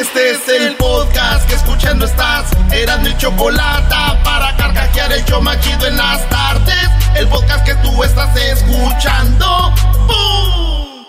[0.00, 2.52] Este es el podcast que escuchando estás.
[2.70, 6.88] Eran mi chocolate para carcajear el yo machido en las tardes.
[7.16, 9.74] El podcast que tú estás escuchando.
[10.06, 11.04] ¡Bum!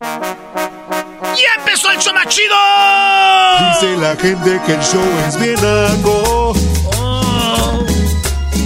[0.00, 2.56] ¡Ya empezó el show más chido!
[3.74, 6.52] Dice la gente que el show es bien algo.
[6.96, 7.86] Oh.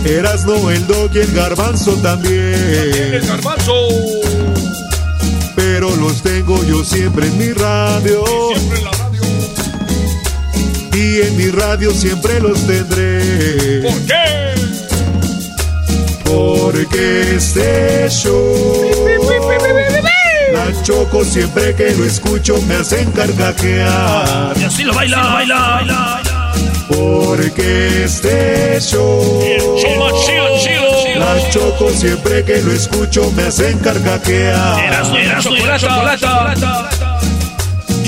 [0.07, 3.13] Erasno, el dog y el garbanzo también.
[3.13, 3.75] ¡El garbanzo!
[5.55, 8.25] Pero los tengo yo siempre en mi radio.
[8.55, 9.04] Siempre en la radio.
[10.95, 13.83] Y en mi radio siempre los tendré.
[13.83, 14.55] ¿Por qué?
[16.25, 18.91] Porque este show.
[20.53, 24.57] La choco siempre que lo escucho me hacen carcajear.
[24.57, 26.23] Y así lo baila, baila, baila.
[26.89, 29.43] Porque este show.
[31.17, 34.85] La choco siempre que lo escucho me hacen carcajear.
[34.85, 37.14] Erasmo, Erasmo, chocolate.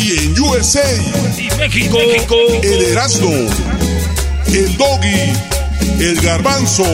[0.07, 0.85] Y en USA,
[1.37, 1.99] Y México.
[2.63, 3.29] el Erasmo,
[4.47, 5.33] el Doggy,
[5.99, 6.85] el Garbanzo.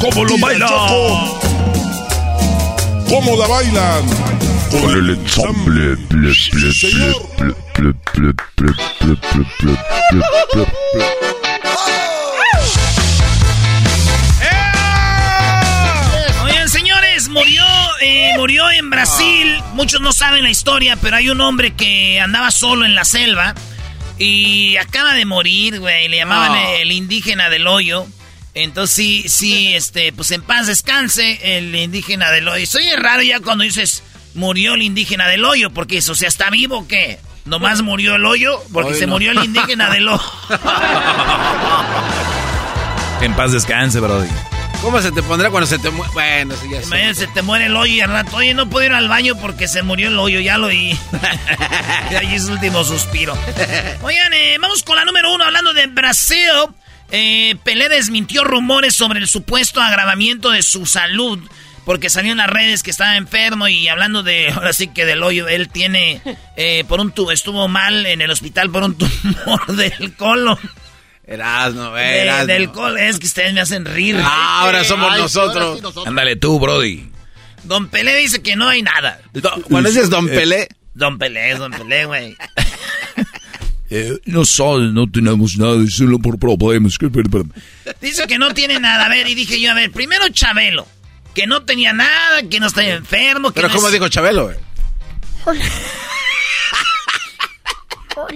[0.00, 0.66] ¿Cómo lo y la baila?
[0.66, 1.40] Choco.
[3.08, 4.04] ¿Cómo la bailan?
[4.72, 5.96] Con el ensamble.
[16.44, 17.64] Oigan, señores, murió,
[18.00, 19.60] eh, murió en Brasil.
[19.74, 23.54] Muchos no saben la historia, pero hay un hombre que andaba solo en la selva
[24.18, 26.08] y acaba de morir, güey.
[26.08, 28.06] Le llamaban el indígena del hoyo.
[28.54, 32.66] Entonces sí, sí, este, pues en paz descanse el indígena del hoyo.
[32.66, 34.02] Soy raro ya cuando dices
[34.34, 37.18] murió el indígena del hoyo, porque eso, o sea, ¿está vivo o qué?
[37.44, 40.22] Nomás murió el hoyo porque se murió el indígena del hoyo.
[43.20, 44.28] En paz descanse, Brody.
[44.86, 46.12] ¿Cómo se te pondrá cuando se te muere?
[46.12, 46.80] Bueno, sí, ya.
[46.80, 49.34] Imagínate, se te muere el hoyo y al rato, oye, no puedo ir al baño
[49.36, 50.96] porque se murió el hoyo, ya lo oí.
[52.12, 53.36] y ahí es el último suspiro.
[54.02, 56.38] Oigan, eh, vamos con la número uno, hablando de Brasil.
[57.10, 61.40] Eh, Pelé desmintió rumores sobre el supuesto agravamiento de su salud.
[61.84, 65.24] Porque salió en las redes que estaba enfermo y hablando de, ahora sí que del
[65.24, 66.22] hoyo, él tiene,
[66.56, 70.60] eh, por un tu, estuvo mal en el hospital por un tumor del colon.
[71.26, 72.46] Erasno, De- Erasno.
[72.46, 74.16] del colon, es que ustedes me hacen rir.
[74.22, 75.56] Ah, ahora somos Ay, nosotros.
[75.56, 76.06] ahora sí nosotros.
[76.06, 77.10] Ándale tú, Brody.
[77.64, 79.20] Don Pelé dice que no hay nada.
[79.68, 82.36] Cuando dices Don Pelé, Don Pelé, Don Pelé, güey.
[83.88, 86.98] Eh, no sabes, no tenemos nada, solo por problemas.
[88.00, 89.06] Dice que no tiene nada.
[89.06, 90.88] A ver, y dije yo, a ver, primero Chabelo,
[91.34, 93.50] que no tenía nada, que no estaba enfermo.
[93.52, 94.46] Que pero no ¿cómo es- dijo Chabelo?
[94.46, 94.56] güey?
[98.16, 98.34] Hola,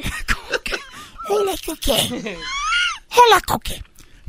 [0.51, 0.77] Coque.
[1.29, 1.53] Hola,
[3.47, 3.83] Coque.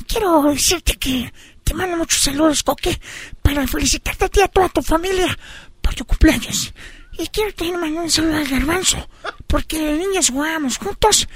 [0.07, 1.31] Quiero decirte que
[1.63, 2.99] te mando muchos saludos, Coque,
[3.41, 5.37] para felicitarte a ti y a toda tu familia
[5.81, 6.73] por tu cumpleaños.
[7.19, 9.07] Y quiero también mandar un saludo al garbanzo,
[9.47, 11.27] porque de niños jugábamos juntos.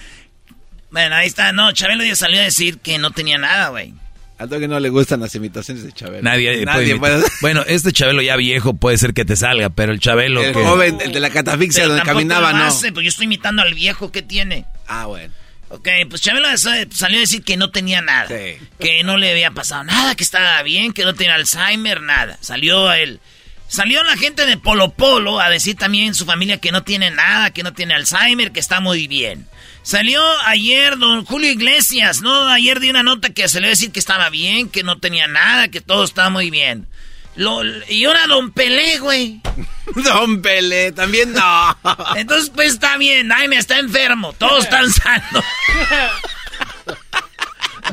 [0.89, 1.51] Bueno, ahí está.
[1.51, 3.93] No, Chabelo ya salió a decir que no tenía nada, güey.
[4.37, 6.23] A todo que no le gustan las imitaciones de Chabelo.
[6.23, 7.17] Nadie, Nadie puede.
[7.19, 7.31] puede.
[7.41, 10.63] Bueno, este Chabelo ya viejo puede ser que te salga, pero el Chabelo El que.
[10.63, 12.63] joven, el de la catafixia Pero donde caminaba, lo no.
[12.65, 14.65] hace, pues yo estoy imitando al viejo que tiene.
[14.87, 15.33] Ah, bueno.
[15.69, 18.27] Ok, pues Chabelo sa- salió a decir que no tenía nada.
[18.27, 18.57] Sí.
[18.79, 22.37] Que no le había pasado nada, que estaba bien, que no tenía Alzheimer, nada.
[22.41, 23.19] Salió él.
[23.67, 27.49] Salió la gente de Polo Polo a decir también su familia que no tiene nada,
[27.51, 29.47] que no tiene Alzheimer, que está muy bien.
[29.81, 32.47] Salió ayer don Julio Iglesias, ¿no?
[32.47, 34.99] Ayer di una nota que se le iba a decir que estaba bien, que no
[34.99, 36.87] tenía nada, que todo estaba muy bien.
[37.35, 39.41] Lo- y ahora don Pelé, güey.
[39.95, 41.77] Don Pelé, también no.
[42.15, 45.43] Entonces, pues está bien, Jaime está enfermo, todos están sanos.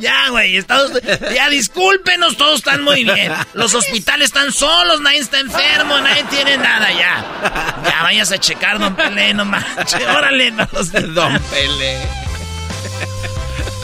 [0.00, 0.90] Ya, güey, estamos-
[1.34, 3.30] ya discúlpenos, todos están muy bien.
[3.52, 7.82] Los hospitales están solos, nadie está enfermo, nadie tiene nada, ya.
[7.84, 10.02] Ya vayas a checar, don Pelé, no manches.
[10.16, 11.98] Órale, no los Don Pelé.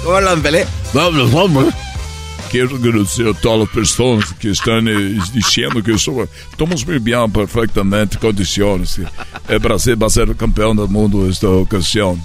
[0.02, 0.66] ¿Cómo Don Pelé?
[0.94, 1.74] Vamos, vamos.
[2.50, 7.30] Quiero agradecer a todas las personas que están eh, diciendo que eso, estamos muy bien,
[7.30, 9.00] perfectamente, condiciones.
[9.48, 12.22] El Brasil va a ser campeón del mundo esta ocasión.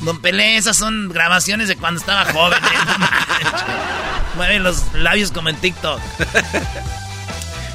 [0.00, 2.58] Don Pelé, esas son grabaciones de cuando estaba joven.
[2.62, 3.48] ¿eh?
[4.36, 6.00] Mueve los labios como en TikTok.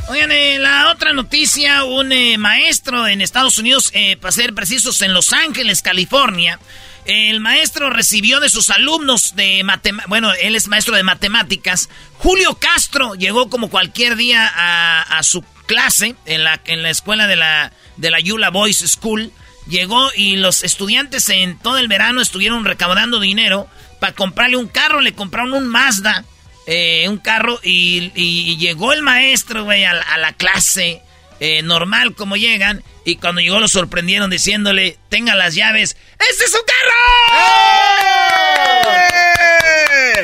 [0.10, 5.04] Oigan, eh, la otra noticia, un eh, maestro en Estados Unidos, eh, para ser precisos,
[5.04, 6.60] en Los Ángeles, California,
[7.06, 12.56] el maestro recibió de sus alumnos de matemáticas, bueno, él es maestro de matemáticas, Julio
[12.56, 17.72] Castro llegó como cualquier día a, su clase en la, en la escuela de la,
[17.98, 19.32] de la Yula Boys School,
[19.68, 23.68] llegó y los estudiantes en todo el verano estuvieron recaudando dinero
[24.00, 26.26] para comprarle un carro, le compraron un Mazda,
[26.68, 31.02] eh, un carro y, llegó el maestro, a la clase
[31.40, 36.52] eh, normal como llegan y cuando llegó lo sorprendieron diciéndole, tenga las llaves, ¡este es
[36.52, 36.96] su carro!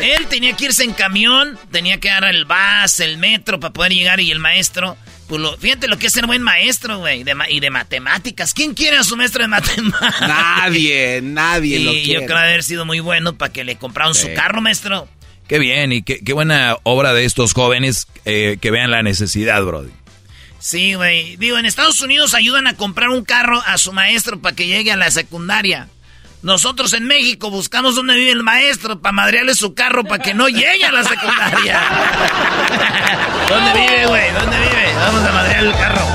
[0.01, 3.93] Él tenía que irse en camión, tenía que agarrar el bus, el metro para poder
[3.93, 4.97] llegar y el maestro...
[5.27, 8.53] Pues lo, fíjate lo que es ser buen maestro, güey, de ma- y de matemáticas.
[8.53, 10.21] ¿Quién quiere a su maestro de matemáticas?
[10.21, 12.21] Nadie, nadie lo Y quiere.
[12.21, 14.27] yo creo haber sido muy bueno para que le compraron Sí.
[14.27, 15.07] su carro, maestro.
[15.47, 19.63] Qué bien y qué, qué buena obra de estos jóvenes eh, que vean la necesidad,
[19.63, 19.89] Brody.
[20.65, 21.35] Sí, güey.
[21.37, 24.91] Digo, en Estados Unidos ayudan a comprar un carro a su maestro para que llegue
[24.91, 25.89] a la secundaria.
[26.41, 30.49] Nosotros en México buscamos dónde vive el maestro para madrearle su carro para que no
[30.49, 31.79] llegue a la secundaria.
[33.47, 34.31] ¿Dónde vive, güey?
[34.33, 34.93] ¿Dónde vive?
[34.95, 36.07] Vamos a madrear el carro.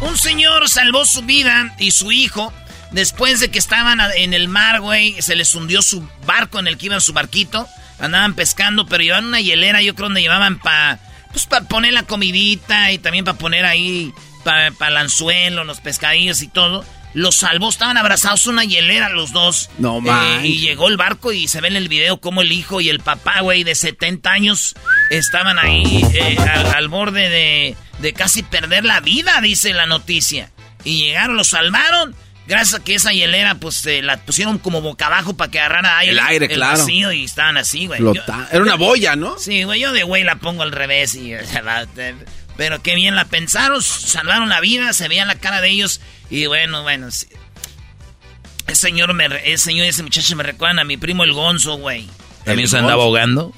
[0.00, 2.52] Un señor salvó su vida y su hijo
[2.90, 5.22] después de que estaban en el mar, güey.
[5.22, 7.68] Se les hundió su barco en el que iban su barquito.
[8.00, 10.98] Andaban pescando, pero llevaban una hielera, yo creo, donde llevaban para
[11.32, 14.12] pues, pa poner la comidita y también para poner ahí
[14.44, 16.84] para el anzuelo, los pescadillos y todo.
[17.12, 19.68] Los salvó, estaban abrazados una hielera los dos.
[19.78, 20.44] No Eh, manches.
[20.44, 23.00] y llegó el barco y se ve en el video como el hijo y el
[23.00, 24.76] papá, güey, de 70 años,
[25.10, 30.52] estaban ahí eh, al, al borde de, de casi perder la vida, dice la noticia.
[30.84, 32.14] Y llegaron, los salvaron.
[32.50, 35.98] Gracias a que esa hielera, pues, eh, la pusieron como boca abajo para que agarrara
[35.98, 36.10] aire.
[36.14, 36.78] El aire, claro.
[36.78, 38.00] vacío y estaban así, güey.
[38.02, 38.12] Yo-
[38.50, 39.38] Era una boya, ¿no?
[39.38, 41.32] Sí, güey, yo de güey la pongo al revés y...
[42.56, 46.46] Pero qué bien la pensaron, salvaron la vida, se veía la cara de ellos y
[46.46, 47.12] bueno, bueno...
[47.12, 47.28] sí.
[48.66, 51.76] El señor, me, el señor y ese muchacho me recuerdan a mi primo el Gonzo,
[51.76, 52.08] güey.
[52.44, 53.54] ¿También se andaba ahogando?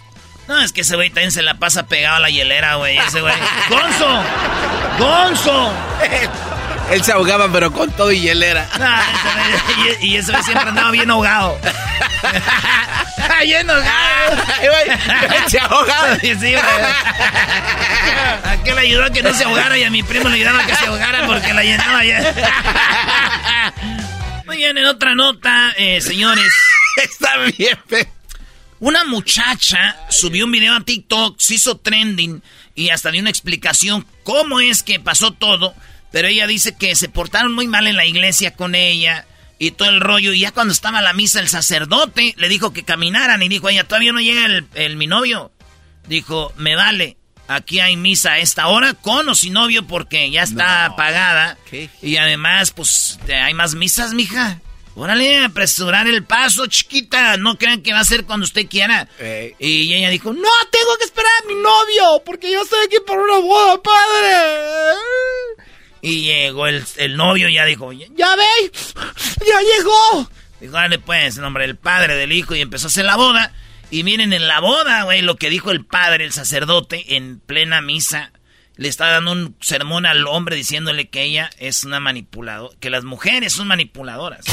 [0.48, 2.98] No, es que ese güey también se la pasa pegado a la hielera, güey.
[2.98, 3.32] Ese güey.
[3.70, 4.22] ¡Gonzo!
[4.98, 5.72] ¡Gonzo!
[6.90, 8.68] Él se ahogaba, pero con todo y hielera.
[8.74, 9.02] Ah,
[10.00, 11.58] y, güey siempre andaba bien ahogado.
[13.44, 14.42] bien ahogado.
[15.48, 16.18] Se ahogaba.
[16.20, 16.54] Sí, güey.
[18.44, 20.62] ¿A qué le ayudó a que no se ahogara y a mi primo le ayudaba
[20.62, 23.72] a que se ahogara porque la llenaba ya?
[24.46, 26.52] Muy bien, en otra nota, eh, señores.
[26.96, 28.08] Está bien, pe.
[28.80, 32.42] Una muchacha subió un video a TikTok, se hizo trending
[32.74, 35.74] y hasta dio una explicación cómo es que pasó todo.
[36.12, 39.26] Pero ella dice que se portaron muy mal en la iglesia con ella
[39.58, 40.32] y todo el rollo.
[40.32, 43.84] Y ya cuando estaba la misa, el sacerdote le dijo que caminaran y dijo, ella
[43.88, 45.50] todavía no llega el, el- mi novio.
[46.06, 47.16] Dijo, me vale,
[47.48, 50.96] aquí hay misa a esta hora con o sin novio porque ya está No.
[50.96, 51.56] pagada.
[51.70, 51.88] ¿Qué?
[52.02, 54.60] Y además, pues, hay más misas, mija.
[54.94, 57.38] Órale, apresurar el paso, chiquita.
[57.38, 59.08] No crean que va a ser cuando usted quiera.
[59.18, 59.54] Ey.
[59.58, 63.18] Y ella dijo, no, tengo que esperar a mi novio, porque yo estoy aquí por
[63.18, 64.96] una boda, padre.
[66.02, 66.28] Y
[66.66, 68.72] el, el novio ya dijo, ya ve,
[69.40, 70.30] ya llegó.
[70.60, 73.52] Dijo, dale pues, nombre, el padre del hijo y empezó a hacer la boda.
[73.90, 77.82] Y miren, en la boda, güey, lo que dijo el padre, el sacerdote, en plena
[77.82, 78.32] misa,
[78.76, 83.04] le está dando un sermón al hombre diciéndole que ella es una manipuladora, que las
[83.04, 84.46] mujeres son manipuladoras.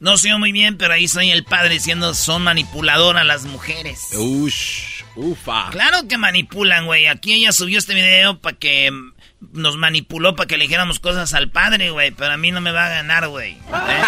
[0.00, 4.08] No sé muy bien, pero ahí soy el padre diciendo son manipuladoras las mujeres.
[4.14, 5.68] Ush, ufa.
[5.70, 7.06] Claro que manipulan, güey.
[7.06, 9.12] Aquí ella subió este video para que mm,
[9.52, 12.12] nos manipuló para que le dijéramos cosas al padre, güey.
[12.12, 13.52] Pero a mí no me va a ganar, güey.
[13.52, 14.02] ¿Eh?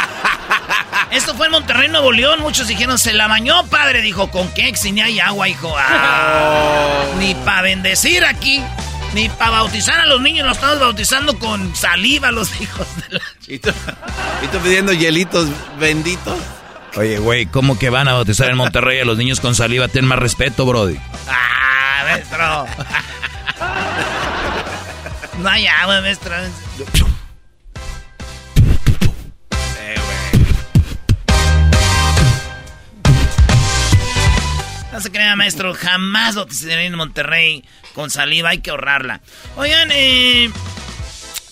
[1.11, 2.41] Esto fue en Monterrey, Nuevo León.
[2.41, 4.01] Muchos dijeron, se la bañó, padre.
[4.01, 4.75] Dijo, ¿con qué?
[4.75, 5.75] Si ni hay agua, hijo.
[5.77, 8.63] Ah, Ni para bendecir aquí.
[9.15, 10.47] Ni para bautizar a los niños.
[10.47, 13.21] Los estamos bautizando con saliva, los hijos de la...
[13.47, 13.71] ¿Y tú,
[14.43, 16.39] y tú pidiendo hielitos benditos.
[16.97, 19.89] Oye, güey, ¿cómo que van a bautizar en Monterrey a los niños con saliva?
[19.89, 20.99] Ten más respeto, Brody.
[21.29, 22.67] ¡Ah, maestro!
[25.39, 26.35] no hay agua, maestro.
[26.37, 26.51] Eh,
[29.97, 30.45] güey.
[34.93, 39.21] No se crea, maestro, jamás tendré en Monterrey con saliva, hay que ahorrarla.
[39.57, 40.51] Oigan, eh...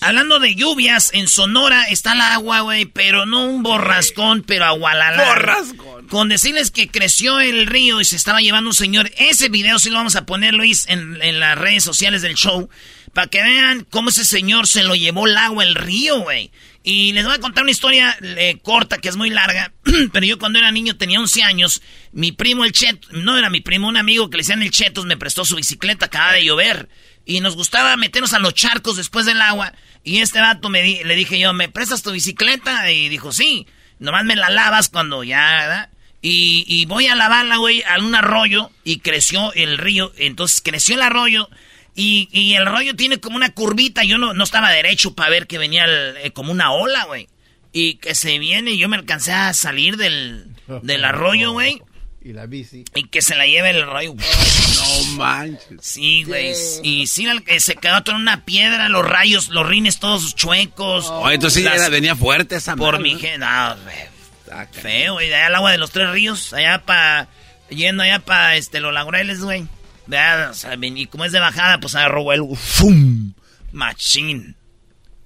[0.02, 5.26] Hablando de lluvias, en Sonora está el agua, güey, pero no un borrascón, pero agualalá.
[5.26, 6.08] Borrascón.
[6.08, 9.10] Con decirles que creció el río y se estaba llevando un señor.
[9.18, 12.70] Ese video sí lo vamos a poner, Luis, en, en las redes sociales del show.
[13.12, 16.50] Para que vean cómo ese señor se lo llevó el agua, el río, güey.
[16.82, 19.72] Y les voy a contar una historia eh, corta, que es muy larga.
[20.12, 21.82] pero yo cuando era niño, tenía 11 años.
[22.12, 25.04] Mi primo, el Cheto, no era mi primo, un amigo que le decían el Chetos,
[25.04, 26.88] me prestó su bicicleta, acaba de llover.
[27.26, 29.74] Y nos gustaba meternos a los charcos después del agua.
[30.04, 32.90] Y este vato me di- le dije yo, ¿me prestas tu bicicleta?
[32.90, 33.66] Y dijo, sí.
[33.98, 35.90] Nomás me la lavas cuando ya.
[36.22, 38.70] Y, y voy a lavarla, güey, a un arroyo.
[38.84, 40.12] Y creció el río.
[40.16, 41.50] Entonces creció el arroyo.
[41.94, 44.04] Y, y el arroyo tiene como una curvita.
[44.04, 47.28] Yo no, no estaba derecho para ver que venía el- eh, como una ola, güey.
[47.72, 48.72] Y que se viene.
[48.72, 50.46] y Yo me alcancé a salir del,
[50.82, 51.82] del arroyo, güey.
[52.22, 52.84] Y la bici.
[52.94, 54.14] Y que se la lleve el arroyo.
[54.14, 55.78] No manches.
[55.80, 56.52] Sí, güey.
[56.82, 61.08] Y sí, que se quedó todo en una piedra, los rayos, los rines todos chuecos.
[61.10, 63.20] Oye, entonces sí era- venía fuerte esa Por mi ¿no?
[63.20, 63.38] gente.
[63.38, 64.66] No, güey.
[64.72, 65.28] Feo, güey.
[65.28, 66.52] de Allá el agua de los tres ríos.
[66.52, 67.28] Allá para.
[67.70, 69.64] Yendo allá para este, los laureles, güey.
[70.10, 72.42] Vea, o sea, ven- y como es de bajada, pues agarró el.
[72.56, 73.32] ¡Fum!
[73.72, 74.56] Machín.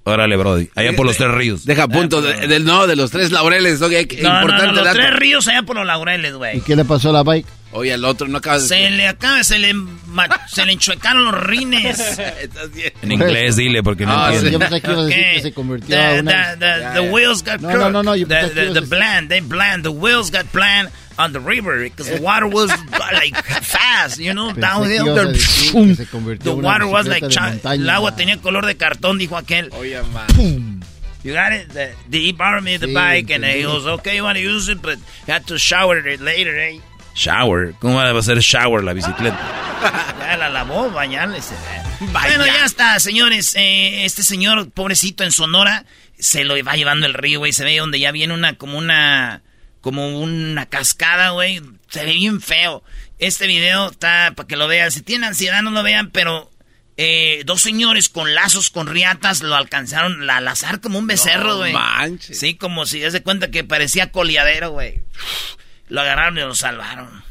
[0.06, 0.68] Órale, Brody.
[0.74, 1.64] Allá por los tres ríos.
[1.64, 2.20] Deja punto.
[2.20, 3.78] de- del, no, de los tres laureles.
[3.80, 4.96] Que- No, no, importante no, los dato.
[4.98, 6.58] tres ríos allá por los laureles, güey.
[6.58, 7.46] ¿Y qué le pasó a la bike?
[7.72, 8.76] Oye, al otro no acabas de...
[8.76, 9.74] Se le acaba, se le,
[10.48, 11.98] se le enchuecaron los rines.
[12.18, 12.92] Estás bien.
[13.00, 14.50] En inglés, dile, porque no Ah, entiendo.
[14.50, 15.34] Yo pensé que ibas a decir Okay.
[15.36, 16.52] que se convirtió the, a una...
[16.52, 19.40] the, the, the wheels got No, no, no, no, yo the, the, the bland, they
[19.40, 22.70] bland, the wheels got bland on the river because the water was
[23.12, 25.14] like fast, you know, downhill.
[25.14, 29.72] The water was like el agua tenía color de cartón, dijo aquel.
[29.74, 30.82] Oye, man.
[31.22, 31.70] You got it?
[31.70, 34.42] The, the, he borrowed me the Sí, bike and he goes, okay, you want to
[34.42, 36.80] use it, but you have to shower it later, eh?
[37.14, 37.72] Shower.
[37.80, 39.38] ¿Cómo va a ser shower la bicicleta?
[40.24, 41.40] Ya la lavó, bañarle.
[41.42, 41.54] se-
[42.12, 43.54] Bueno, ya está, señores.
[43.56, 45.84] Eh, este señor, pobrecito, en Sonora,
[46.18, 47.52] se lo va llevando el río, güey.
[47.52, 49.42] Se ve donde ya viene una, como una,
[49.84, 51.60] como una cascada, güey.
[51.90, 52.82] Se ve bien feo.
[53.18, 54.90] Este video está para que lo vean.
[54.90, 56.50] Si tienen ansiedad, no lo vean, pero
[56.96, 61.56] eh, dos señores con lazos, con riatas, lo alcanzaron a lazar como un becerro, No
[61.58, 61.74] güey.
[61.74, 62.40] manches.
[62.40, 65.02] sí, como si, das de cuenta que parecía coleadero, güey.
[65.88, 67.22] Lo agarraron y lo salvaron.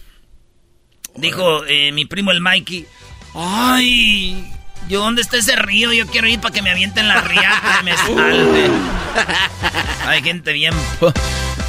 [1.15, 2.85] Dijo eh, mi primo el Mikey,
[3.33, 4.47] ay,
[4.89, 7.83] yo dónde está ese río, yo quiero ir para que me avienten la riata y
[7.83, 8.69] me salve.
[10.05, 10.73] Hay gente bien.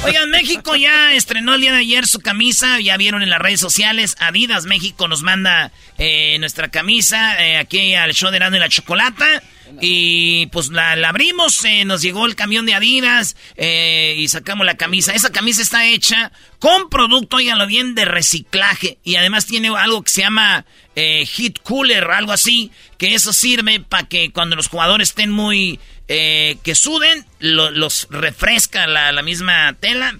[0.05, 3.59] Oigan, México ya estrenó el día de ayer su camisa, ya vieron en las redes
[3.59, 4.15] sociales.
[4.19, 8.69] Adidas México nos manda eh, nuestra camisa eh, aquí al show de Erasmo y la
[8.69, 9.41] Chocolata.
[9.81, 14.63] Y pues la, la abrimos, eh, nos llegó el camión de Adidas eh, y sacamos
[14.63, 15.15] la camisa.
[15.15, 18.99] Esa camisa está hecha con producto, oiganlo bien, de reciclaje.
[19.03, 23.79] Y además tiene algo que se llama eh, heat cooler, algo así, que eso sirve
[23.79, 25.79] para que cuando los jugadores estén muy...
[26.07, 30.17] eh, que suden, lo- los refresca la, la misma tela.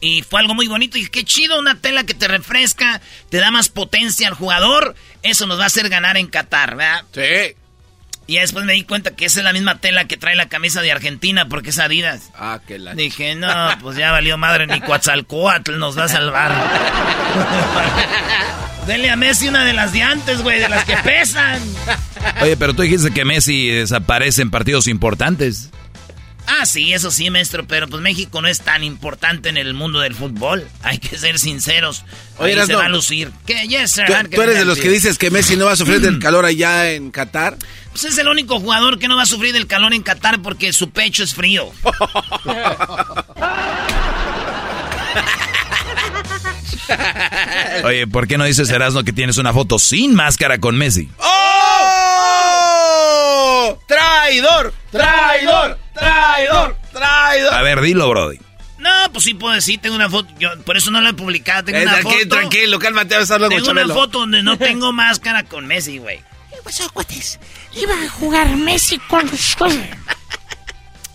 [0.00, 0.98] Y fue algo muy bonito.
[0.98, 4.94] Y qué chido, una tela que te refresca, te da más potencia al jugador.
[5.22, 7.04] Eso nos va a hacer ganar en Qatar, ¿verdad?
[7.14, 7.56] Sí.
[8.28, 10.82] Y después me di cuenta que esa es la misma tela que trae la camisa
[10.82, 12.30] de Argentina porque es Adidas.
[12.34, 12.92] Ah, que la...
[12.94, 16.52] Dije, no, pues ya valió madre, ni Coatzalcoatl nos va a salvar.
[18.86, 21.60] Denle a Messi una de las de antes, güey, de las que pesan.
[22.42, 25.70] Oye, pero tú dijiste que Messi desaparece en partidos importantes.
[26.46, 29.98] Ah, sí, eso sí, maestro, pero pues México no es tan importante en el mundo
[29.98, 30.68] del fútbol.
[30.82, 32.04] Hay que ser sinceros.
[32.38, 33.32] Oye, Ahí se Erasno, va a lucir.
[33.44, 33.66] ¿Qué?
[33.66, 34.04] Yes, sir.
[34.06, 35.76] ¿Tú, A ver, ¿qué tú eres de los que dices que Messi no va a
[35.76, 37.56] sufrir del calor allá en Qatar?
[37.90, 40.72] Pues es el único jugador que no va a sufrir del calor en Qatar porque
[40.72, 41.72] su pecho es frío.
[47.84, 51.08] Oye, ¿por qué no dices, Erasmo, que tienes una foto sin máscara con Messi?
[51.98, 53.78] ¡Oh!
[53.86, 54.72] ¡Traidor!
[54.90, 55.78] ¡Traidor!
[55.94, 56.76] ¡Traidor!
[56.92, 57.54] ¡Traidor!
[57.54, 58.38] A ver, dilo, Brody.
[58.78, 61.64] No, pues sí puedo decir, tengo una foto, yo por eso no la he publicado,
[61.64, 62.36] tengo Eh, una tranquilo, foto.
[62.36, 66.18] tranquilo, cálmate, vas a con Tengo una foto donde no tengo máscara con Messi, güey.
[66.50, 67.40] ¿Qué pasó, cuates?
[67.74, 69.56] Iba a jugar Messi con los...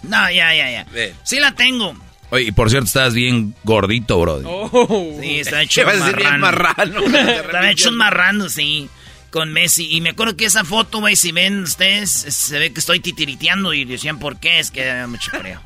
[0.03, 0.85] No, ya, ya, ya.
[0.91, 1.13] Ven.
[1.23, 1.95] Sí la tengo.
[2.31, 4.45] Oye, y por cierto, estás bien gordito, Brody.
[5.21, 6.39] Sí, está hecho ¿Qué vas a un marrano.
[6.39, 7.01] marrano?
[7.01, 8.89] Está hecho un marrano, sí.
[9.29, 9.87] Con Messi.
[9.95, 13.73] Y me acuerdo que esa foto, güey, si ven ustedes, se ve que estoy titiriteando
[13.73, 15.61] y decían por qué, es que da mucho frío.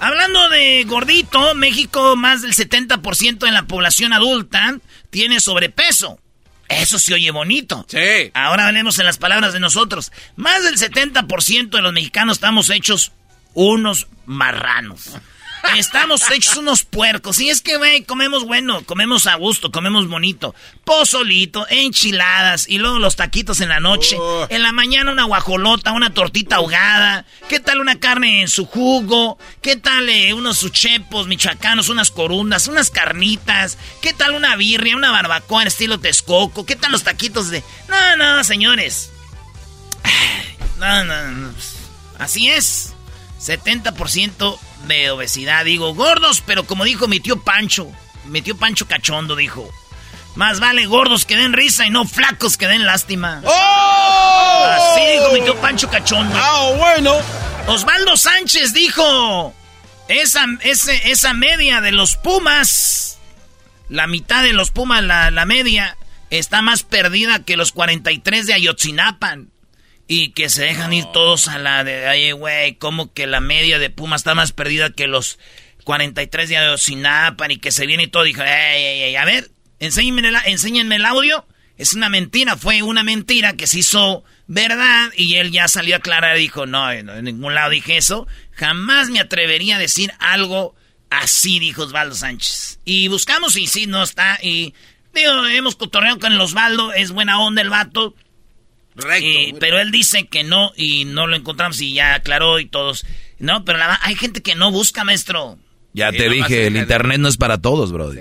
[0.00, 4.78] Hablando de gordito, México, más del 70% de la población adulta
[5.10, 6.18] tiene sobrepeso.
[6.68, 7.84] Eso se oye bonito.
[7.88, 8.30] Sí.
[8.32, 10.10] Ahora hablemos en las palabras de nosotros.
[10.36, 13.12] Más del 70% de los mexicanos estamos hechos
[13.54, 15.10] unos marranos.
[15.76, 17.40] Estamos hechos unos puercos.
[17.40, 20.54] Y es que, güey, comemos bueno, comemos a gusto, comemos bonito.
[20.84, 24.16] Pozolito, enchiladas y luego los taquitos en la noche.
[24.18, 24.46] Oh.
[24.48, 27.24] En la mañana una guajolota, una tortita ahogada.
[27.48, 29.38] ¿Qué tal una carne en su jugo?
[29.62, 33.78] ¿Qué tal eh, unos suchepos michoacanos, unas corundas, unas carnitas?
[34.02, 36.66] ¿Qué tal una birria, una barbacoa en estilo Texcoco?
[36.66, 37.62] ¿Qué tal los taquitos de...?
[37.88, 39.10] No, no, señores.
[40.78, 41.54] No, no, no.
[42.18, 42.94] Así es.
[43.40, 45.64] 70% de obesidad.
[45.64, 47.90] Digo, gordos, pero como dijo mi tío Pancho,
[48.26, 49.68] mi tío Pancho Cachondo dijo,
[50.36, 53.42] más vale gordos que den risa y no flacos que den lástima.
[53.44, 56.34] Así dijo mi tío Pancho Cachondo.
[56.38, 57.16] Ah, bueno.
[57.66, 59.54] Osvaldo Sánchez dijo,
[60.08, 63.18] esa, ese- esa media de los Pumas,
[63.88, 65.96] la mitad de los Pumas, la, la media,
[66.30, 69.50] está más perdida que los 43 de Ayotzinapan.
[70.12, 73.78] Y que se dejan ir todos a la de, ay, güey, como que la media
[73.78, 75.38] de Pumas está más perdida que los
[75.84, 78.24] 43 de Ayotzinapan y que se viene y todo.
[78.24, 81.46] Dijo, ey, ey, ey, a ver, enséñenme el, enséñenme el audio.
[81.78, 85.98] Es una mentira, fue una mentira que se hizo verdad y él ya salió a
[85.98, 88.26] aclarar y dijo, no, no, en ningún lado dije eso.
[88.50, 90.74] Jamás me atrevería a decir algo
[91.08, 92.80] así, dijo Osvaldo Sánchez.
[92.84, 94.40] Y buscamos y sí, no está.
[94.42, 94.74] Y
[95.14, 98.16] digo, hemos cotorreado con el Osvaldo, es buena onda el vato.
[99.20, 103.06] Y- pero él dice que no y no lo encontramos y ya aclaró y todos.
[103.38, 105.58] No, pero la- hay gente que no busca, maestro.
[105.92, 108.12] Ya Sí, te dije, el internet no es para todos, bro.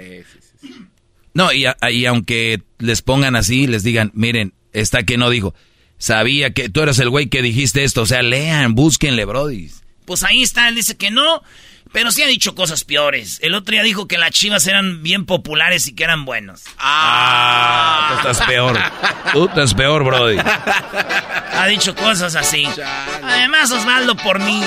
[1.33, 5.53] No, y, a- y aunque les pongan así, les digan, miren, está que no dijo.
[5.97, 8.01] Sabía que tú eras el güey que dijiste esto.
[8.01, 9.69] O sea, lean, búsquenle, brody.
[10.05, 11.43] Pues ahí está, él dice que no,
[11.91, 13.39] pero sí ha dicho cosas peores.
[13.41, 16.63] El otro día dijo que las chivas eran bien populares y que eran buenos.
[16.77, 18.79] Ah, tú estás peor.
[19.33, 20.37] Tú estás peor, brody.
[20.37, 22.65] Ha dicho cosas así.
[23.23, 24.61] Además, Osvaldo, por mí.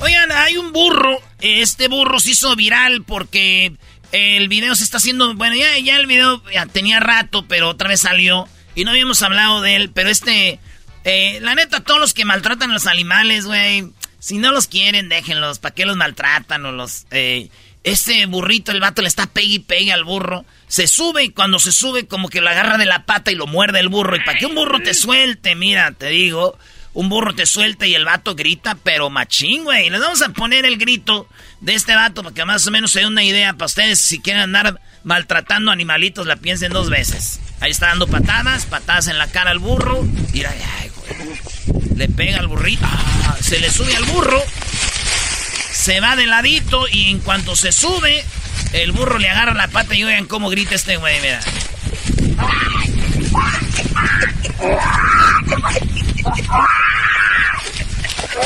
[0.00, 1.18] Oigan, hay un burro.
[1.40, 3.72] Este burro se hizo viral porque
[4.10, 5.34] el video se está haciendo.
[5.34, 8.48] Bueno, ya, ya el video ya tenía rato, pero otra vez salió.
[8.74, 9.90] Y no habíamos hablado de él.
[9.94, 10.58] Pero este.
[11.04, 13.90] eh, la neta, todos los que maltratan a los animales, güey.
[14.22, 15.58] Si no los quieren, déjenlos.
[15.58, 17.06] ¿Para qué los maltratan o los.
[17.10, 17.48] Eh,
[17.82, 20.44] este burrito, el vato le está pegue y pegue al burro.
[20.68, 23.48] Se sube y cuando se sube, como que lo agarra de la pata y lo
[23.48, 24.14] muerde el burro.
[24.14, 26.56] Y para que un burro te suelte, mira, te digo.
[26.94, 29.90] Un burro te suelta y el vato grita, pero machín, güey.
[29.90, 31.26] Les vamos a poner el grito
[31.60, 34.00] de este vato para que más o menos se dé una idea para ustedes.
[34.00, 37.40] Si quieren andar maltratando animalitos, la piensen dos veces.
[37.58, 40.00] Ahí está dando patadas, patadas en la cara al burro.
[40.32, 41.51] Mira, ay, güey.
[42.02, 42.84] Le pega al burrito.
[42.84, 44.42] Ah, se le sube al burro.
[45.70, 48.24] Se va de ladito y en cuanto se sube,
[48.72, 51.38] el burro le agarra la pata y oigan cómo grita este güey, mira.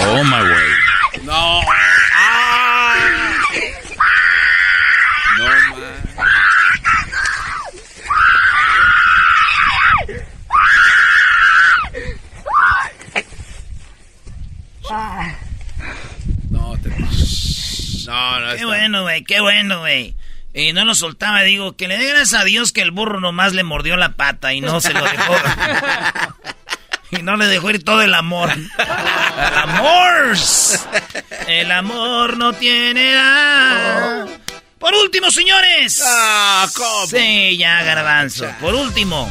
[0.01, 1.25] Toma, güey.
[1.25, 1.63] No.
[16.51, 16.89] No, te...
[16.91, 20.15] No, no, Qué está- bueno, güey, qué bueno, güey.
[20.55, 23.53] Y no lo soltaba, digo, que le dé gracias a Dios que el burro nomás
[23.53, 25.35] le mordió la pata y no se lo dejó.
[27.11, 28.51] y no le dejó ir todo el amor.
[28.53, 30.37] ¡El amor!
[31.47, 34.27] El amor no tiene edad.
[34.79, 36.03] Por último, señores.
[36.07, 37.07] Ah, ¿cómo?
[37.07, 38.47] Sí, ya, garbanzo.
[38.61, 39.31] Por último.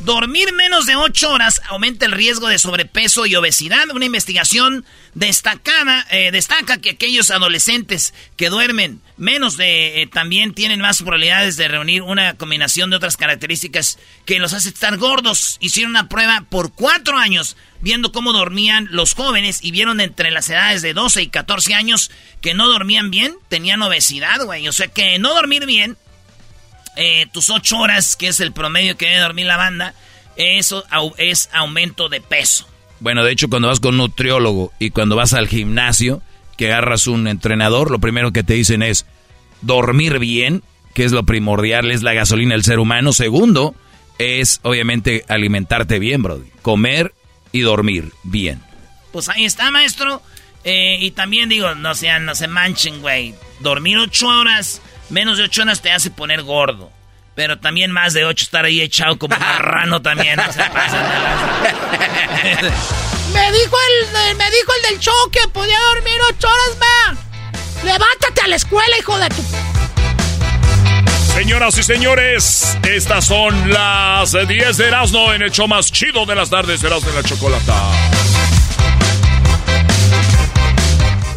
[0.00, 3.84] Dormir menos de 8 horas aumenta el riesgo de sobrepeso y obesidad.
[3.94, 10.80] Una investigación destacada eh, destaca que aquellos adolescentes que duermen menos de eh, también tienen
[10.80, 15.58] más probabilidades de reunir una combinación de otras características que los hace estar gordos.
[15.60, 20.48] Hicieron una prueba por cuatro años viendo cómo dormían los jóvenes y vieron entre las
[20.48, 22.10] edades de 12 y 14 años
[22.40, 24.66] que no dormían bien, tenían obesidad, güey.
[24.66, 25.98] O sea que no dormir bien
[26.96, 29.94] eh, tus ocho horas, que es el promedio que debe dormir la banda,
[30.36, 32.66] eso au- es aumento de peso.
[33.00, 36.22] Bueno, de hecho, cuando vas con un nutriólogo y cuando vas al gimnasio,
[36.58, 39.06] que agarras un entrenador, lo primero que te dicen es
[39.62, 40.62] dormir bien,
[40.94, 43.12] que es lo primordial, es la gasolina del ser humano.
[43.12, 43.74] Segundo,
[44.18, 46.42] es obviamente alimentarte bien, bro.
[46.62, 47.14] Comer
[47.52, 48.60] y dormir bien.
[49.12, 50.22] Pues ahí está, maestro.
[50.64, 53.34] Eh, y también digo, no sean, no se manchen, güey.
[53.60, 56.90] Dormir ocho horas, menos de ocho horas te hace poner gordo.
[57.34, 60.36] Pero también más de ocho estar ahí echado como marrano también.
[60.36, 60.60] No se.
[63.32, 67.18] Me dijo el, me dijo el del show que podía dormir ocho horas más.
[67.84, 69.42] Levántate a la escuela, hijo de tu...
[71.34, 76.34] Señoras y señores, estas son las 10 de Erasmo en el show más chido de
[76.34, 77.74] las tardes, Erasmo de la Chocolata.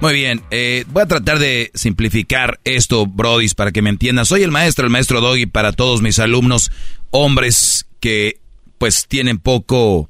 [0.00, 4.26] Muy bien, eh, voy a tratar de simplificar esto, Brodis, para que me entiendan.
[4.26, 6.70] Soy el maestro, el maestro Doggy, para todos mis alumnos,
[7.10, 8.38] hombres que
[8.78, 10.08] pues tienen poco,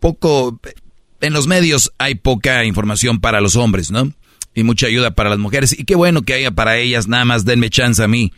[0.00, 0.60] poco,
[1.20, 4.12] en los medios hay poca información para los hombres, ¿no?
[4.52, 5.78] Y mucha ayuda para las mujeres.
[5.78, 8.32] Y qué bueno que haya para ellas, nada más denme chance a mí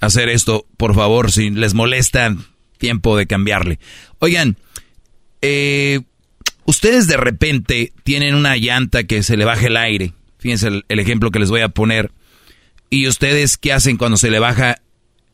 [0.00, 2.36] hacer esto, por favor, si les molesta,
[2.78, 3.78] tiempo de cambiarle.
[4.18, 4.56] Oigan,
[5.40, 6.00] eh,
[6.64, 10.14] ustedes de repente tienen una llanta que se le baja el aire.
[10.42, 12.10] Fíjense el, el, ejemplo que les voy a poner.
[12.90, 14.82] ¿Y ustedes qué hacen cuando se le baja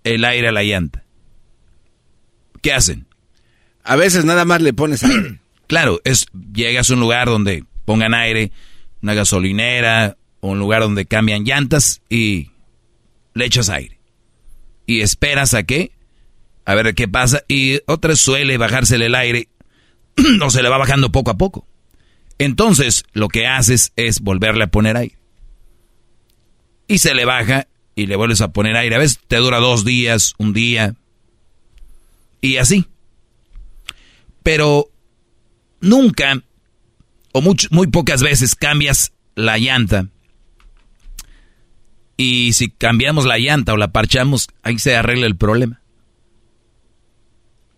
[0.04, 1.04] el aire a la llanta?
[2.60, 3.06] ¿Qué hacen?
[3.84, 5.40] A veces nada más le pones aire.
[5.66, 8.52] claro, es llegas a un lugar donde pongan aire,
[9.00, 12.50] una gasolinera o un lugar donde cambian llantas y
[13.32, 13.98] le echas aire.
[14.84, 15.92] Y esperas a qué?
[16.66, 17.44] A ver qué pasa.
[17.48, 19.48] Y otras suele bajársele el aire
[20.44, 21.66] o se le va bajando poco a poco.
[22.38, 25.18] Entonces, lo que haces es volverle a poner aire.
[26.86, 28.94] Y se le baja y le vuelves a poner aire.
[28.94, 30.94] A veces te dura dos días, un día.
[32.40, 32.86] Y así.
[34.44, 34.90] Pero
[35.80, 36.42] nunca,
[37.32, 40.08] o muy, muy pocas veces, cambias la llanta.
[42.16, 45.80] Y si cambiamos la llanta o la parchamos, ahí se arregla el problema.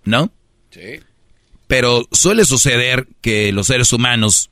[0.04, 0.32] ¿No?
[0.70, 1.00] Sí.
[1.66, 4.49] Pero suele suceder que los seres humanos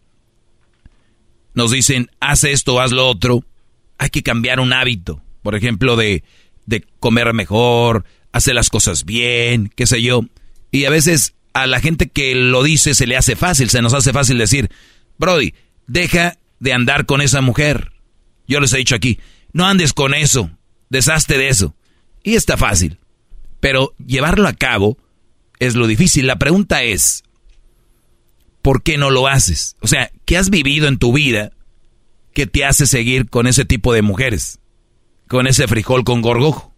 [1.58, 3.44] nos dicen, haz esto, haz lo otro.
[3.98, 5.20] Hay que cambiar un hábito.
[5.42, 6.22] Por ejemplo, de,
[6.66, 10.22] de comer mejor, hacer las cosas bien, qué sé yo.
[10.70, 13.92] Y a veces a la gente que lo dice se le hace fácil, se nos
[13.92, 14.70] hace fácil decir,
[15.18, 15.52] Brody,
[15.88, 17.90] deja de andar con esa mujer.
[18.46, 19.18] Yo les he dicho aquí,
[19.52, 20.50] no andes con eso,
[20.90, 21.74] deshazte de eso.
[22.22, 22.98] Y está fácil.
[23.58, 24.96] Pero llevarlo a cabo
[25.58, 26.28] es lo difícil.
[26.28, 27.24] La pregunta es,
[28.68, 29.78] ¿por qué no lo haces?
[29.80, 31.52] O sea, ¿qué has vivido en tu vida
[32.34, 34.58] que te hace seguir con ese tipo de mujeres?
[35.26, 36.74] Con ese frijol con gorgojo.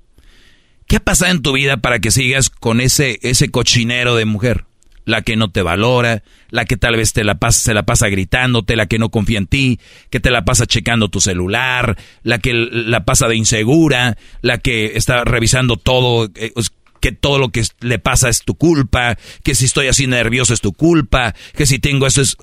[0.86, 4.66] ¿Qué ha pasado en tu vida para que sigas con ese, ese cochinero de mujer?
[5.04, 8.06] La que no te valora, la que tal vez te la pasa, se la pasa
[8.06, 12.38] gritándote, la que no confía en ti, que te la pasa checando tu celular, la
[12.38, 16.52] que la pasa de insegura, la que está revisando todo, eh,
[17.00, 20.60] que todo lo que le pasa es tu culpa, que si estoy así nervioso es
[20.60, 22.36] tu culpa, que si tengo eso es...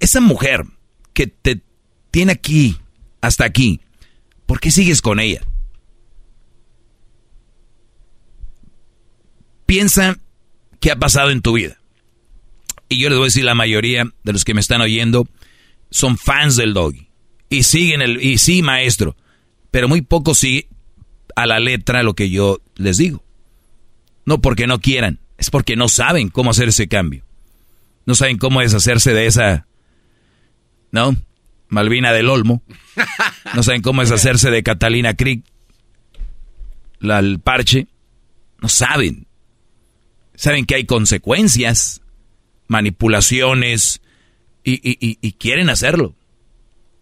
[0.00, 0.64] Esa mujer
[1.12, 1.60] que te
[2.10, 2.76] tiene aquí,
[3.20, 3.80] hasta aquí,
[4.46, 5.42] ¿por qué sigues con ella?
[9.66, 10.18] Piensa
[10.80, 11.78] qué ha pasado en tu vida.
[12.88, 15.26] Y yo les voy a decir, la mayoría de los que me están oyendo
[15.90, 17.08] son fans del doggy.
[17.48, 18.22] Y siguen el...
[18.22, 19.16] Y sí, maestro.
[19.70, 20.68] Pero muy pocos sí
[21.34, 23.24] a la letra lo que yo les digo.
[24.26, 27.24] No porque no quieran, es porque no saben cómo hacer ese cambio.
[28.06, 29.66] No saben cómo deshacerse de esa,
[30.90, 31.16] ¿no?
[31.68, 32.62] Malvina del Olmo.
[33.54, 35.44] No saben cómo deshacerse de Catalina Creek.
[36.98, 37.86] La, parche.
[38.60, 39.26] No saben.
[40.34, 42.00] Saben que hay consecuencias,
[42.68, 44.00] manipulaciones,
[44.62, 46.14] y, y, y, y quieren hacerlo.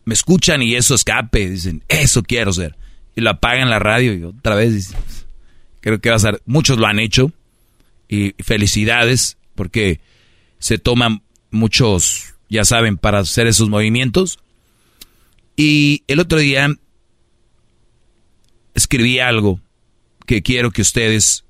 [0.04, 1.50] me escuchan y eso escape.
[1.50, 2.76] Dicen, eso quiero ser.
[3.14, 4.98] Y lo apagan la radio y otra vez dicen,
[5.82, 6.40] creo que va a ser.
[6.46, 7.32] Muchos lo han hecho
[8.08, 10.00] y felicidades porque
[10.58, 14.38] se toman muchos, ya saben, para hacer esos movimientos.
[15.56, 16.74] Y el otro día
[18.74, 19.60] escribí algo
[20.24, 21.44] que quiero que ustedes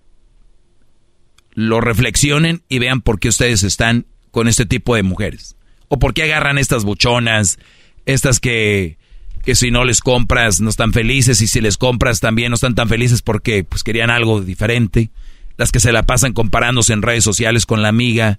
[1.52, 5.56] lo reflexionen y vean por qué ustedes están con este tipo de mujeres.
[5.88, 7.58] O por qué agarran estas buchonas,
[8.06, 8.96] estas que,
[9.44, 12.74] que si no les compras no están felices y si les compras también no están
[12.74, 15.10] tan felices porque pues querían algo diferente.
[15.56, 18.38] Las que se la pasan comparándose en redes sociales con la amiga,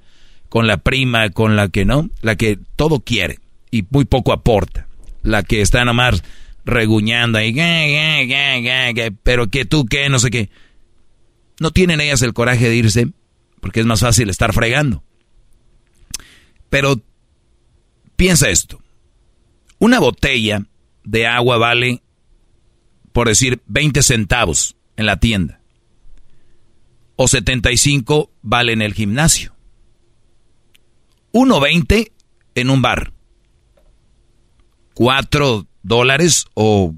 [0.49, 3.39] con la prima, con la que no, la que todo quiere
[3.69, 4.87] y muy poco aporta.
[5.21, 6.23] La que está nomás
[6.65, 7.53] reguñando ahí,
[9.23, 10.49] pero que tú qué, no sé qué.
[11.59, 13.07] No tienen ellas el coraje de irse
[13.61, 15.03] porque es más fácil estar fregando.
[16.69, 16.99] Pero
[18.15, 18.81] piensa esto.
[19.79, 20.63] Una botella
[21.03, 22.01] de agua vale,
[23.11, 25.61] por decir, 20 centavos en la tienda.
[27.15, 29.55] O 75 vale en el gimnasio.
[31.31, 32.11] 1.20
[32.55, 33.13] en un bar.
[34.93, 36.93] 4 dólares o,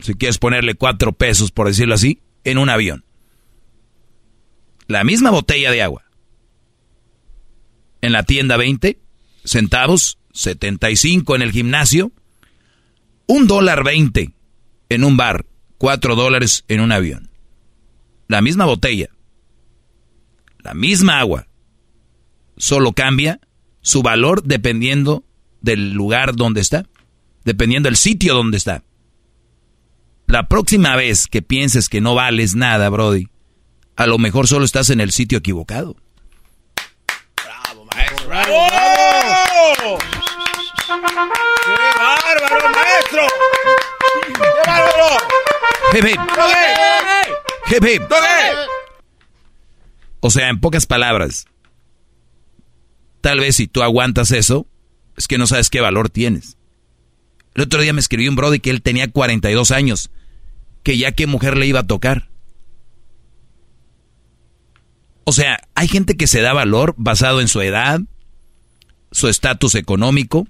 [0.00, 3.04] si quieres ponerle 4 pesos, por decirlo así, en un avión.
[4.86, 6.04] La misma botella de agua.
[8.02, 8.98] En la tienda 20
[9.44, 12.12] centavos, 75 en el gimnasio,
[13.26, 14.32] un dólar 20
[14.88, 15.46] en un bar,
[15.78, 17.30] 4 dólares en un avión.
[18.28, 19.08] La misma botella,
[20.58, 21.46] la misma agua,
[22.56, 23.40] solo cambia
[23.80, 25.24] su valor dependiendo
[25.60, 26.86] del lugar donde está,
[27.44, 28.82] dependiendo del sitio donde está.
[30.26, 33.28] La próxima vez que pienses que no vales nada, Brody,
[33.96, 35.96] a lo mejor solo estás en el sitio equivocado.
[37.36, 38.28] ¡Bravo, maestro!
[38.28, 39.98] ¡Bravo!
[40.86, 40.92] ¡Qué
[41.98, 43.26] bárbaro, maestro!
[44.26, 45.16] ¡Qué bárbaro!
[45.94, 46.20] Hip, hip.
[47.70, 48.02] Hip, hip.
[50.20, 51.46] O sea, en pocas palabras,
[53.20, 54.66] tal vez si tú aguantas eso,
[55.16, 56.58] es que no sabes qué valor tienes.
[57.54, 60.10] El otro día me escribió un brody que él tenía 42 años,
[60.82, 62.28] que ya qué mujer le iba a tocar.
[65.24, 68.00] O sea, hay gente que se da valor basado en su edad,
[69.12, 70.46] su estatus económico,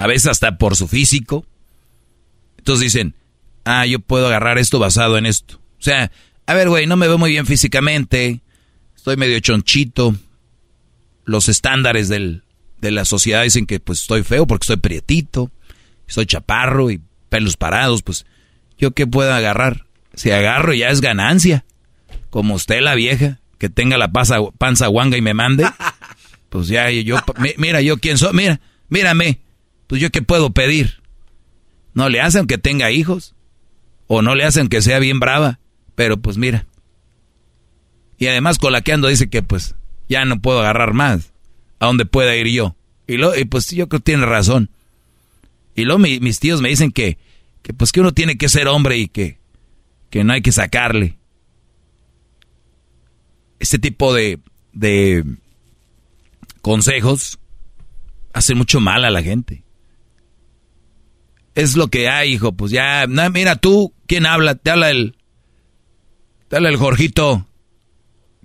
[0.00, 1.46] a veces hasta por su físico.
[2.56, 3.14] Entonces dicen,
[3.64, 5.56] ah, yo puedo agarrar esto basado en esto.
[5.78, 6.10] O sea,
[6.46, 8.40] a ver, güey, no me veo muy bien físicamente,
[8.96, 10.16] estoy medio chonchito.
[11.26, 12.42] Los estándares del,
[12.80, 15.50] de la sociedad dicen que pues estoy feo porque estoy prietito,
[16.08, 18.24] estoy chaparro y pelos parados, pues
[18.78, 19.84] yo qué puedo agarrar.
[20.14, 21.64] Si agarro ya es ganancia.
[22.30, 25.66] Como usted la vieja, que tenga la panza, panza guanga y me mande.
[26.48, 27.16] Pues ya yo,
[27.58, 29.38] mira yo quién soy, mira, mírame.
[29.90, 31.02] Pues yo qué puedo pedir.
[31.94, 33.34] No le hacen que tenga hijos.
[34.06, 35.58] O no le hacen que sea bien brava.
[35.96, 36.64] Pero pues mira.
[38.16, 39.74] Y además con la que ando dice que pues
[40.08, 41.32] ya no puedo agarrar más.
[41.80, 42.76] ¿A dónde pueda ir yo?
[43.08, 44.70] Y, lo, y pues yo creo que tiene razón.
[45.74, 47.18] Y luego mis tíos me dicen que,
[47.62, 49.38] que pues que uno tiene que ser hombre y que,
[50.08, 51.18] que no hay que sacarle.
[53.58, 54.38] Este tipo de,
[54.72, 55.24] de
[56.62, 57.40] consejos
[58.32, 59.64] hacen mucho mal a la gente.
[61.54, 62.52] Es lo que hay, hijo.
[62.52, 64.54] Pues ya, mira tú, ¿quién habla?
[64.54, 65.16] Te habla el,
[66.48, 67.46] te habla el Jorgito,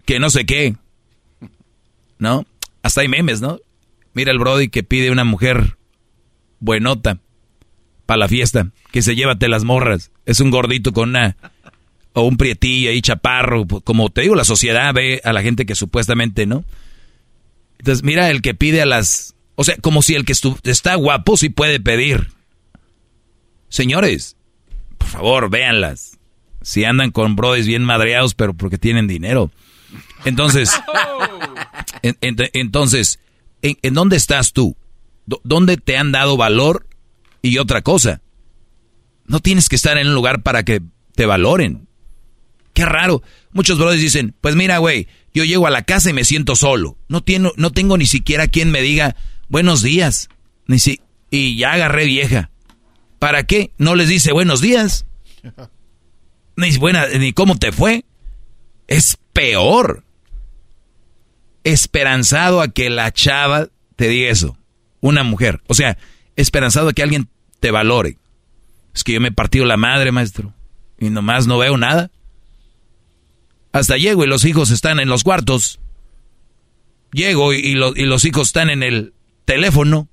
[0.06, 0.76] que no sé qué.
[2.18, 2.46] ¿No?
[2.82, 3.60] Hasta hay memes, ¿no?
[4.14, 5.78] Mira el Brody que pide una mujer
[6.60, 7.20] buenota
[8.06, 10.12] para la fiesta, que se llévate las morras.
[10.26, 11.36] Es un gordito con una
[12.14, 15.66] o un prietillo ahí chaparro, pues, como te digo, la sociedad ve a la gente
[15.66, 16.64] que supuestamente, ¿no?
[17.78, 21.36] Entonces, mira el que pide a las, o sea, como si el que está guapo
[21.36, 22.30] sí puede pedir.
[23.76, 24.38] Señores,
[24.98, 26.18] por favor, véanlas.
[26.62, 29.52] Si andan con brodis bien madreados, pero porque tienen dinero.
[30.24, 30.72] Entonces,
[32.02, 33.20] entonces,
[33.62, 34.78] ¿en, dónde estás tú?
[35.26, 36.88] ¿Dónde te han dado valor?
[37.42, 38.22] Y otra cosa,
[39.26, 40.82] no tienes que estar en un lugar para que
[41.14, 41.90] te valoren.
[42.74, 43.24] Qué raro.
[43.52, 46.98] Muchos brothers dicen, pues mira, güey, yo llego a la casa y me siento solo.
[47.10, 49.18] No, tiene, no tengo ni siquiera quien me diga
[49.50, 50.30] buenos días.
[50.66, 52.52] Ni si, y ya agarré vieja.
[53.20, 53.72] ¿Para qué?
[53.78, 55.06] No les dice buenos días.
[56.58, 58.06] Ni, buena, ni cómo te fue.
[58.88, 60.04] Es peor
[61.66, 64.58] esperanzado a que la chava te diga eso.
[65.02, 65.62] Una mujer.
[65.68, 65.98] O sea,
[66.36, 67.28] esperanzado a que alguien
[67.60, 68.18] te valore.
[68.94, 70.54] Es que yo me he partido la madre, maestro.
[70.98, 72.12] Y nomás no veo nada.
[73.74, 75.80] Hasta llego y los hijos están en los cuartos.
[77.12, 77.76] Llego y, y
[78.06, 80.08] los hijos están en el teléfono.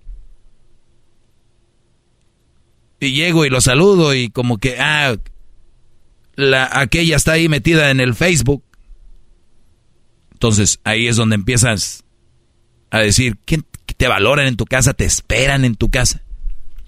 [3.02, 5.16] Y llego y lo saludo y como que, ah,
[6.36, 8.62] la, aquella está ahí metida en el Facebook.
[10.34, 12.04] Entonces ahí es donde empiezas
[12.90, 14.94] a decir, ¿quién te valoran en tu casa?
[14.94, 16.22] ¿Te esperan en tu casa?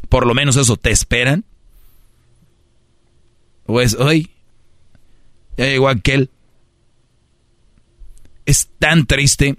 [0.09, 1.45] Por lo menos eso, ¿te esperan?
[3.67, 4.31] O es, hoy,
[5.57, 6.31] ya llegó aquel.
[8.47, 9.57] Es tan triste,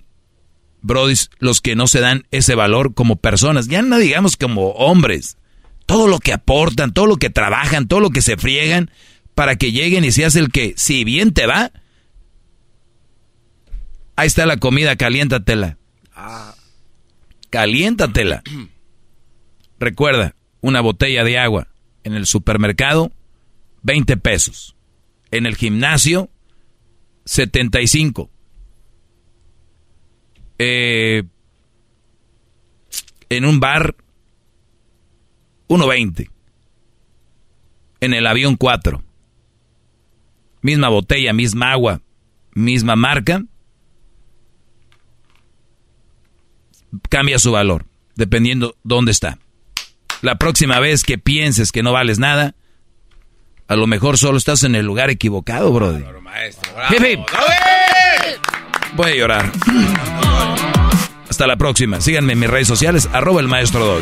[0.82, 5.36] Brody, los que no se dan ese valor como personas, ya no digamos como hombres.
[5.86, 8.92] Todo lo que aportan, todo lo que trabajan, todo lo que se friegan
[9.36, 11.72] para que lleguen y seas el que, si bien te va,
[14.16, 15.78] ahí está la comida, caliéntatela.
[17.50, 18.44] Caliéntatela.
[19.80, 21.68] Recuerda, una botella de agua
[22.04, 23.12] en el supermercado,
[23.84, 24.76] 20 pesos.
[25.32, 26.30] En el gimnasio,
[27.26, 28.30] 75.
[30.58, 31.24] Eh,
[33.30, 33.96] en un bar,
[35.68, 36.30] 1.20.
[38.02, 39.04] En el avión, 4.
[40.62, 42.02] Misma botella, misma agua,
[42.54, 43.44] misma marca.
[47.10, 49.38] Cambia su valor, dependiendo dónde está.
[50.22, 52.56] La próxima vez que pienses que no vales nada,
[53.68, 56.06] a lo mejor solo estás en el lugar equivocado, brother.
[58.96, 59.52] Voy a llorar.
[61.30, 62.00] Hasta la próxima.
[62.00, 64.02] Síganme en mis redes sociales, arroba el maestro Dog.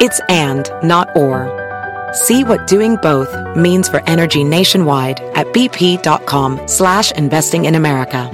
[0.00, 1.50] It's and, not or.
[2.12, 8.30] See what doing both means for energy nationwide at bp.com slash investing in America.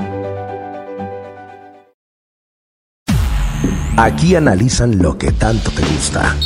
[3.96, 6.36] Aquí analizan lo que tanto te gusta.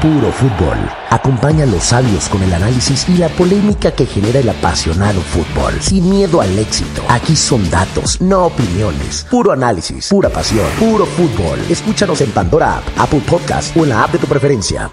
[0.00, 0.78] Puro fútbol.
[1.10, 5.74] Acompaña a los sabios con el análisis y la polémica que genera el apasionado fútbol.
[5.78, 7.02] Sin miedo al éxito.
[7.06, 9.26] Aquí son datos, no opiniones.
[9.30, 11.58] Puro análisis, pura pasión, puro fútbol.
[11.68, 14.90] Escúchanos en Pandora App, Apple Podcast o en la app de tu preferencia.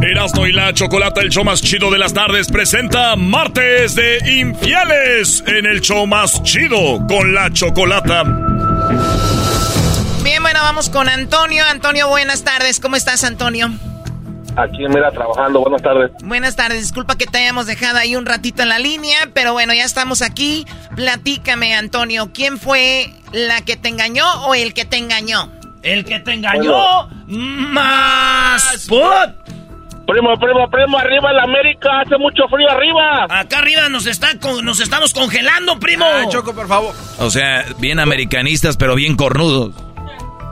[0.00, 5.44] Erasmo y la Chocolata, el show más chido de las tardes, presenta Martes de Infieles
[5.46, 8.24] en el show más chido con la Chocolata.
[10.22, 11.64] Bien, bueno, vamos con Antonio.
[11.70, 12.78] Antonio, buenas tardes.
[12.80, 13.70] ¿Cómo estás, Antonio?
[14.56, 15.60] Aquí, mira, trabajando.
[15.60, 16.10] Buenas tardes.
[16.22, 16.80] Buenas tardes.
[16.82, 20.22] Disculpa que te hayamos dejado ahí un ratito en la línea, pero bueno, ya estamos
[20.22, 20.66] aquí.
[20.94, 25.50] Platícame, Antonio, ¿quién fue la que te engañó o el que te engañó?
[25.82, 29.00] El que te engañó más put.
[30.06, 33.26] Primo, primo, primo, arriba en la América, hace mucho frío arriba.
[33.30, 36.04] Acá arriba nos está con- nos estamos congelando, primo.
[36.28, 36.92] Choco, por favor.
[37.20, 39.72] O sea, bien americanistas, pero bien cornudos.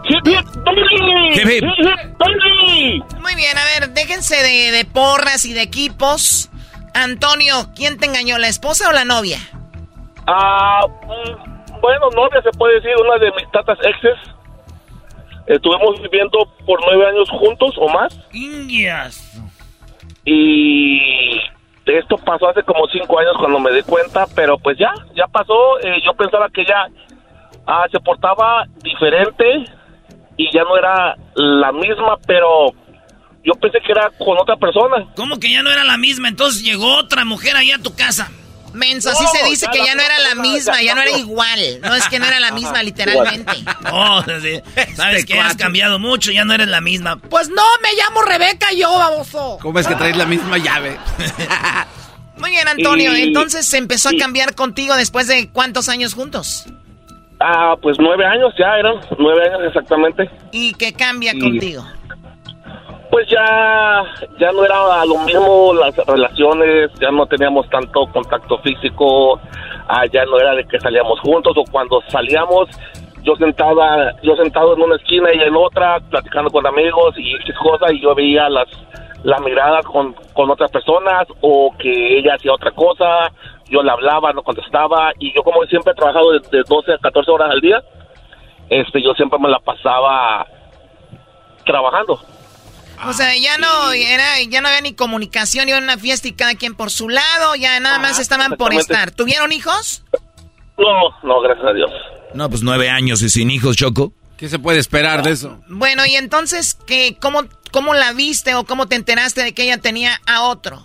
[0.08, 1.74] Hip, hip.
[3.20, 6.50] Muy bien, a ver, déjense de, de porras y de equipos.
[6.94, 9.38] Antonio, ¿quién te engañó, la esposa o la novia?
[10.26, 14.18] Ah, mm, bueno, novia se puede decir, una de mis tatas exes.
[15.46, 18.18] Estuvimos viviendo por nueve años juntos o más.
[18.32, 19.40] Indias.
[20.24, 21.38] Y
[21.86, 25.78] esto pasó hace como cinco años cuando me di cuenta, pero pues ya, ya pasó.
[25.80, 26.86] Eh, yo pensaba que ella
[27.66, 29.64] ah, se portaba diferente
[30.38, 32.72] y ya no era la misma, pero
[33.44, 35.06] yo pensé que era con otra persona.
[35.16, 36.28] ¿Cómo que ya no era la misma?
[36.28, 38.30] Entonces llegó otra mujer ahí a tu casa.
[38.74, 41.00] Menso, así No, se dice ya que ya no era la misma, ya ya no
[41.00, 41.80] era igual.
[41.80, 43.52] No es que no era la misma, literalmente.
[43.90, 44.60] Oh, sí.
[44.94, 47.16] Sabes que has cambiado mucho, ya no eres la misma.
[47.16, 49.58] Pues no, me llamo Rebeca yo, baboso.
[49.62, 50.98] ¿Cómo es que traes la misma llave?
[52.36, 53.16] Muy bien, Antonio.
[53.16, 56.66] Y- Entonces se empezó a cambiar contigo después de cuántos años juntos.
[57.40, 60.28] Ah, pues nueve años ya eran, nueve años exactamente.
[60.52, 61.82] ¿Y qué cambia Y- contigo?
[63.10, 64.04] Pues ya,
[64.38, 69.40] ya no era lo mismo las relaciones, ya no teníamos tanto contacto físico,
[69.88, 72.68] ah, ya no era de que salíamos juntos o cuando salíamos
[73.22, 77.54] yo sentada, yo sentado en una esquina y en otra, platicando con amigos y X
[77.62, 78.68] cosas y yo veía las
[79.24, 83.32] la mirada con, con otras personas o que ella hacía otra cosa,
[83.68, 86.98] yo le hablaba, no contestaba y yo como siempre he trabajado de, de 12 a
[86.98, 87.82] 14 horas al día,
[88.70, 90.46] este yo siempre me la pasaba
[91.64, 92.20] trabajando.
[93.06, 96.32] O sea, ya no era, ya no había ni comunicación, iban a una fiesta y
[96.32, 99.12] cada quien por su lado, ya nada más estaban por estar.
[99.12, 100.02] ¿Tuvieron hijos?
[100.76, 101.90] No, no, gracias a Dios.
[102.34, 104.12] No, pues nueve años y sin hijos, Choco.
[104.38, 105.58] ¿Qué se puede esperar de eso?
[105.68, 107.40] Bueno, y entonces, ¿qué, cómo,
[107.72, 110.78] ¿cómo la viste o cómo te enteraste de que ella tenía a otro?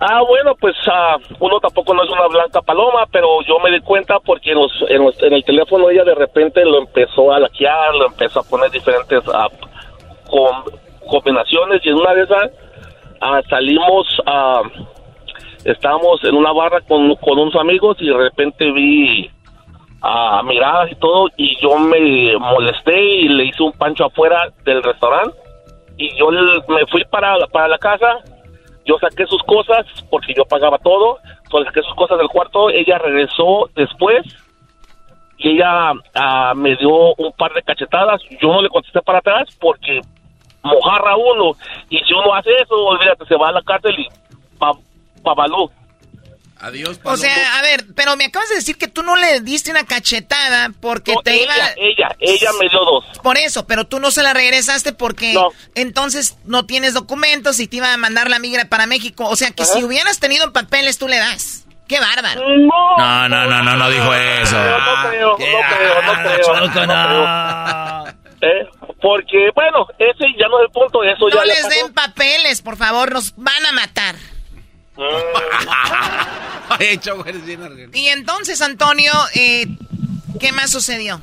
[0.00, 3.80] Ah, bueno, pues ah, uno tampoco no es una blanca paloma, pero yo me di
[3.82, 7.38] cuenta porque en, los- en los- en el teléfono ella de repente lo empezó a
[7.38, 9.20] laquear, lo empezó a poner diferentes
[10.28, 10.64] com-
[11.08, 12.50] combinaciones y en una de esas
[13.20, 14.08] ah, salimos,
[15.64, 19.30] estábamos en una barra con, con unos amigos y de repente vi
[20.02, 24.82] ah, miradas y todo y yo me molesté y le hice un pancho afuera del
[24.82, 25.36] restaurante
[25.96, 28.18] y yo me fui para, para la casa
[28.84, 32.98] yo saqué sus cosas porque yo pagaba todo, entonces saqué sus cosas del cuarto, ella
[32.98, 34.22] regresó después
[35.38, 39.56] y ella ah, me dio un par de cachetadas, yo no le contesté para atrás
[39.60, 40.00] porque
[40.62, 41.52] mojarra uno
[41.90, 44.08] y si uno hace eso, olvídate, se va a la cárcel y
[44.58, 44.72] pa,
[45.22, 45.70] pabalú.
[46.62, 49.72] Adiós, O sea, a ver, pero me acabas de decir que tú no le diste
[49.72, 51.54] una cachetada porque te ella, iba...
[51.76, 53.04] ella, ella me dio dos.
[53.20, 55.34] Por eso, pero tú no se la regresaste porque
[55.74, 59.28] entonces no tienes documentos y te iba a mandar la migra para México.
[59.28, 61.64] O sea que si hubieras tenido papeles, tú le das.
[61.88, 62.40] ¡Qué bárbaro!
[62.96, 64.56] No, no, no, no, no dijo eso.
[64.56, 66.38] No creo, no creo, no creo.
[66.42, 68.22] Choco, no creo.
[68.40, 68.68] Eh,
[69.00, 72.76] porque, bueno, ese ya no es el punto, eso No ya les den papeles, por
[72.76, 74.14] favor, nos van a matar.
[77.92, 79.66] Y entonces, Antonio, eh,
[80.40, 81.20] ¿qué más sucedió?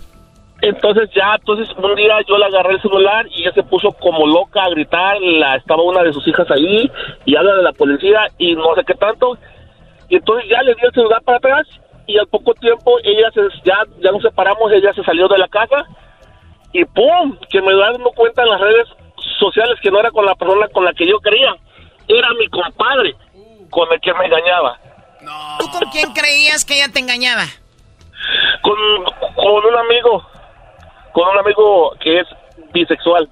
[0.61, 4.27] Entonces ya, entonces un día yo le agarré el celular y ella se puso como
[4.27, 6.91] loca a gritar, la, estaba una de sus hijas ahí
[7.23, 9.37] y habla de la policía y no sé qué tanto.
[10.09, 11.65] Y entonces ya le di el celular para atrás
[12.07, 15.47] y al poco tiempo ella se, ya, ya nos separamos, ella se salió de la
[15.47, 15.85] casa
[16.73, 17.37] y ¡pum!
[17.49, 18.87] Que me dando cuenta en las redes
[19.39, 21.55] sociales que no era con la persona con la que yo quería,
[22.09, 23.15] era mi compadre
[23.69, 24.79] con el que me engañaba.
[25.59, 27.45] ¿Tú con quién creías que ella te engañaba?
[28.61, 28.75] Con,
[29.35, 30.23] con un amigo,
[31.13, 32.27] con un amigo que es
[32.73, 33.29] bisexual.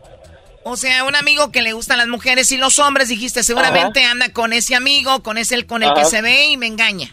[0.63, 4.33] O sea, un amigo que le gustan las mujeres y los hombres, dijiste, seguramente anda
[4.33, 7.07] con ese amigo, con ese con el que se ve y me engaña.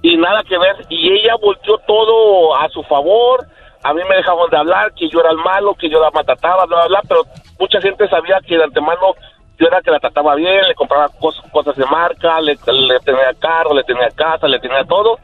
[0.00, 0.76] y nada que ver.
[0.88, 3.46] Y ella volteó todo a su favor.
[3.82, 6.64] A mí me dejaban de hablar, que yo era el malo, que yo la maltrataba,
[6.66, 7.00] bla, bla, bla.
[7.08, 7.22] Pero
[7.58, 9.14] mucha gente sabía que de antemano
[9.58, 13.32] yo era que la trataba bien, le compraba cos- cosas de marca, le, le tenía
[13.38, 15.18] carro, le tenía casa, le tenía todo.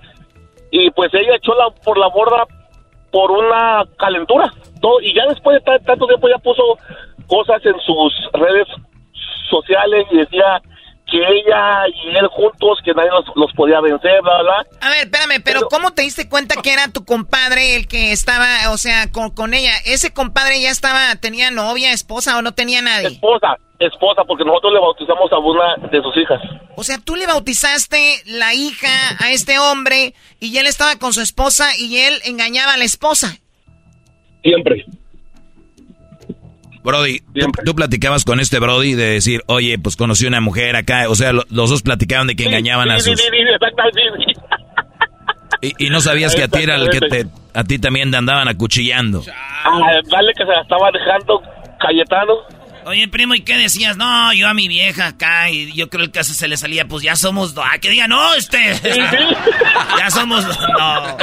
[0.70, 2.44] Y pues ella echó la, por la borda
[3.12, 4.50] por una calentura.
[4.80, 6.62] Todo, y ya después de ta- tanto tiempo ya puso
[7.28, 8.66] cosas en sus redes
[9.48, 10.60] sociales y decía
[11.14, 14.66] que ella y él juntos, que nadie los, los podía vencer, bla, bla.
[14.80, 18.72] A ver, espérame, pero, ¿cómo te diste cuenta que era tu compadre el que estaba,
[18.72, 19.70] o sea, con, con ella?
[19.86, 23.06] ¿Ese compadre ya estaba, tenía novia, esposa o no tenía nadie?
[23.06, 26.40] Esposa, esposa, porque nosotros le bautizamos a una de sus hijas.
[26.74, 28.88] O sea, tú le bautizaste la hija
[29.20, 33.36] a este hombre y él estaba con su esposa y él engañaba a la esposa.
[34.42, 34.84] Siempre.
[36.84, 41.08] Brody, tú, tú platicabas con este Brody de decir, oye, pues conocí una mujer acá.
[41.08, 43.20] O sea, lo- los dos platicaban de que engañaban a Sí, sus...
[43.20, 44.34] sí, exactamente.
[45.62, 47.26] Y, y no sabías que a ti era el que te...
[47.54, 49.22] A ti también te andaban acuchillando.
[49.64, 49.80] Ah,
[50.10, 51.40] dale que se la estaba dejando
[51.80, 52.34] Cayetano.
[52.86, 53.96] Oye, primo, ¿y qué decías?
[53.96, 57.16] No, yo a mi vieja acá y yo creo que se le salía, pues ya
[57.16, 57.64] somos dos.
[57.66, 58.58] Ah, que diga, no, este.
[59.98, 60.58] ya somos dos.
[60.78, 61.16] No.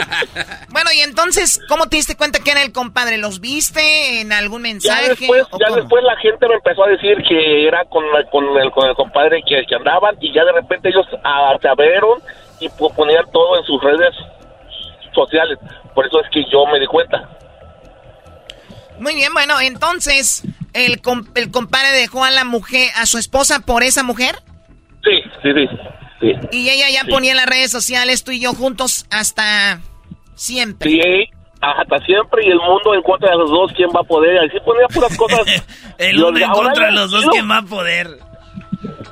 [0.69, 3.17] Bueno, y entonces, ¿cómo te diste cuenta que era el compadre?
[3.17, 5.09] ¿Los viste en algún Ya mensaje?
[5.09, 8.71] después, ¿O ya después la gente me empezó a decir que era con, con, el,
[8.71, 12.21] con el compadre que, que andaban y ya de repente ellos ah, se abrieron
[12.59, 14.15] y ponían todo en sus redes
[15.13, 15.59] sociales.
[15.93, 17.29] Por eso es que yo me di cuenta.
[18.99, 20.43] Muy bien, bueno, entonces,
[20.73, 24.35] ¿el, com- ¿el compadre dejó a la mujer, a su esposa por esa mujer?
[25.03, 25.11] Sí,
[25.41, 25.67] sí, sí.
[26.21, 26.47] sí.
[26.51, 27.09] Y ella ya Sí.
[27.09, 29.81] ponía en las redes sociales, tú y yo juntos, hasta
[30.35, 30.89] siempre.
[30.91, 31.01] Sí,
[31.61, 34.37] hasta siempre y el mundo en contra de los dos, ¿quién va a poder?
[34.39, 35.41] Así ponía puras cosas.
[35.97, 38.07] El uno en contra de los dos, ¿quién va a poder?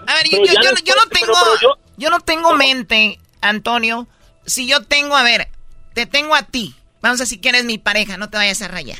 [0.07, 4.07] A ver, yo, no tengo, yo- yo no tengo mente, Antonio.
[4.45, 5.47] Si yo tengo, a ver,
[5.93, 6.74] te tengo a ti.
[7.01, 8.97] Vamos a decir que eres mi pareja, no te vayas a rayar.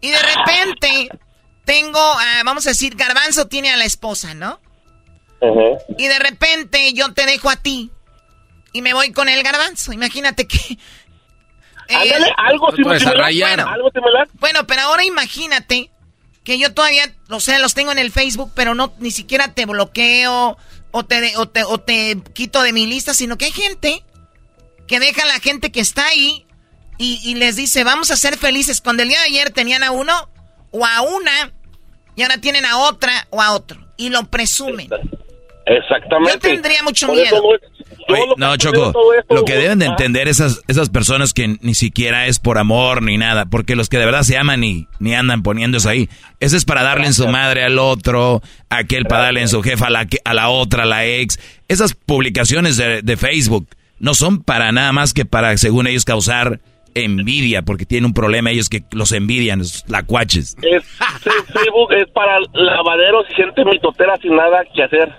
[0.00, 1.08] Y de repente
[1.64, 4.60] tengo, ah, vamos a decir, Garbanzo tiene a la esposa, ¿no?
[5.98, 7.90] Y de repente yo te dejo a ti
[8.72, 9.92] y me voy con el Garbanzo.
[9.92, 10.56] Imagínate que...
[11.88, 14.28] eh, Ándale, algo a similar, bueno, algo similar.
[14.34, 15.90] bueno, pero ahora imagínate
[16.44, 19.66] que yo todavía, o sea, los tengo en el Facebook, pero no ni siquiera te
[19.66, 20.56] bloqueo
[20.90, 24.02] o te, o te, o te quito de mi lista, sino que hay gente
[24.86, 26.46] que deja a la gente que está ahí
[26.98, 28.80] y, y les dice, vamos a ser felices.
[28.80, 30.28] Cuando el día de ayer tenían a uno
[30.76, 31.52] o a una
[32.16, 34.88] y ahora tienen a otra o a otro y lo presumen.
[35.66, 36.32] Exactamente.
[36.32, 37.40] Yo tendría mucho miedo.
[38.36, 38.92] no Oye, Choco,
[39.30, 43.16] lo que deben de entender esas, esas personas que ni siquiera es por amor ni
[43.16, 46.10] nada, porque los que de verdad se aman ni, ni andan poniéndose ahí.
[46.40, 49.86] Eso es para darle en su madre al otro, aquel para darle en su jefa
[49.86, 51.38] a la, que- a la otra, a la ex.
[51.68, 53.66] Esas publicaciones de, de Facebook
[53.98, 56.60] no son para nada más que para, según ellos, causar
[56.94, 60.56] envidia, porque tienen un problema ellos que los envidian, los lacuaches.
[60.62, 60.84] es-
[61.22, 65.12] sí, Facebook es para lavaderos y gente mitotera sin nada que hacer.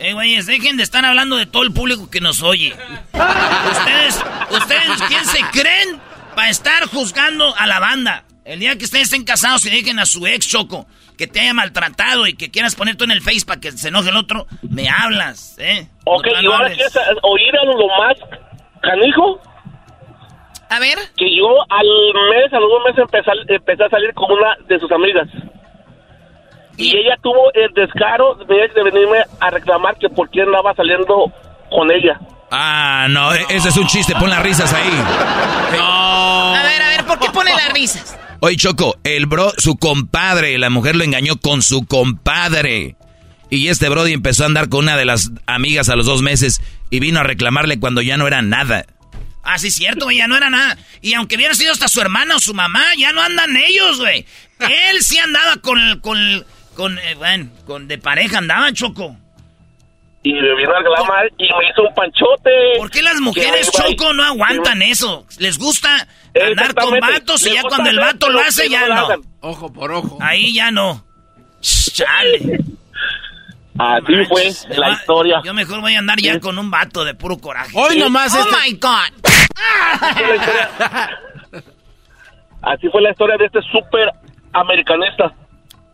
[0.00, 2.72] Eh, güeyes, dejen de estar hablando de todo el público que nos oye.
[3.12, 5.98] ustedes, ustedes, ¿quién se creen
[6.36, 8.24] para estar juzgando a la banda?
[8.44, 10.86] El día que ustedes estén casados y dejen a su ex Choco
[11.18, 13.88] que te haya maltratado y que quieras poner tú en el face para que se
[13.88, 15.88] enoje el otro, me hablas, ¿eh?
[16.04, 18.16] Ok, No, y ahora quieres oír a lo más
[18.80, 19.40] canijo.
[20.70, 20.98] A ver.
[21.16, 21.86] Que yo al
[22.30, 25.28] mes, a los dos meses empecé, a- empecé a salir con una de sus amigas.
[26.76, 31.32] Y ella tuvo el descaro de de venirme a reclamar que por qué andaba saliendo
[31.70, 32.20] con ella.
[32.50, 34.88] Ah, no, e- ese es un chiste, pon las risas ahí.
[35.80, 38.18] A ver, a ver, ¿por qué pone las risas?
[38.40, 42.94] Oye, Choco, el bro, su compadre, la mujer lo engañó con su compadre.
[43.50, 46.60] Y este Brody empezó a andar con una de las amigas a los dos meses
[46.90, 48.84] y vino a reclamarle cuando ya no era nada.
[49.50, 50.76] Ah, sí, cierto, güey, ya no era nada.
[51.00, 54.26] Y aunque hubiera sido hasta su hermana o su mamá, ya no andan ellos, güey.
[54.60, 56.44] Él sí andaba con, el- con, el-
[56.74, 59.16] con, eh, bueno, con de pareja andaba, Choco.
[60.22, 62.50] Y me vino a reclamar y me hizo un panchote.
[62.76, 65.26] ¿Por qué las mujeres, Choco, no aguantan eso?
[65.38, 66.06] Les gusta
[66.50, 69.22] andar con vatos y ya cuando el vato lo hace, ya no.
[69.40, 70.18] Ojo por ojo.
[70.20, 71.04] Ahí ya no.
[71.62, 72.58] Chale.
[73.78, 75.40] Así fue la historia.
[75.44, 77.70] Yo mejor voy a andar ya con un vato de puro coraje.
[77.74, 79.12] Hoy nomás Oh este- my God.
[82.62, 84.10] Así fue la historia de este súper
[84.52, 85.32] americanista.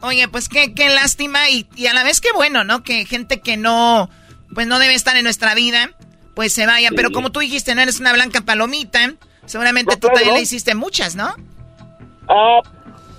[0.01, 2.82] Oye, pues qué, qué lástima y, y a la vez qué bueno, ¿no?
[2.82, 4.09] Que gente que no,
[4.55, 5.91] pues no debe estar en nuestra vida,
[6.35, 6.91] pues se vaya.
[6.97, 9.12] Pero como tú dijiste, no eres una blanca palomita,
[9.47, 10.37] seguramente No, tú claro, también no.
[10.39, 11.35] le hiciste muchas, ¿no?
[12.28, 12.61] Ah,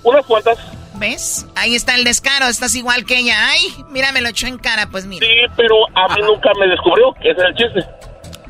[0.03, 0.57] unas cuantas.
[0.97, 1.45] ¿Ves?
[1.55, 3.35] Ahí está el descaro, estás igual que ella.
[3.49, 5.25] Ay, mira, me lo echó en cara, pues mira.
[5.25, 7.13] Sí, pero a mí nunca me descubrió.
[7.21, 7.89] Ese es el chiste.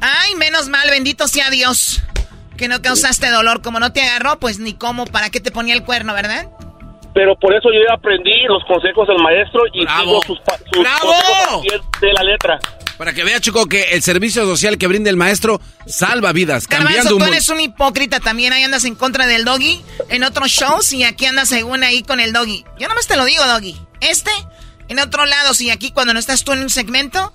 [0.01, 2.01] Ay, menos mal, bendito sea Dios.
[2.57, 5.73] Que no causaste dolor, como no te agarró, pues ni cómo, ¿para qué te ponía
[5.73, 6.47] el cuerno, verdad?
[7.13, 10.21] Pero por eso yo ya aprendí los consejos del maestro y Bravo.
[10.21, 10.37] sigo sus,
[10.71, 11.13] sus ¡Bravo!
[11.61, 12.59] consejos de la letra.
[12.97, 16.85] Para que vea, Choco, que el servicio social que brinda el maestro salva vidas, Garbanzo,
[16.87, 17.33] cambiando tú un mundo.
[17.35, 18.53] eres un hipócrita también.
[18.53, 22.19] Ahí andas en contra del doggy en otros shows y aquí andas según ahí con
[22.21, 22.63] el doggy.
[22.79, 23.75] Yo nomás te lo digo, doggy.
[23.99, 24.31] Este,
[24.87, 27.33] en otro lado, si aquí cuando no estás tú en un segmento,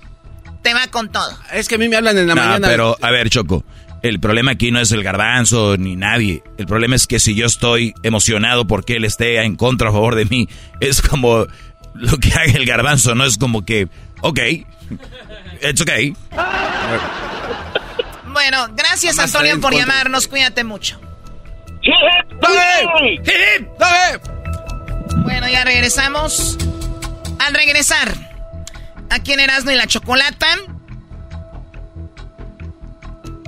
[0.62, 1.30] te va con todo.
[1.52, 2.66] Es que a mí me hablan en la No, mañana.
[2.68, 3.62] pero a ver, Choco,
[4.02, 6.42] el problema aquí no es el garbanzo ni nadie.
[6.56, 9.92] El problema es que si yo estoy emocionado porque él esté en contra o a
[9.92, 10.48] favor de mí,
[10.80, 11.46] es como
[11.94, 13.88] lo que haga el garbanzo, no es como que,
[14.22, 14.38] ok,
[15.62, 16.14] it's okay.
[18.32, 20.28] Bueno, gracias Nomás Antonio por llamarnos.
[20.28, 21.00] Cuídate mucho.
[22.40, 23.20] ¡Dale!
[23.78, 24.20] ¡Dale!
[25.24, 26.56] Bueno, ya regresamos.
[27.38, 28.14] Al regresar,
[29.08, 30.46] aquí en Erasmo y la Chocolata.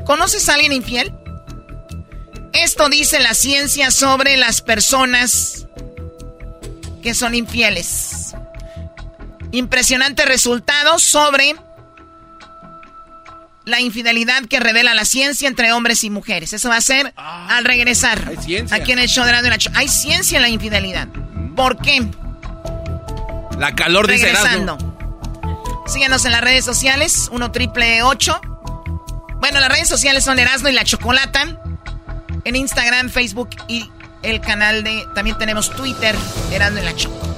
[0.04, 1.14] ¿Conoces a alguien infiel?
[2.52, 5.66] Esto dice la ciencia sobre las personas
[7.02, 8.34] que son infieles.
[9.52, 11.54] Impresionante resultado sobre
[13.64, 16.52] la infidelidad que revela la ciencia entre hombres y mujeres.
[16.52, 18.24] Eso va a ser al regresar.
[18.28, 18.76] hay ciencia.
[18.76, 21.08] Aquí en el show de Erasmo y la Hay ciencia en la infidelidad.
[21.54, 22.02] ¿Por qué?
[23.58, 24.78] La calor dice Regresando.
[25.86, 28.40] Síganos en las redes sociales, 1 triple 8.
[29.40, 31.60] Bueno, las redes sociales son Erasmo y la Chocolata.
[32.44, 33.90] En Instagram, Facebook y
[34.22, 35.06] el canal de...
[35.14, 36.16] También tenemos Twitter,
[36.50, 37.31] Erasmo y la Choco.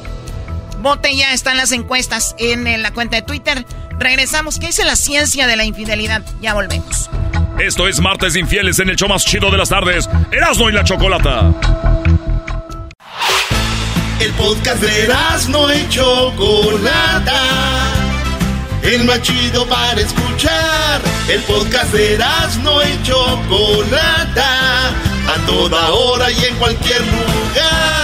[0.84, 3.64] Vote ya, están las encuestas en, en la cuenta de Twitter.
[3.98, 4.58] Regresamos.
[4.58, 6.22] ¿Qué dice la ciencia de la infidelidad?
[6.42, 7.08] Ya volvemos.
[7.58, 10.10] Esto es Martes Infieles en el show más chido de las tardes.
[10.30, 11.54] Erasmo y la Chocolata.
[14.20, 15.08] El podcast de
[15.48, 17.40] no y Chocolata.
[18.82, 21.00] El más chido para escuchar.
[21.28, 22.18] El podcast de
[22.62, 24.88] no y Chocolata.
[24.90, 28.03] A toda hora y en cualquier lugar.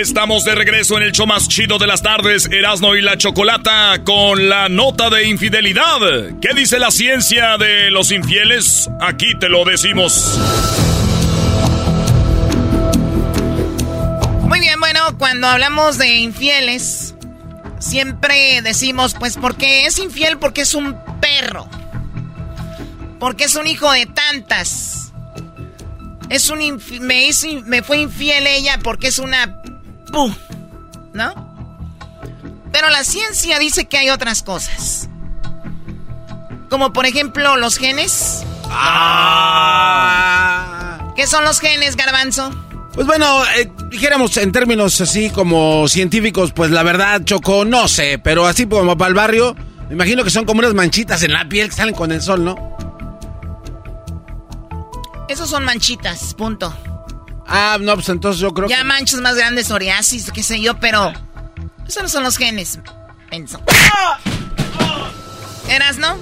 [0.00, 4.04] Estamos de regreso en el show más chido de las tardes, Erasno y la Chocolata,
[4.04, 5.98] con la nota de infidelidad.
[6.40, 8.88] ¿Qué dice la ciencia de los infieles?
[9.00, 10.38] Aquí te lo decimos.
[14.42, 17.16] Muy bien, bueno, cuando hablamos de infieles,
[17.80, 21.68] siempre decimos, pues, porque es infiel porque es un perro.
[23.18, 25.12] Porque es un hijo de tantas.
[26.30, 26.60] Es un
[27.00, 27.30] me,
[27.64, 29.60] me fue infiel ella porque es una
[30.12, 31.48] ¿No?
[32.72, 35.08] Pero la ciencia dice que hay otras cosas.
[36.68, 38.44] Como por ejemplo los genes.
[38.70, 39.78] Ah.
[41.16, 42.50] ¿Qué son los genes, garbanzo?
[42.94, 48.18] Pues bueno, eh, dijéramos en términos así como científicos, pues la verdad, Choco, no sé,
[48.18, 49.56] pero así como para el barrio,
[49.88, 52.44] me imagino que son como unas manchitas en la piel que salen con el sol,
[52.44, 52.76] ¿no?
[55.28, 56.74] Esos son manchitas, punto.
[57.48, 61.12] Ah, no, pues entonces yo creo ya manchas más grandes, psoriasis, qué sé yo, pero...
[61.86, 62.78] Esos no son los genes.
[65.68, 66.18] ¿Eras, no?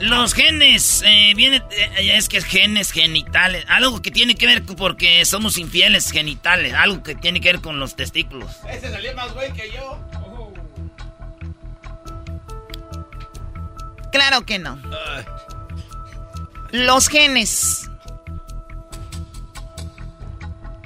[0.00, 4.64] Los genes, eh, viene, eh, es que es genes genitales, algo que tiene que ver
[4.64, 8.50] porque somos infieles genitales, algo que tiene que ver con los testículos.
[8.68, 9.98] Ese salió más güey que yo.
[14.12, 14.80] Claro que no.
[16.70, 17.90] Los genes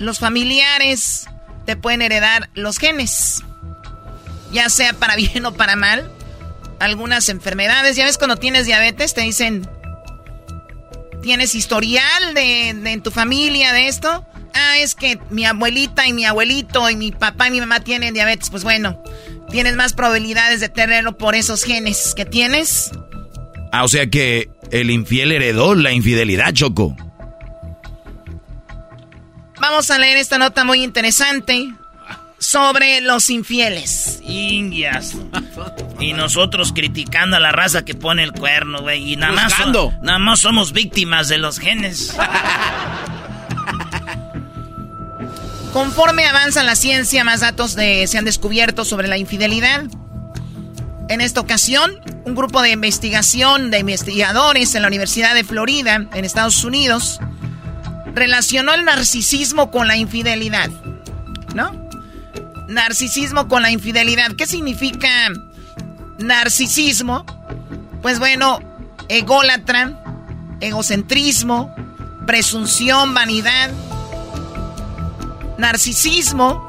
[0.03, 1.27] los familiares
[1.65, 3.43] te pueden heredar los genes,
[4.53, 6.11] ya sea para bien o para mal.
[6.81, 9.69] Algunas enfermedades, ya ves cuando tienes diabetes, te dicen,
[11.23, 14.27] ¿tienes historial de, en tu familia de esto?
[14.53, 18.15] Ah, es que mi abuelita y mi abuelito y mi papá y mi mamá tienen
[18.15, 18.51] diabetes.
[18.51, 19.03] Pues bueno,
[19.51, 22.91] tienes más probabilidades de tenerlo por esos genes que tienes.
[23.71, 26.97] Ah, o sea que el infiel heredó la infidelidad, Choco.
[29.63, 31.73] Vamos a leer esta nota muy interesante
[32.37, 34.21] sobre los infieles.
[34.25, 35.15] Indias.
[36.01, 39.13] Y nosotros criticando a la raza que pone el cuerno, güey.
[39.13, 39.55] Y nada más,
[40.03, 42.13] nada más somos víctimas de los genes.
[45.73, 49.85] Conforme avanza la ciencia, más datos de, se han descubierto sobre la infidelidad.
[51.09, 56.25] En esta ocasión, un grupo de investigación de investigadores en la Universidad de Florida, en
[56.25, 57.21] Estados Unidos,
[58.15, 60.71] relacionó el narcisismo con la infidelidad.
[61.55, 61.73] ¿No?
[62.69, 64.33] Narcisismo con la infidelidad.
[64.33, 65.09] ¿Qué significa
[66.19, 67.27] narcisismo?
[68.01, 68.61] Pues bueno,
[69.09, 69.99] ególatra,
[70.61, 71.75] egocentrismo,
[72.27, 73.71] presunción, vanidad.
[75.59, 76.69] Narcisismo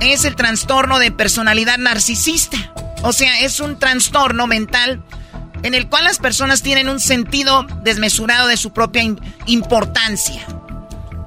[0.00, 2.72] es el trastorno de personalidad narcisista.
[3.02, 5.02] O sea, es un trastorno mental
[5.64, 9.02] en el cual las personas tienen un sentido desmesurado de su propia
[9.46, 10.46] importancia.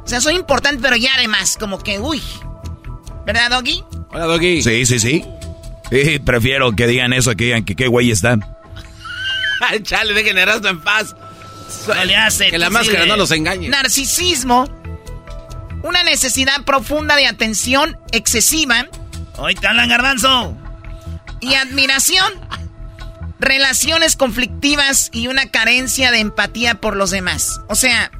[0.05, 2.21] O sea, soy importante, pero ya además, como que, uy.
[3.25, 3.83] ¿Verdad, Doggy?
[4.11, 4.61] Hola, Doggy.
[4.61, 5.25] Sí, sí, sí.
[5.89, 8.45] Sí, prefiero que digan eso que digan que qué güey están.
[9.81, 11.15] Chale, dejen Erasmo en paz.
[12.17, 13.69] hace, que la máscara no los engañe.
[13.69, 14.69] Narcisismo.
[15.81, 18.85] Una necesidad profunda de atención excesiva.
[19.37, 20.55] Hoy te hablan garbanzo.
[21.39, 22.33] Y admiración
[23.39, 27.61] relaciones conflictivas y una carencia de empatía por los demás.
[27.67, 28.11] O sea,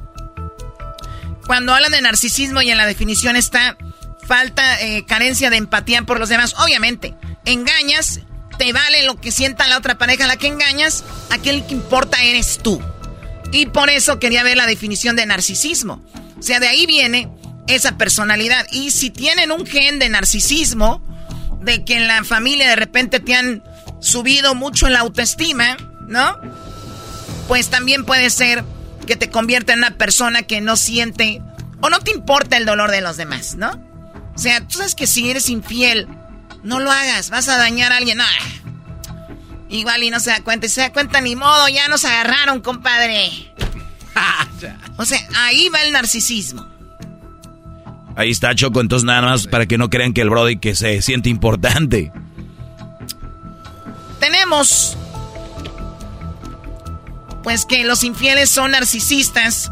[1.46, 3.76] cuando hablan de narcisismo y en la definición está
[4.26, 7.14] falta, eh, carencia de empatía por los demás, obviamente,
[7.46, 8.20] engañas,
[8.58, 12.22] te vale lo que sienta la otra pareja a la que engañas, aquel que importa
[12.22, 12.80] eres tú.
[13.52, 16.02] Y por eso quería ver la definición de narcisismo.
[16.38, 17.30] O sea, de ahí viene
[17.66, 18.66] esa personalidad.
[18.70, 21.02] Y si tienen un gen de narcisismo,
[21.62, 23.62] de que en la familia de repente te han
[24.00, 25.76] subido mucho en la autoestima,
[26.06, 26.36] ¿no?
[27.46, 28.64] Pues también puede ser
[29.06, 31.42] que te convierta en una persona que no siente
[31.80, 33.70] o no te importa el dolor de los demás, ¿no?
[34.34, 36.06] O sea, tú sabes que si eres infiel,
[36.62, 38.18] no lo hagas, vas a dañar a alguien.
[39.68, 42.60] Igual y no se da cuenta, y se da cuenta ni modo, ya nos agarraron,
[42.60, 43.52] compadre.
[44.96, 46.68] o sea, ahí va el narcisismo.
[48.16, 51.00] Ahí está Choco, entonces nada más para que no crean que el Brody que se
[51.02, 52.12] siente importante
[57.42, 59.70] pues que los infieles son narcisistas.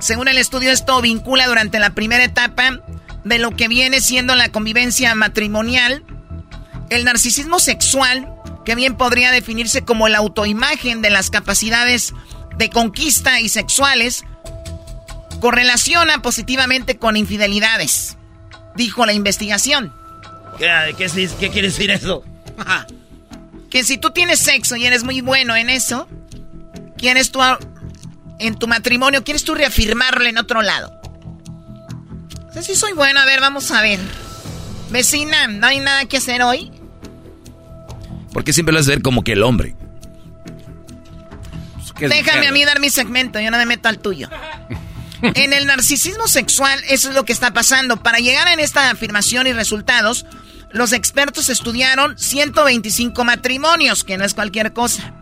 [0.00, 2.80] Según el estudio, esto vincula durante la primera etapa
[3.24, 6.04] de lo que viene siendo la convivencia matrimonial.
[6.90, 8.28] El narcisismo sexual,
[8.66, 12.12] que bien podría definirse como la autoimagen de las capacidades
[12.58, 14.24] de conquista y sexuales,
[15.40, 18.16] correlaciona positivamente con infidelidades,
[18.76, 19.92] dijo la investigación.
[20.58, 22.22] ¿Qué, qué, qué quiere decir eso?
[23.74, 26.08] que si tú tienes sexo y eres muy bueno en eso,
[26.96, 27.40] quieres tú
[28.38, 30.96] en tu matrimonio, quieres tú reafirmarlo en otro lado.
[32.52, 33.18] sé si soy bueno.
[33.18, 33.98] A ver, vamos a ver.
[34.90, 36.70] Vecina, ¿no hay nada que hacer hoy?
[38.32, 39.74] Porque siempre lo haces ver como que el hombre.
[41.98, 44.30] Pues, Déjame a mí dar mi segmento, yo no me meto al tuyo.
[45.20, 47.96] en el narcisismo sexual, eso es lo que está pasando.
[48.04, 50.26] Para llegar en esta afirmación y resultados,
[50.74, 55.14] los expertos estudiaron 125 matrimonios, que no es cualquier cosa.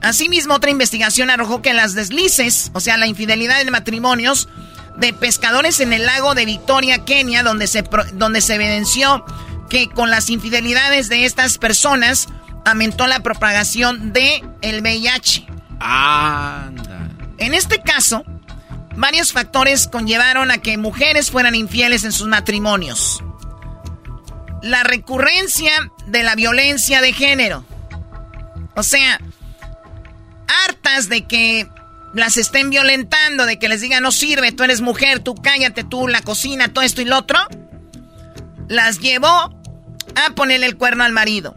[0.00, 4.48] Asimismo, otra investigación arrojó que las deslices, o sea, la infidelidad en matrimonios
[4.96, 9.24] de pescadores en el lago de Victoria, Kenia, donde se, donde se evidenció
[9.68, 12.28] que con las infidelidades de estas personas
[12.64, 15.48] aumentó la propagación de el VIH.
[15.80, 17.08] Anda.
[17.38, 18.24] En este caso,
[18.94, 23.20] varios factores conllevaron a que mujeres fueran infieles en sus matrimonios.
[24.62, 25.72] La recurrencia
[26.06, 27.64] de la violencia de género.
[28.74, 29.20] O sea,
[30.66, 31.68] hartas de que
[32.14, 36.08] las estén violentando, de que les digan no sirve, tú eres mujer, tú cállate, tú
[36.08, 37.38] la cocina, todo esto y lo otro,
[38.68, 41.56] las llevó a ponerle el cuerno al marido.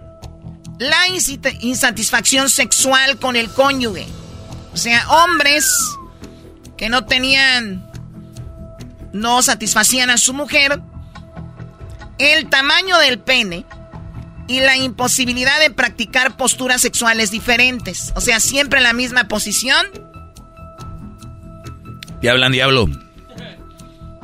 [0.79, 4.07] La insatisfacción sexual con el cónyuge.
[4.73, 5.65] O sea, hombres
[6.77, 7.89] que no tenían,
[9.11, 10.81] no satisfacían a su mujer,
[12.17, 13.65] el tamaño del pene
[14.47, 18.13] y la imposibilidad de practicar posturas sexuales diferentes.
[18.15, 19.85] O sea, siempre en la misma posición.
[22.21, 22.87] Y hablan diablo.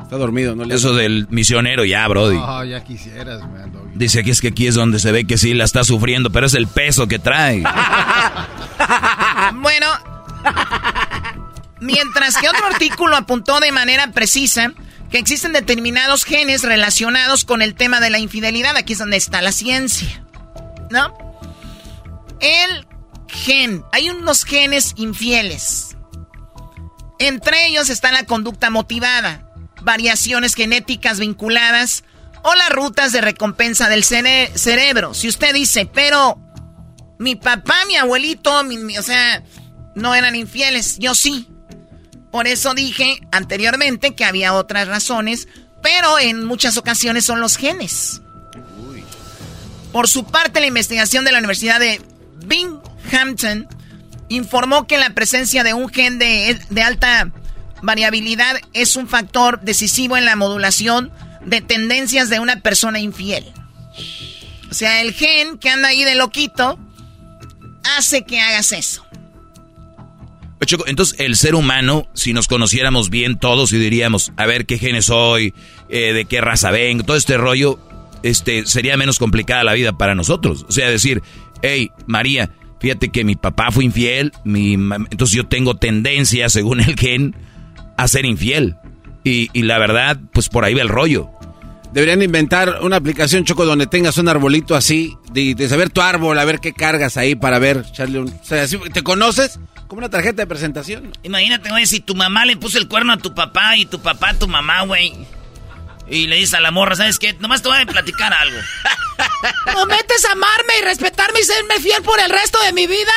[0.02, 0.64] Está dormido, ¿no?
[0.64, 2.36] Eso del misionero, ya, Brody.
[2.36, 3.72] Oh, ya quisieras, man.
[3.94, 6.46] Dice que es que aquí es donde se ve que sí la está sufriendo, pero
[6.46, 7.62] es el peso que trae.
[9.54, 9.86] bueno,
[11.80, 14.72] mientras que otro artículo apuntó de manera precisa
[15.10, 18.76] que existen determinados genes relacionados con el tema de la infidelidad.
[18.76, 20.24] Aquí es donde está la ciencia.
[20.90, 21.12] ¿No?
[22.40, 22.86] El
[23.28, 23.84] gen.
[23.92, 25.96] Hay unos genes infieles.
[27.18, 29.46] Entre ellos está la conducta motivada,
[29.82, 32.04] variaciones genéticas vinculadas
[32.42, 35.12] o las rutas de recompensa del cerebro.
[35.12, 36.40] Si usted dice, pero
[37.18, 38.50] mi papá, mi abuelito,
[38.98, 39.44] o sea,
[39.94, 41.48] no eran infieles, yo sí.
[42.30, 45.48] Por eso dije anteriormente que había otras razones,
[45.82, 48.20] pero en muchas ocasiones son los genes.
[49.92, 52.00] Por su parte, la investigación de la Universidad de
[52.44, 53.68] Binghamton
[54.28, 57.32] informó que la presencia de un gen de, de alta
[57.82, 61.10] variabilidad es un factor decisivo en la modulación
[61.44, 63.52] de tendencias de una persona infiel.
[64.70, 66.78] O sea, el gen que anda ahí de loquito
[67.96, 69.04] hace que hagas eso.
[70.86, 75.06] Entonces, el ser humano, si nos conociéramos bien todos y diríamos, a ver qué genes
[75.06, 75.54] soy,
[75.88, 77.78] eh, de qué raza vengo, todo este rollo,
[78.22, 80.66] este, sería menos complicada la vida para nosotros.
[80.68, 81.22] O sea, decir,
[81.62, 86.94] hey, María, fíjate que mi papá fue infiel, mi entonces yo tengo tendencia, según el
[86.94, 87.34] gen,
[87.96, 88.76] a ser infiel.
[89.24, 91.30] Y, y la verdad, pues por ahí va el rollo.
[91.92, 96.44] Deberían inventar una aplicación, Choco, donde tengas un arbolito así, de, saber tu árbol, a
[96.44, 98.28] ver qué cargas ahí para ver, echarle un...
[98.28, 99.58] O sea, ¿te conoces?
[99.90, 101.10] Como una tarjeta de presentación.
[101.24, 104.28] Imagínate, güey, si tu mamá le puso el cuerno a tu papá y tu papá
[104.28, 105.12] a tu mamá, güey.
[106.08, 107.32] Y le dices a la morra, ¿sabes qué?
[107.40, 108.56] Nomás te voy a platicar algo.
[109.64, 113.10] ¿Prometes amarme y respetarme y serme fiel por el resto de mi vida?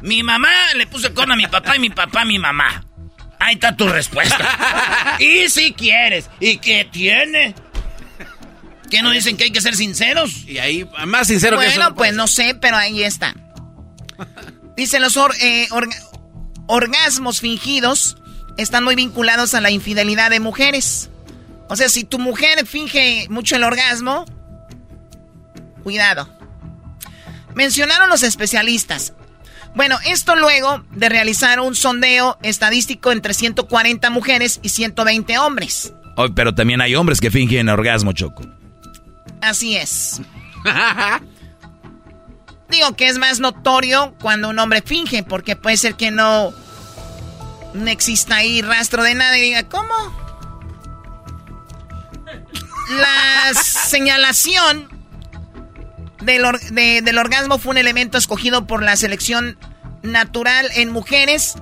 [0.00, 2.84] Mi mamá le puso el cuerno a mi papá y mi papá a mi mamá.
[3.38, 5.16] Ahí está tu respuesta.
[5.20, 6.28] y si quieres.
[6.40, 7.54] ¿Y qué tiene?
[8.90, 10.38] ¿Qué no dicen que hay que ser sinceros?
[10.48, 11.76] Y ahí, más sincero que eso.
[11.76, 13.36] Bueno, pues no sé, pero ahí está.
[14.78, 15.68] Dicen los eh,
[16.68, 18.16] orgasmos fingidos
[18.56, 21.10] están muy vinculados a la infidelidad de mujeres.
[21.68, 24.24] O sea, si tu mujer finge mucho el orgasmo,
[25.82, 26.28] cuidado.
[27.54, 29.14] Mencionaron los especialistas.
[29.74, 35.92] Bueno, esto luego de realizar un sondeo estadístico entre 140 mujeres y 120 hombres.
[36.34, 38.42] pero también hay hombres que fingen orgasmo, Choco.
[39.40, 40.20] Así es.
[42.68, 46.52] Digo que es más notorio cuando un hombre finge, porque puede ser que no,
[47.86, 49.94] exista ahí rastro de nada y diga, ¿cómo?
[52.90, 54.88] La señalación
[56.20, 59.58] del, del orgasmo fue un elemento escogido por la selección
[60.02, 61.54] natural en mujeres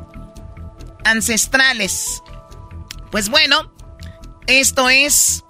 [1.04, 2.22] ancestrales.
[3.11, 3.72] Pues bueno,
[4.46, 5.44] esto es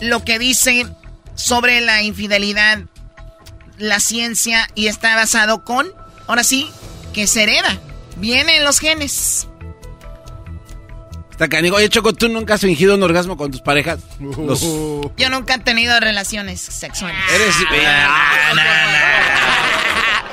[0.00, 0.86] lo que dice
[1.34, 2.80] sobre la infidelidad,
[3.80, 5.92] la ciencia y está basado con,
[6.26, 6.70] ahora sí,
[7.12, 7.78] que se hereda.
[8.16, 9.48] Viene en los genes.
[11.30, 11.76] Está canigo.
[11.76, 13.98] Oye, Choco, ¿tú nunca has fingido un orgasmo con tus parejas?
[14.20, 17.18] Yo nunca he tenido relaciones sexuales.
[17.34, 17.54] Eres...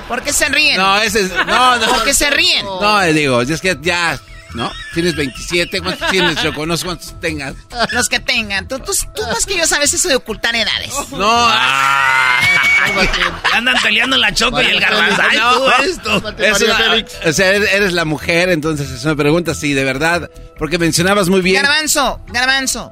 [0.08, 0.78] ¿Por qué se ríen?
[0.78, 1.32] No, ese es...
[1.32, 1.88] No, no.
[1.88, 2.66] ¿Por qué se ríen?
[2.66, 4.20] No, digo, es que ya...
[4.58, 4.70] ¿no?
[4.94, 6.66] Tienes 27, ¿cuántos tienes, Choco?
[6.66, 7.56] No sé cuántos tengas.
[7.92, 8.68] Los que tengan.
[8.68, 10.92] Tú, tú, tú más que yo sabes eso de ocultar edades.
[11.12, 11.28] No.
[11.30, 12.40] Ah.
[13.54, 15.22] Andan peleando la Choco y el garbanzo.
[15.30, 16.30] Ay, esto.
[16.38, 20.30] Es una- o sea, eres eres la mujer, entonces es una pregunta, sí, de verdad.
[20.58, 21.62] Porque mencionabas muy bien.
[21.64, 22.92] Garbanzo, garbanzo.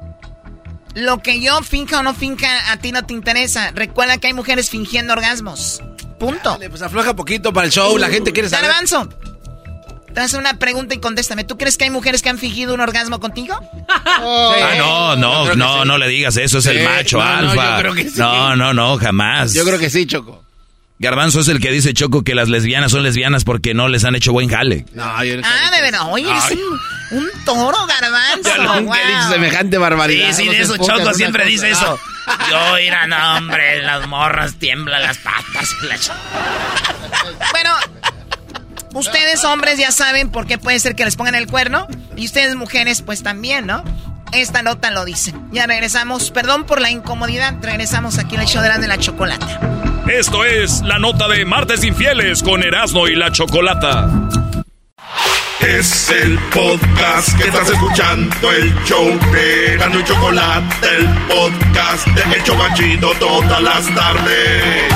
[0.94, 3.70] Lo que yo finca o no finca a ti no te interesa.
[3.74, 5.82] Recuerda que hay mujeres fingiendo orgasmos.
[6.18, 6.50] Punto.
[6.52, 8.66] Dale, pues afloja poquito para el show, la gente quiere saber.
[8.70, 9.08] Garbanzo.
[10.16, 11.44] Te hace una pregunta y contéstame.
[11.44, 13.54] ¿Tú crees que hay mujeres que han fingido un orgasmo contigo?
[14.18, 17.76] Ah, no, no, no, no le digas eso, es Sí, el macho no, no, alfa.
[17.76, 18.18] yo creo que sí.
[18.18, 19.52] no, no, no, jamás.
[19.52, 20.42] Yo creo que sí, Choco.
[20.98, 24.14] Garbanzo es el que dice Choco que las lesbianas son lesbianas porque no les han
[24.14, 24.86] hecho buen jale.
[24.94, 26.00] No, yo Ah, de verdad.
[26.10, 26.58] Oye, eres Ay.
[27.10, 28.56] un, un toro, garbanzo.
[28.56, 29.16] Yo nunca he Wow.
[29.18, 30.28] dicho semejante barbaridad.
[30.28, 31.50] Sí, sí, No de eso Choco siempre cosa.
[31.50, 31.98] dice eso.
[32.50, 35.70] Yo, mira, no, hombre, las morras tiemblan las patas.
[35.82, 35.96] la
[37.52, 37.74] Bueno,
[38.98, 41.86] ustedes hombres ya saben por qué puede ser que les pongan el cuerno.
[42.16, 43.84] Y ustedes mujeres, pues también, ¿no?
[44.32, 45.34] Esta nota lo dice.
[45.52, 46.30] Ya regresamos.
[46.30, 47.54] Perdón por la incomodidad.
[47.60, 49.60] Regresamos aquí en el show de la, de la chocolata.
[50.08, 54.08] Esto es la nota de Martes Infieles con Erasmo y la Chocolata.
[55.60, 62.36] Es el podcast que estás escuchando, el show de Erasmo y Chocolate, el podcast de
[62.36, 64.95] El Chobachito todas las tardes.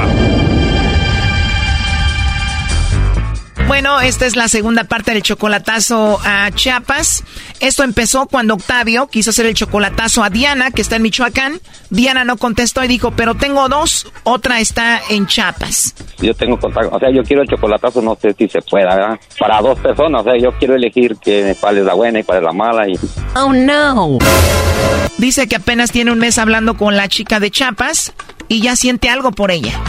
[3.71, 7.23] Bueno, esta es la segunda parte del chocolatazo a Chiapas.
[7.61, 11.61] Esto empezó cuando Octavio quiso hacer el chocolatazo a Diana, que está en Michoacán.
[11.89, 15.95] Diana no contestó y dijo, pero tengo dos, otra está en Chiapas.
[16.19, 19.19] Yo tengo contacto, o sea, yo quiero el chocolatazo, no sé si se pueda, ¿verdad?
[19.39, 22.39] Para dos personas, o sea, yo quiero elegir que, cuál es la buena y cuál
[22.39, 22.89] es la mala.
[22.89, 22.99] Y...
[23.37, 24.17] Oh no.
[25.17, 28.11] Dice que apenas tiene un mes hablando con la chica de Chiapas
[28.49, 29.79] y ya siente algo por ella.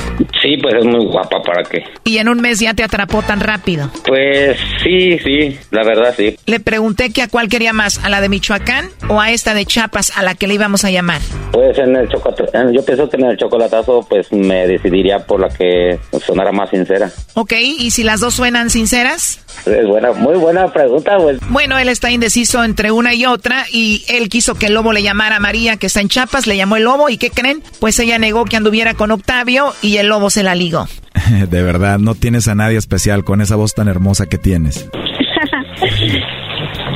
[0.42, 1.84] Sí, pues es muy guapa, ¿para qué?
[2.04, 3.90] Y en un mes ya te atrapó tan rápido.
[4.04, 6.36] Pues sí, sí, la verdad sí.
[6.46, 9.64] Le pregunté que a cuál quería más, a la de Michoacán o a esta de
[9.64, 11.20] Chiapas, a la que le íbamos a llamar.
[11.52, 15.48] Pues en el chocolatazo, yo pienso que en el chocolatazo, pues me decidiría por la
[15.48, 17.10] que sonara más sincera.
[17.34, 19.41] Ok, ¿y si las dos suenan sinceras?
[19.66, 21.38] Es buena, muy buena pregunta, pues.
[21.48, 25.02] Bueno, él está indeciso entre una y otra y él quiso que el lobo le
[25.02, 27.62] llamara a María, que está en Chiapas, le llamó el lobo y ¿qué creen?
[27.78, 30.88] Pues ella negó que anduviera con Octavio y el lobo se la ligó.
[31.48, 34.88] De verdad, no tienes a nadie especial con esa voz tan hermosa que tienes.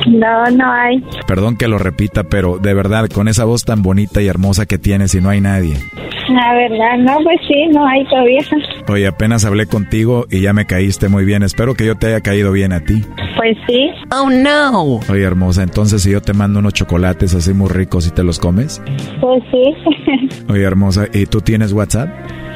[0.07, 1.03] No, no hay.
[1.27, 4.77] Perdón que lo repita, pero de verdad, con esa voz tan bonita y hermosa que
[4.77, 5.77] tienes y no hay nadie.
[6.29, 8.39] La verdad, no, pues sí, no hay todavía.
[8.89, 11.43] Oye, apenas hablé contigo y ya me caíste muy bien.
[11.43, 13.01] Espero que yo te haya caído bien a ti.
[13.37, 13.89] Pues sí.
[14.11, 14.99] Oh, no.
[15.09, 18.39] Oye, hermosa, entonces si yo te mando unos chocolates así muy ricos y te los
[18.39, 18.81] comes.
[19.21, 19.73] Pues sí.
[20.49, 22.09] Oye, hermosa, ¿y tú tienes WhatsApp?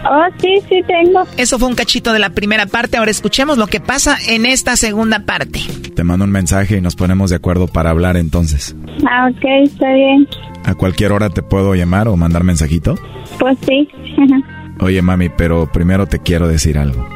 [0.03, 1.23] Oh, sí, sí tengo.
[1.37, 4.75] Eso fue un cachito de la primera parte, ahora escuchemos lo que pasa en esta
[4.75, 5.59] segunda parte.
[5.95, 8.75] Te mando un mensaje y nos ponemos de acuerdo para hablar entonces.
[9.07, 10.27] Ah, ok, está bien.
[10.63, 12.95] ¿A cualquier hora te puedo llamar o mandar mensajito?
[13.39, 13.87] Pues sí.
[14.79, 17.07] Oye, mami, pero primero te quiero decir algo.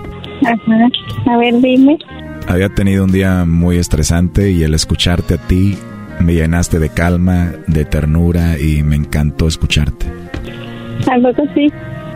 [0.44, 1.32] Ajá.
[1.32, 1.98] A ver, dime.
[2.48, 5.76] Había tenido un día muy estresante y el escucharte a ti
[6.20, 10.06] me llenaste de calma, de ternura y me encantó escucharte.
[11.12, 11.74] ¿Algo que sí?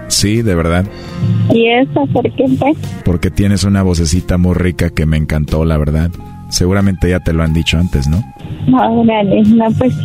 [0.10, 0.86] Sí, de verdad,
[1.54, 2.46] ¿Y eso por qué
[3.04, 6.12] porque tienes una vocecita muy rica que me encantó, la verdad.
[6.50, 8.24] Seguramente ya te lo han dicho antes, ¿no?
[8.72, 9.96] Órale, no, pues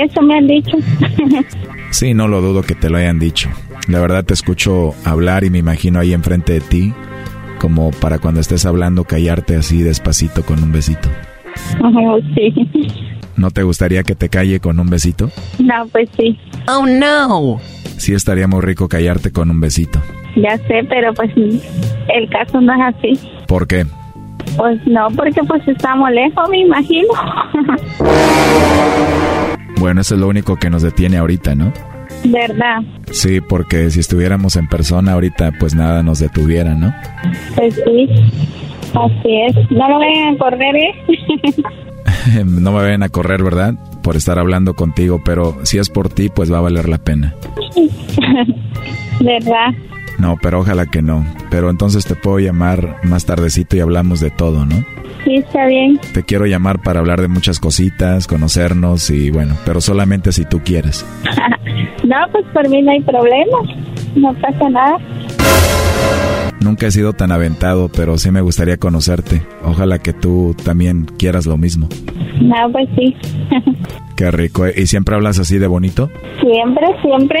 [0.00, 0.76] eso me han dicho.
[1.92, 3.50] Sí, no lo dudo que te lo hayan dicho.
[3.88, 6.94] La verdad te escucho hablar y me imagino ahí enfrente de ti,
[7.58, 11.08] como para cuando estés hablando callarte así despacito con un besito.
[11.82, 12.00] Ajá,
[12.36, 12.54] sí.
[13.36, 15.30] ¿No te gustaría que te calle con un besito?
[15.58, 16.38] No, pues sí.
[16.68, 17.60] Oh, no.
[17.96, 20.00] Sí estaría muy rico callarte con un besito.
[20.36, 23.20] Ya sé, pero pues el caso no es así.
[23.46, 23.84] ¿Por qué?
[24.56, 27.08] Pues no, porque pues estamos lejos, me imagino.
[29.78, 31.72] Bueno, eso es lo único que nos detiene ahorita, ¿no?
[32.24, 32.82] ¿Verdad?
[33.10, 36.92] Sí, porque si estuviéramos en persona ahorita, pues nada nos detuviera, ¿no?
[37.56, 38.08] Pues sí,
[38.94, 39.70] así es.
[39.70, 40.94] No lo vayan a correr, ¿eh?
[42.44, 43.74] no me vayan a correr, ¿verdad?
[44.02, 47.34] Por estar hablando contigo, pero si es por ti, pues va a valer la pena.
[49.20, 49.74] ¿Verdad?
[50.18, 51.24] No, pero ojalá que no.
[51.50, 54.84] Pero entonces te puedo llamar más tardecito y hablamos de todo, ¿no?
[55.24, 55.98] Sí, está bien.
[56.14, 60.60] Te quiero llamar para hablar de muchas cositas, conocernos y bueno, pero solamente si tú
[60.64, 61.06] quieres.
[62.04, 63.58] no, pues por mí no hay problema.
[64.14, 64.98] No pasa nada.
[66.60, 69.42] Nunca he sido tan aventado, pero sí me gustaría conocerte.
[69.64, 71.88] Ojalá que tú también quieras lo mismo.
[72.40, 73.16] No, pues sí.
[74.20, 74.66] Qué rico.
[74.68, 76.10] ¿Y siempre hablas así de bonito?
[76.42, 77.38] Siempre, siempre.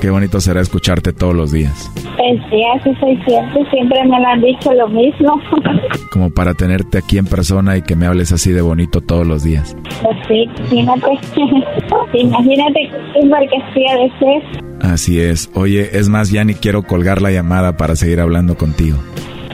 [0.00, 1.92] Qué bonito será escucharte todos los días.
[1.94, 3.62] Pues sí, así soy siempre.
[3.70, 5.38] Siempre me lo han dicho lo mismo.
[6.10, 9.42] Como para tenerte aquí en persona y que me hables así de bonito todos los
[9.42, 9.76] días.
[10.02, 11.18] Pues sí, imagínate.
[12.18, 14.62] imagínate qué marquesía de ser.
[14.80, 15.50] Así es.
[15.52, 18.96] Oye, es más, ya ni quiero colgar la llamada para seguir hablando contigo.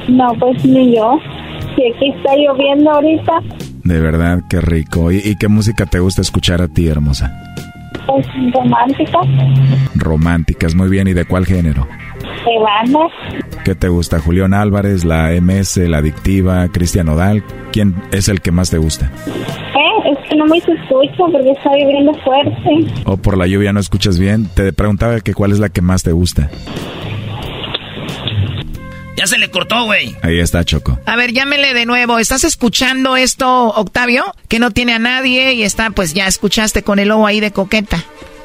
[0.07, 1.19] No, pues ni yo.
[1.75, 3.43] Si aquí está lloviendo ahorita.
[3.89, 5.11] De verdad, qué rico.
[5.11, 7.33] ¿Y, qué música te gusta escuchar a ti, hermosa?
[8.07, 9.19] Pues romántica.
[9.95, 11.09] Románticas, muy bien.
[11.09, 11.89] ¿Y de cuál género?
[12.45, 13.11] De.
[13.65, 14.21] ¿Qué te gusta?
[14.21, 17.43] Julián Álvarez, la MS, la Adictiva, Cristian Odal.
[17.73, 19.11] ¿Quién es el que más te gusta?
[19.27, 22.93] Eh, es que no me escucho porque está lloviendo fuerte.
[23.07, 24.49] ¿O por la lluvia no escuchas bien?
[24.55, 26.51] Te preguntaba que cuál es la que más te gusta.
[29.19, 30.15] Ya se le cortó, güey.
[30.23, 30.97] Ahí está, Choco.
[31.05, 32.21] A ver, llámele de nuevo.
[32.21, 34.23] ¿Estás escuchando esto, Octavio?
[34.47, 37.51] Que no tiene a nadie y está, pues ya escuchaste con el lobo ahí de
[37.51, 37.97] coqueta.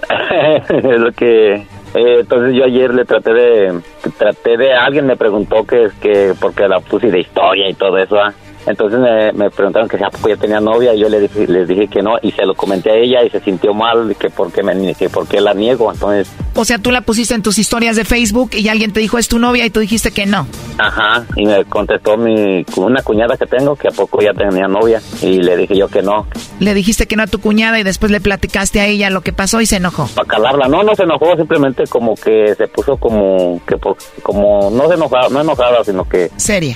[0.70, 1.54] es lo que...
[1.54, 3.82] Eh, entonces yo ayer le traté de...
[4.18, 4.74] Traté de...
[4.74, 6.34] Alguien me preguntó que es que...
[6.40, 8.34] Porque la puse de historia y todo eso, ¿ah?
[8.66, 9.00] Entonces
[9.34, 11.88] me, preguntaron que si a poco ya tenía novia y yo le dije, les dije
[11.88, 14.64] que no y se lo comenté a ella y se sintió mal que por qué,
[14.64, 15.92] me, que por qué la niego.
[15.92, 16.32] Entonces...
[16.56, 19.28] O sea, tú la pusiste en tus historias de Facebook y alguien te dijo es
[19.28, 20.48] tu novia y tú dijiste que no.
[20.78, 25.02] Ajá, y me contestó mi una cuñada que tengo que a poco ya tenía novia
[25.22, 26.26] y le dije yo que no.
[26.60, 29.34] Le dijiste que no a tu cuñada y después le platicaste a ella lo que
[29.34, 30.08] pasó y se enojó.
[30.16, 33.78] Para calarla, no, no se enojó, simplemente como que se puso como que
[34.22, 36.76] como no se enojaba, no enojada, sino que seria.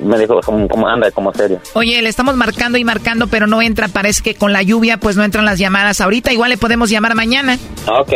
[0.00, 1.60] me dijo como, anda, como seria.
[1.74, 5.16] Oye, le estamos marcando y marcando, pero no entra, parece que con la lluvia pues
[5.16, 7.58] no entran las llamadas ahorita, igual le podemos llamar mañana.
[7.86, 8.12] Ah, ok,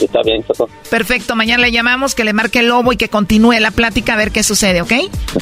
[0.00, 0.44] está bien,
[0.90, 4.16] Perfecto, mañana le llamamos, que le marque el lobo y que continúe la plática a
[4.16, 4.92] ver qué sucede, ¿ok?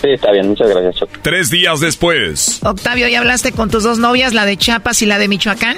[0.01, 1.13] Sí, está bien, muchas gracias, Choco.
[1.23, 2.61] Tres días después.
[2.65, 5.77] Octavio, ¿ya hablaste con tus dos novias, la de Chiapas y la de Michoacán?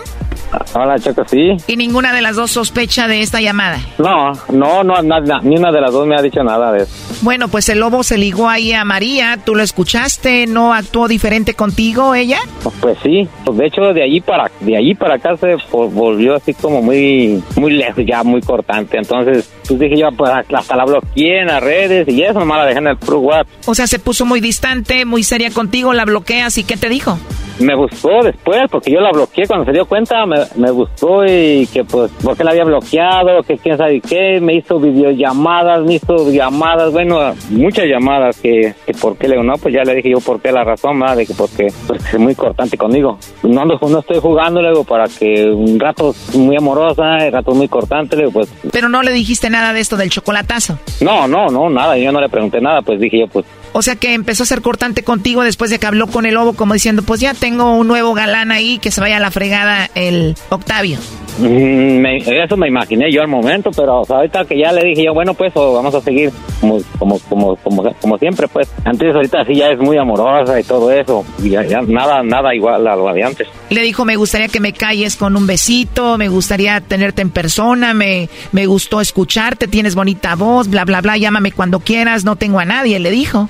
[0.74, 1.57] Hola, Choco, sí.
[1.66, 3.78] ¿Y ninguna de las dos sospecha de esta llamada?
[3.99, 6.93] No, no, no, nada, ni una de las dos me ha dicho nada de eso.
[7.22, 10.47] Bueno, pues el lobo se ligó ahí a María, ¿tú lo escuchaste?
[10.47, 11.21] ¿No actuó diferente
[11.54, 12.38] contigo ella?
[12.80, 16.52] Pues sí, pues de hecho de allí para de allí para acá se volvió así
[16.54, 18.98] como muy muy lejos, ya muy cortante.
[18.98, 22.66] Entonces, pues dije yo, pues hasta la bloqueé en las redes y eso nomás la
[22.66, 23.22] dejé en el Pro
[23.66, 27.18] O sea, se puso muy distante, muy seria contigo, la bloqueas y ¿qué te dijo?
[27.62, 31.66] me buscó después, porque yo la bloqueé cuando se dio cuenta, me, me buscó y
[31.72, 36.30] que pues, porque la había bloqueado, que quién sabe qué, me hizo videollamadas, me hizo
[36.30, 40.10] llamadas, bueno, muchas llamadas, que, que por qué le digo, no, pues ya le dije
[40.10, 41.16] yo por qué la razón, ¿verdad?
[41.16, 43.18] de que porque pues, es muy cortante conmigo.
[43.42, 47.68] No, ando, no estoy jugando, luego para que un rato muy amorosa, un rato muy
[47.68, 48.48] cortante, le pues...
[48.72, 50.78] Pero no le dijiste nada de esto del chocolatazo.
[51.00, 53.96] No, no, no, nada, yo no le pregunté nada, pues dije yo, pues o sea
[53.96, 57.02] que empezó a ser cortante contigo después de que habló con el lobo, como diciendo,
[57.02, 60.98] pues ya tengo un nuevo galán ahí, que se vaya a la fregada el Octavio.
[61.38, 65.32] Mm, eso me imaginé yo al momento, pero ahorita que ya le dije yo, bueno,
[65.32, 68.68] pues vamos a seguir como, como, como, como, como siempre, pues.
[68.84, 72.86] Antes, ahorita sí ya es muy amorosa y todo eso, y ya, nada, nada igual
[72.86, 73.48] a lo de antes.
[73.70, 77.94] Le dijo, me gustaría que me calles con un besito, me gustaría tenerte en persona,
[77.94, 82.58] me, me gustó escucharte, tienes bonita voz, bla, bla, bla, llámame cuando quieras, no tengo
[82.58, 83.48] a nadie, le dijo.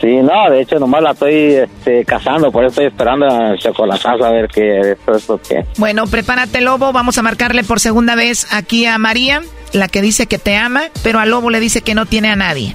[0.00, 4.24] Sí, no, de hecho nomás la estoy este, cazando, por eso estoy esperando a chocolatazo
[4.24, 5.64] a ver qué es lo que...
[5.78, 10.26] Bueno, prepárate Lobo, vamos a marcarle por segunda vez aquí a María, la que dice
[10.26, 12.74] que te ama, pero a Lobo le dice que no tiene a nadie.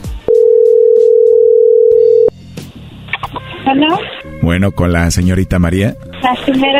[3.69, 3.99] ¿Hola?
[4.41, 5.95] Bueno, con la señorita María.
[6.23, 6.79] Así mero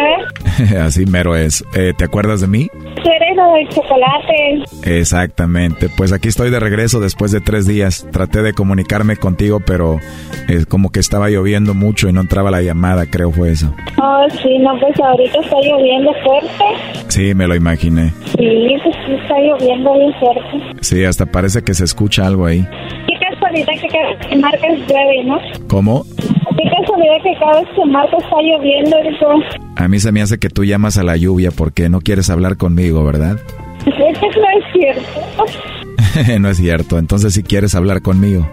[0.60, 0.72] es.
[0.78, 1.64] Así mero es.
[1.76, 2.70] Eh, ¿Te acuerdas de mí?
[2.72, 4.64] Tú eres lo del chocolate.
[5.00, 5.90] Exactamente.
[5.96, 8.08] Pues aquí estoy de regreso después de tres días.
[8.12, 10.00] Traté de comunicarme contigo, pero
[10.48, 13.74] es como que estaba lloviendo mucho y no entraba la llamada, creo fue eso.
[14.02, 16.64] Oh, sí, no, pues ahorita está lloviendo fuerte.
[17.08, 18.12] Sí, me lo imaginé.
[18.38, 20.76] Sí, pues sí está lloviendo bien fuerte.
[20.82, 22.68] Sí, hasta parece que se escucha algo ahí.
[23.08, 25.38] Qué casualidad que, que marcas llueve, ¿no?
[25.68, 26.04] ¿Cómo?
[26.98, 28.98] Casualidad que cada vez que marco está lloviendo.
[29.76, 32.58] A mí se me hace que tú llamas a la lluvia porque no quieres hablar
[32.58, 33.39] conmigo, ¿verdad?
[33.86, 36.39] Eso no es cierto.
[36.39, 38.50] no es cierto, entonces si quieres hablar conmigo.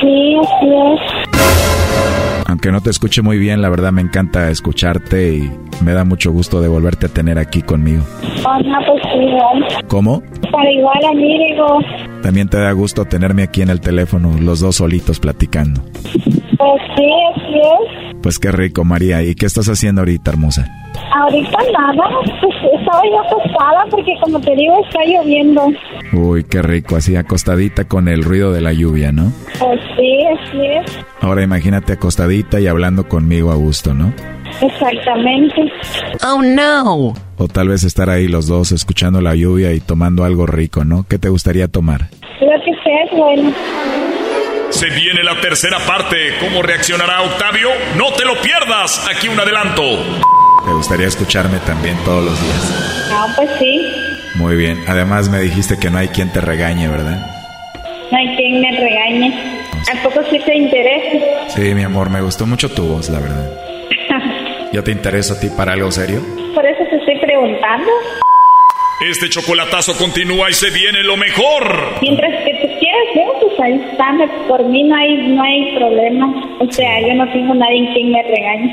[0.00, 2.46] Sí, así es.
[2.46, 5.50] Aunque no te escuche muy bien, la verdad me encanta escucharte y
[5.82, 8.02] me da mucho gusto de volverte a tener aquí conmigo.
[8.44, 9.86] Oh, no, pues igual.
[9.88, 10.22] ¿Cómo?
[10.50, 11.78] Para igual a mí, digo.
[12.22, 15.82] También te da gusto tenerme aquí en el teléfono, los dos solitos platicando.
[15.82, 18.16] Pues sí, así es.
[18.22, 19.22] Pues qué rico, María.
[19.22, 20.66] ¿Y qué estás haciendo ahorita, hermosa?
[21.14, 22.08] Ahorita nada,
[22.40, 25.62] pues estaba yo acostada porque como te digo está lloviendo.
[26.12, 29.32] Uy, qué rico, así acostadita con el ruido de la lluvia, ¿no?
[29.58, 30.98] Pues sí, así es.
[31.20, 34.12] Ahora imagínate acostadita y hablando conmigo a gusto, ¿no?
[34.60, 35.72] Exactamente.
[36.24, 37.14] Oh no.
[37.38, 41.04] O tal vez estar ahí los dos escuchando la lluvia y tomando algo rico, ¿no?
[41.08, 42.08] ¿Qué te gustaría tomar?
[42.40, 43.52] Lo que sea es bueno.
[44.70, 46.16] Se viene la tercera parte.
[46.40, 47.68] ¿Cómo reaccionará Octavio?
[47.96, 49.06] No te lo pierdas.
[49.08, 49.82] Aquí un adelanto.
[50.64, 53.08] ¿Te gustaría escucharme también todos los días?
[53.10, 53.80] No, pues sí.
[54.34, 54.82] Muy bien.
[54.88, 57.24] Además me dijiste que no hay quien te regañe, ¿verdad?
[58.10, 59.62] No hay quien me regañe.
[59.92, 61.24] ¿A poco sí te interesa?
[61.48, 63.50] Sí, mi amor, me gustó mucho tu voz, la verdad.
[64.76, 66.20] ¿Yo te intereso a ti para algo serio?
[66.54, 67.90] Por eso te estoy preguntando.
[69.10, 71.94] Este chocolatazo continúa y se viene lo mejor.
[72.02, 73.40] Mientras que tú quieras, ¿no?
[73.40, 74.12] pues ahí está.
[74.12, 76.26] me- Por mí no hay, no hay problema.
[76.60, 78.72] O sea, yo no tengo nadie en quien me regañe.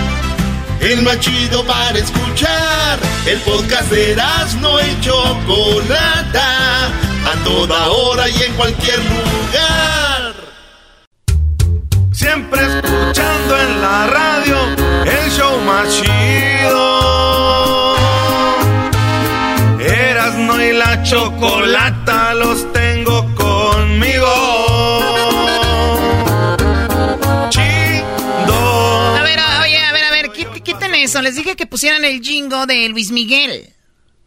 [0.81, 2.99] El más chido para escuchar.
[3.27, 4.15] El podcast de
[4.59, 6.87] no y Chocolata.
[6.87, 10.33] A toda hora y en cualquier lugar.
[12.11, 14.57] Siempre escuchando en la radio
[15.05, 17.95] el show más chido.
[19.79, 22.00] Erasno y la chocolata
[31.21, 31.35] eso.
[31.35, 33.69] Les dije que pusieran el jingo de Luis Miguel.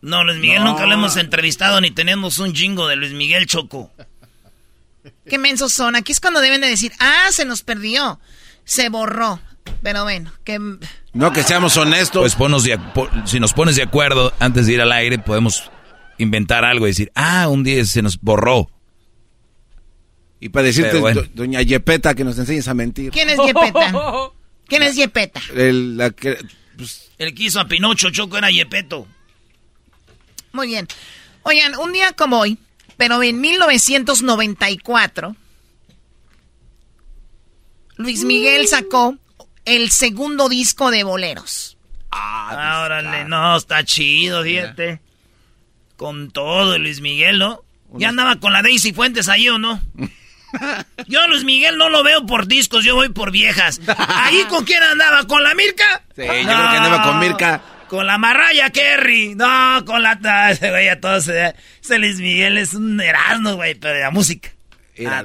[0.00, 3.90] No, Luis Miguel nunca lo hemos entrevistado ni tenemos un jingo de Luis Miguel Choco.
[5.28, 5.96] Qué mensos son.
[5.96, 8.20] Aquí es cuando deben de decir, ah, se nos perdió.
[8.64, 9.40] Se borró.
[9.82, 10.58] Pero bueno, que...
[11.14, 12.20] No que seamos honestos.
[12.22, 12.78] Pues ponos de
[13.24, 15.70] si nos pones de acuerdo antes de ir al aire, podemos
[16.18, 18.70] inventar algo y decir, ah, un día se nos borró.
[20.40, 21.22] Y para decirte, bueno.
[21.22, 23.10] do- doña Yepeta, que nos enseñes a mentir.
[23.10, 23.92] ¿Quién es Yepeta?
[24.68, 25.40] ¿Quién es Yepeta?
[25.54, 26.38] El, la que-
[27.18, 29.06] El que hizo a Pinocho Choco era Yepeto.
[30.52, 30.88] Muy bien.
[31.42, 32.58] Oigan, un día como hoy,
[32.96, 35.36] pero en 1994,
[37.96, 39.16] Luis Miguel sacó
[39.64, 41.76] el segundo disco de boleros.
[42.10, 45.00] Ah, órale, no, está chido, fíjate.
[45.96, 47.62] Con todo, Luis Miguel, ¿no?
[47.96, 49.80] Ya andaba con la Daisy Fuentes ahí, ¿o no?
[51.06, 53.80] Yo Luis Miguel no lo veo por discos, yo voy por viejas.
[54.08, 55.26] ¿Ahí con quién andaba?
[55.26, 56.02] ¿Con la Mirka?
[56.16, 57.60] Sí, yo creo que andaba con Mirka.
[57.88, 59.34] Con la Marraya Kerry.
[59.34, 60.14] No, con la...
[60.16, 61.28] no, Ese güey a todos...
[61.28, 64.50] Ese Luis Miguel es un erasmo, güey, pero de la música.
[65.06, 65.22] Ah.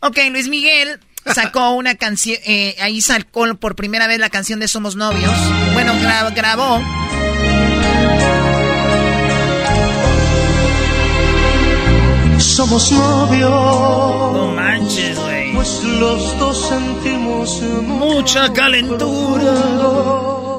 [0.00, 1.00] Ok, Luis Miguel
[1.34, 5.32] sacó una canción, eh, ahí sacó por primera vez la canción de Somos Novios.
[5.74, 6.82] Bueno, gra- grabó.
[12.52, 13.50] Somos novios.
[13.50, 15.54] No manches, güey.
[15.54, 19.54] Pues los dos sentimos mucha calentura.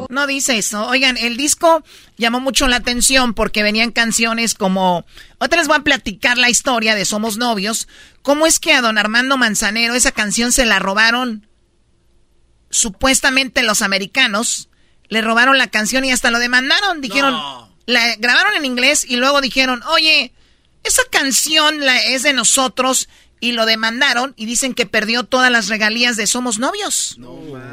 [0.09, 0.87] No dice eso.
[0.87, 1.83] Oigan, el disco
[2.17, 5.05] llamó mucho la atención porque venían canciones como...
[5.37, 7.87] Otra les voy a platicar la historia de Somos Novios.
[8.23, 11.47] ¿Cómo es que a don Armando Manzanero esa canción se la robaron
[12.71, 14.69] supuestamente los americanos?
[15.09, 17.01] Le robaron la canción y hasta lo demandaron.
[17.01, 17.39] Dijeron,
[17.85, 20.33] la grabaron en inglés y luego dijeron, oye,
[20.83, 23.07] esa canción la, es de nosotros
[23.39, 27.17] y lo demandaron y dicen que perdió todas las regalías de Somos Novios.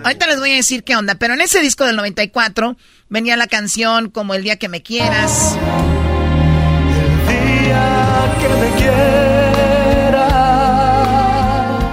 [0.03, 2.77] Ahorita les voy a decir qué onda, pero en ese disco del 94
[3.09, 5.57] venía la canción como El día que me quieras.
[8.41, 10.27] que me quiera.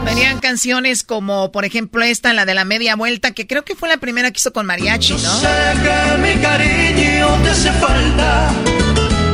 [0.05, 3.89] Venían canciones como, por ejemplo, esta, la de la media vuelta, que creo que fue
[3.89, 5.39] la primera que hizo con mariachi, ¿no?
[5.39, 5.47] Sé
[5.83, 8.51] que mi cariño te hace falta,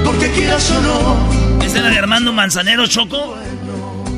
[0.04, 1.43] porque quieras o no.
[1.74, 3.36] ¿Esa era de Armando Manzanero Choco?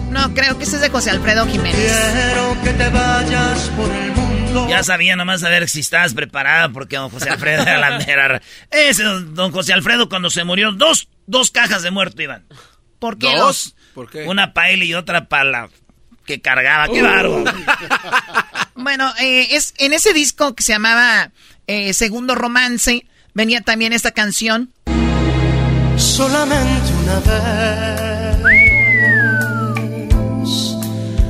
[0.10, 1.74] No, creo que ese es de José Alfredo Jiménez.
[1.74, 4.68] Quiero que te vayas por el mundo.
[4.68, 8.42] Ya sabía nomás a ver si estabas preparada porque don José Alfredo era la mera...
[8.72, 12.44] Ese don, don José Alfredo cuando se murió, dos, dos cajas de muerto iban.
[13.00, 13.38] ¿Por qué ¿Dos?
[13.38, 13.76] dos?
[13.94, 14.26] ¿Por qué?
[14.28, 15.70] Una para él y otra para la
[16.26, 16.90] que cargaba.
[16.90, 17.46] ¡Qué bárbaro!
[18.78, 21.32] Bueno, eh, es en ese disco que se llamaba
[21.68, 24.74] eh, Segundo Romance, venía también esta canción.
[25.98, 28.46] Solamente una vez.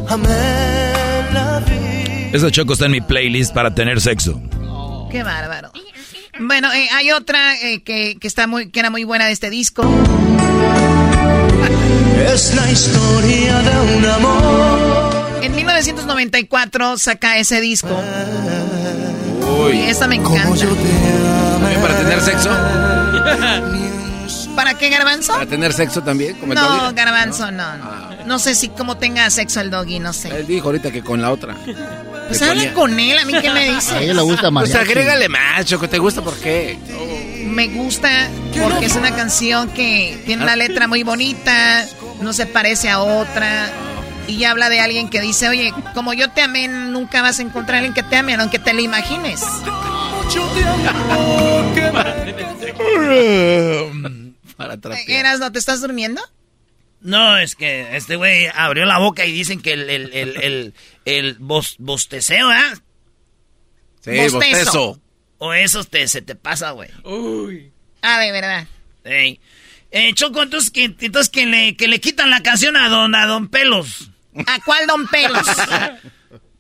[0.10, 0.27] Amé
[1.34, 2.30] la vida.
[2.34, 4.41] Esa choco está en mi playlist para tener sexo.
[5.11, 5.72] Qué bárbaro.
[6.39, 9.49] Bueno, eh, hay otra eh, que, que está muy, que era muy buena de este
[9.49, 9.84] disco.
[12.34, 15.26] Es la historia de un amor.
[15.41, 17.97] En 1994 saca ese disco.
[19.47, 19.77] Uy.
[19.77, 20.65] Y esta me encanta.
[20.65, 22.49] ¿También para tener sexo?
[24.56, 25.34] ¿Para qué, Garbanzo?
[25.34, 26.36] ¿Para tener sexo también?
[26.38, 26.95] Como el No, doggy?
[26.95, 27.77] Garbanzo, no.
[27.77, 28.15] no.
[28.26, 30.30] No sé si cómo tenga sexo el doggy, no sé.
[30.30, 31.56] Él dijo ahorita que con la otra.
[32.27, 33.94] Pues habla ponía- con él, a mí qué me dice.
[33.95, 34.77] A ella le gusta Pues mariachi.
[34.80, 36.77] agrégale más, Choco, ¿te gusta por qué?
[37.45, 38.27] Me gusta
[38.61, 41.86] porque es una canción que tiene una letra muy bonita,
[42.22, 43.69] no se parece a otra.
[44.27, 47.44] Y ya habla de alguien que dice, oye, como yo te amé, nunca vas a
[47.44, 49.44] encontrar a alguien que te ame, aunque te lo imagines.
[54.57, 55.10] Para trapear.
[55.10, 56.22] ¿Eras, no te estás durmiendo?
[57.02, 60.73] No, es que este güey abrió la boca y dicen que el, el, el, el,
[61.06, 62.73] el bos- bosteceo, ¿ah?
[64.02, 64.38] Sí, Bostezo.
[64.40, 65.02] bostezo.
[65.38, 66.90] O eso te, se te pasa, güey.
[68.02, 68.68] Ah, de verdad.
[69.03, 69.40] Ey.
[69.91, 73.26] Eh, Choco, entonces, que, entonces que, le, que le quitan la canción a don, a
[73.27, 74.10] don Pelos.
[74.48, 75.45] ¿A cuál Don Pelos?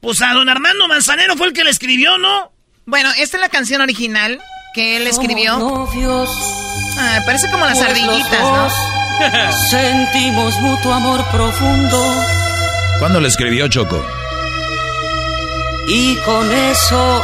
[0.01, 2.51] Pues a don Armando Manzanero fue el que le escribió, ¿no?
[2.85, 4.39] bueno, esta es la canción original
[4.75, 5.57] que él escribió.
[6.97, 8.69] Ah, parece como las pues ardillitas, ¿no?
[9.69, 12.25] Sentimos mutuo amor profundo
[12.99, 14.03] ¿Cuándo le escribió Choco?
[15.87, 17.23] y con eso.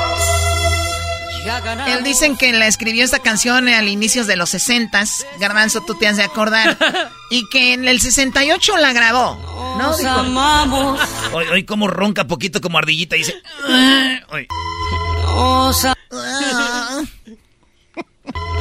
[1.87, 5.03] Él dicen que la escribió esta canción al inicios de los 60
[5.39, 6.77] Garbanzo, tú te has de acordar.
[7.31, 9.35] Y que en el 68 la grabó.
[9.77, 9.87] ¿No?
[9.87, 10.99] Nos Dijo, amamos,
[11.31, 13.41] Hoy, hoy como ronca poquito como ardillita y dice...
[14.29, 14.47] Hoy.
[15.33, 15.95] nos, a-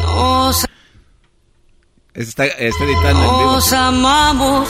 [0.05, 0.67] nos,
[2.15, 3.53] Está, está editando en vivo.
[3.53, 4.69] nos amamos,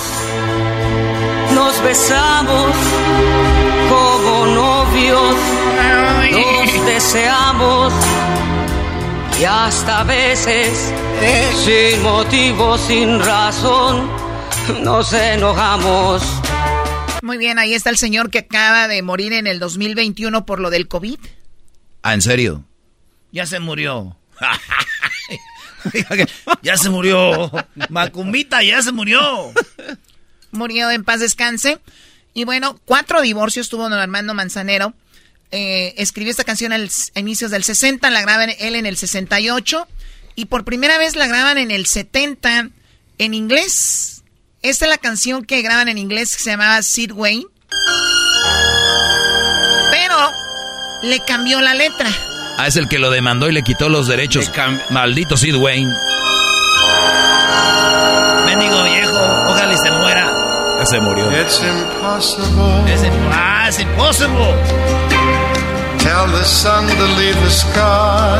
[1.54, 2.72] nos besamos
[3.88, 5.36] como novios,
[6.32, 7.92] nos deseamos
[9.40, 10.92] y hasta a veces
[11.64, 14.06] sin motivo, sin razón,
[14.82, 16.22] nos enojamos.
[17.22, 20.68] Muy bien, ahí está el señor que acaba de morir en el 2021 por lo
[20.68, 21.18] del COVID.
[22.02, 22.64] Ah, ¿en serio?
[23.32, 24.16] Ya se murió.
[26.62, 27.50] ya se murió.
[27.88, 29.52] Macumbita, ya se murió.
[30.50, 31.78] Murió en paz descanse.
[32.34, 34.94] Y bueno, cuatro divorcios tuvo don Armando Manzanero.
[35.52, 36.78] Eh, escribió esta canción a
[37.18, 39.88] inicios del 60, la graba él en el 68.
[40.36, 42.70] Y por primera vez la graban en el 70
[43.18, 44.22] en inglés.
[44.62, 47.46] Esta es la canción que graban en inglés que se llamaba Sid Wayne.
[49.90, 50.30] Pero
[51.02, 52.10] le cambió la letra.
[52.62, 54.52] Ah, es el que lo demandó y le quitó los derechos.
[54.90, 55.90] Maldito Sid Wayne.
[58.44, 59.18] Mendigo viejo,
[59.48, 60.76] ojalá y se muera.
[60.78, 61.24] Ya se murió.
[61.40, 62.92] It's impossible.
[62.92, 63.00] Es,
[63.32, 64.54] ah, es imposible.
[66.00, 68.38] Tell the sun to leave the sky.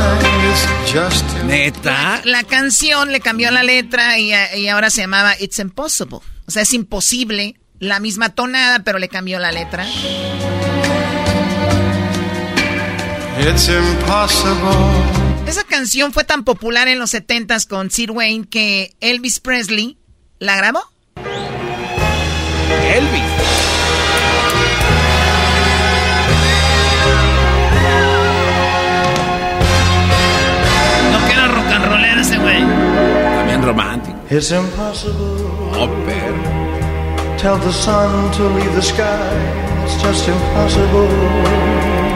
[0.50, 2.20] It's just Neta.
[2.24, 6.18] La canción le cambió la letra y, y ahora se llamaba It's Impossible.
[6.46, 7.56] O sea, es imposible.
[7.78, 9.86] La misma tonada, pero le cambió la letra.
[13.42, 14.76] It's impossible.
[15.46, 19.96] Esa canción fue tan popular en los 70s con Sid Wayne que Elvis Presley
[20.38, 20.80] la grabó.
[22.94, 23.22] Elvis.
[31.12, 32.60] No quiero rock and roller ese güey.
[32.60, 34.18] También romántico.
[34.30, 35.50] It's impossible.
[35.74, 37.38] Oh, perro.
[37.38, 39.82] Tell the sun to leave the sky.
[39.84, 42.09] It's just impossible.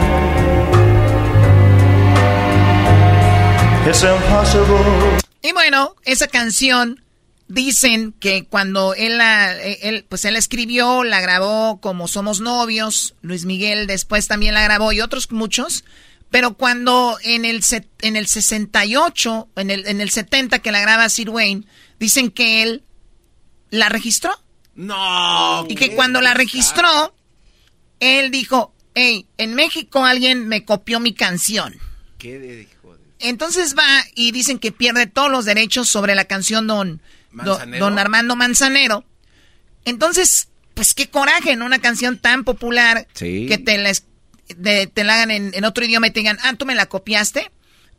[3.86, 5.18] It's impossible.
[5.42, 7.04] Y bueno, esa canción
[7.48, 12.40] dicen que cuando él la, eh, él, pues él la escribió, la grabó como Somos
[12.40, 15.84] Novios, Luis Miguel después también la grabó y otros muchos,
[16.30, 17.62] pero cuando en el,
[18.00, 21.66] en el 68, en el, en el 70 que la graba Sir Wayne,
[22.00, 22.84] dicen que él
[23.70, 24.32] la registró.
[24.74, 25.66] No.
[25.68, 27.14] Y que cuando la registró,
[28.00, 31.76] él dijo, hey, en México alguien me copió mi canción.
[32.18, 32.83] ¿Qué dijo?
[33.28, 37.00] Entonces va y dicen que pierde todos los derechos sobre la canción don,
[37.32, 37.84] don, Manzanero.
[37.84, 39.04] don Armando Manzanero.
[39.84, 43.46] Entonces pues qué coraje en una canción tan popular Sí.
[43.48, 43.92] que te la,
[44.56, 46.86] de- te la hagan en, en otro idioma y te digan, ah, tú me la
[46.86, 47.50] copiaste.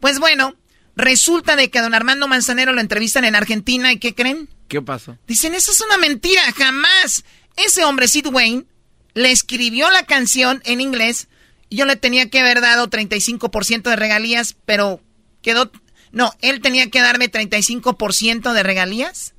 [0.01, 0.55] Pues bueno,
[0.97, 4.49] resulta de que a don Armando Manzanero lo entrevistan en Argentina y ¿qué creen?
[4.67, 5.17] ¿Qué pasó?
[5.25, 7.23] Dicen, eso es una mentira, jamás.
[7.55, 8.65] Ese hombre, Sid Wayne,
[9.13, 11.27] le escribió la canción en inglés
[11.71, 15.01] yo le tenía que haber dado 35% de regalías, pero
[15.45, 15.71] quedó...
[16.11, 19.33] No, él tenía que darme 35% de regalías,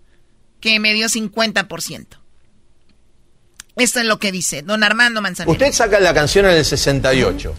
[0.61, 2.07] que me dio 50%.
[3.77, 5.53] Esto es lo que dice don Armando Manzanero.
[5.53, 7.55] Usted saca la canción en el 68.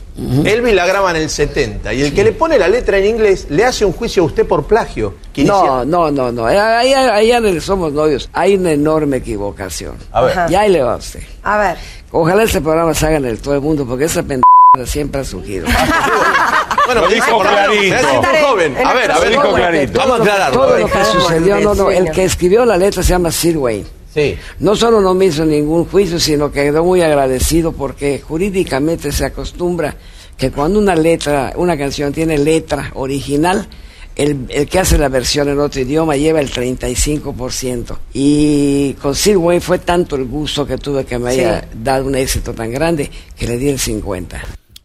[0.45, 1.94] Elvis la graba en el 70.
[1.94, 4.48] Y el que le pone la letra en inglés le hace un juicio a usted
[4.48, 5.15] por plagio.
[5.36, 6.45] No, no, no, no.
[6.48, 6.57] Ahí,
[6.91, 8.32] ahí, ahí somos novios.
[8.34, 9.95] Hay una enorme equivocación.
[10.11, 10.32] A ver.
[10.32, 10.49] Ajá.
[10.49, 11.22] Ya ahí le va a usted.
[11.44, 11.78] A ver.
[12.10, 15.24] Ojalá este programa se haga en el todo el mundo, porque esa pendejada siempre ha
[15.24, 15.68] surgido.
[16.88, 17.95] Bueno, Lo dijo dijo clarito.
[17.99, 18.47] clarito.
[18.47, 18.77] Joven.
[18.84, 19.34] A ver, a ver.
[19.35, 20.59] Todo lo que- Vamos a aclararlo.
[20.59, 21.91] Todo a lo que sucedió, no, no.
[21.91, 23.85] El que escribió la letra se llama Sir Wayne.
[24.14, 24.35] Sí.
[24.59, 29.26] No solo no me hizo ningún juicio, sino que quedó muy agradecido porque jurídicamente se
[29.26, 29.93] acostumbra
[30.35, 33.68] que cuando una letra, una canción tiene letra original,
[34.15, 37.97] el, el que hace la versión en otro idioma lleva el 35%.
[38.14, 41.41] Y con Sir Wayne fue tanto el gusto que tuve que me Sí.
[41.41, 44.30] haya dado un éxito tan grande que le di el 50%.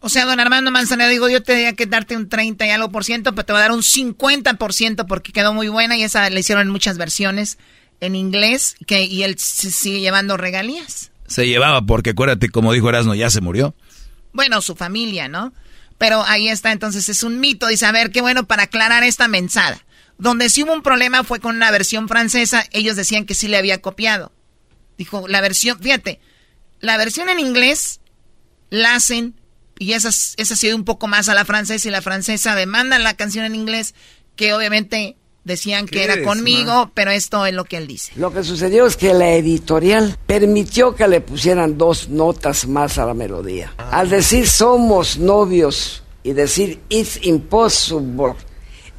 [0.05, 3.05] O sea, don Armando Manzanero, digo, yo tenía que darte un 30 y algo por
[3.05, 6.37] ciento, pero te voy a dar un 50% porque quedó muy buena y esa la
[6.37, 7.57] hicieron en muchas versiones
[8.01, 11.13] en inglés que, y él se sigue llevando regalías.
[11.27, 13.75] Se llevaba porque acuérdate, como dijo Erasmo, ya se murió.
[14.33, 15.53] Bueno, su familia, ¿no?
[15.97, 17.67] Pero ahí está, entonces es un mito.
[17.67, 19.85] Dice, a ver, qué bueno para aclarar esta mensada.
[20.17, 22.65] Donde sí hubo un problema fue con una versión francesa.
[22.71, 24.33] Ellos decían que sí le había copiado.
[24.97, 26.19] Dijo, la versión, fíjate,
[26.81, 28.01] la versión en inglés
[28.69, 29.35] la hacen
[29.83, 32.97] y esa, esa ha sido un poco más a la francesa y la francesa demanda
[32.99, 33.93] la canción en inglés
[34.35, 38.13] que obviamente decían que ¿Qué era es, conmigo, pero esto es lo que él dice.
[38.15, 43.05] Lo que sucedió es que la editorial permitió que le pusieran dos notas más a
[43.05, 43.73] la melodía.
[43.77, 48.35] Al decir somos novios y decir it's impossible,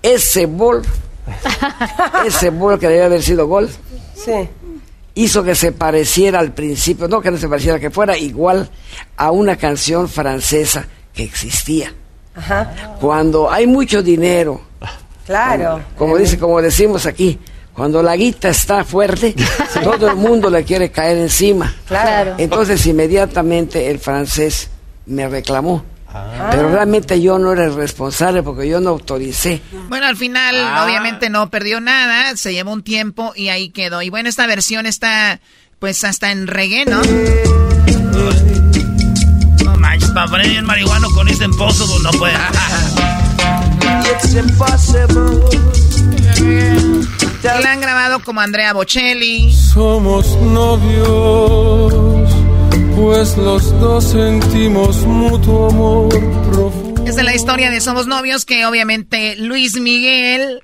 [0.03, 0.83] ese gol,
[2.27, 3.71] ese gol que debía haber sido gol,
[4.15, 4.49] Sí.
[5.15, 8.69] Hizo que se pareciera al principio, no que no se pareciera, que fuera igual
[9.17, 11.93] a una canción francesa que existía.
[12.35, 12.97] Ajá.
[13.01, 14.61] Cuando hay mucho dinero,
[15.27, 15.81] Claro.
[15.97, 17.39] como dice, como decimos aquí,
[17.73, 19.35] cuando la guita está fuerte,
[19.83, 21.75] todo el mundo le quiere caer encima.
[21.87, 22.35] Claro.
[22.39, 24.69] Entonces inmediatamente el francés
[25.07, 25.85] me reclamó.
[26.17, 26.49] Ah.
[26.53, 29.61] Pero realmente yo no era el responsable porque yo no autoricé.
[29.89, 30.85] Bueno, al final, Ah.
[30.85, 34.01] obviamente no perdió nada, se llevó un tiempo y ahí quedó.
[34.01, 35.41] Y bueno, esta versión está,
[35.81, 37.01] pues, hasta en reggae, ¿no?
[39.65, 42.35] No manches, para poner bien marihuano con este empozo, pues no puede.
[47.43, 49.53] La han grabado como Andrea Bocelli.
[49.53, 51.93] Somos novios,
[52.95, 56.09] pues los dos sentimos mutuo amor
[56.51, 57.05] profundo.
[57.05, 60.63] Esta es la historia de Somos Novios, que obviamente Luis Miguel,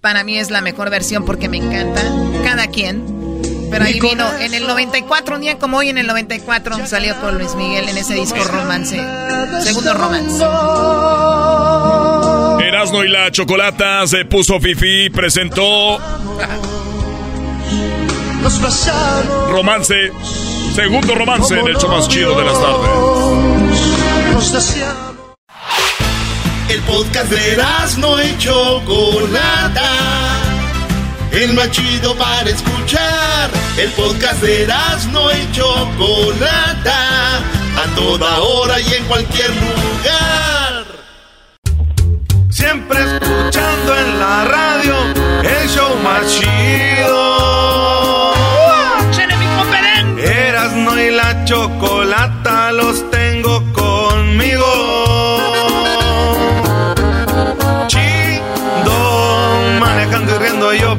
[0.00, 2.02] para mí es la mejor versión porque me encanta.
[2.44, 3.22] Cada quien.
[3.70, 7.38] Pero ahí vino en el 94, un día como hoy en el 94 salió con
[7.38, 9.00] Luis Miguel en ese disco Romance.
[9.62, 10.44] Segundo Romance.
[12.68, 15.98] Erasno y la Chocolata se puso fifi, presentó
[19.50, 20.12] Romance,
[20.74, 22.90] segundo romance en el show más chido de las tardes.
[26.68, 27.62] El podcast de
[27.98, 29.90] no y Chocolata.
[31.30, 33.50] El más chido para escuchar.
[33.76, 34.66] El podcast de
[35.12, 37.38] no y Chocolata.
[37.38, 40.84] A toda hora y en cualquier lugar.
[42.50, 44.94] Siempre escuchando en la radio.
[45.42, 48.01] El show más chido.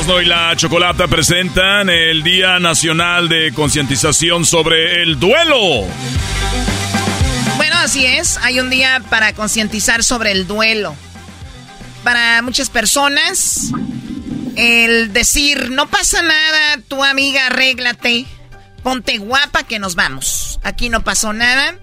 [0.00, 5.84] Erasno y la Chocolata presentan el Día Nacional de Concientización sobre el Duelo.
[7.56, 8.38] Bueno, así es.
[8.38, 10.96] Hay un día para concientizar sobre el duelo.
[12.02, 13.72] Para muchas personas,
[14.56, 18.24] el decir, no pasa nada, tu amiga, arréglate,
[18.82, 20.60] ponte guapa que nos vamos.
[20.62, 21.74] Aquí no pasó nada.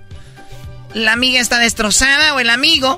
[0.95, 2.97] La amiga está destrozada o el amigo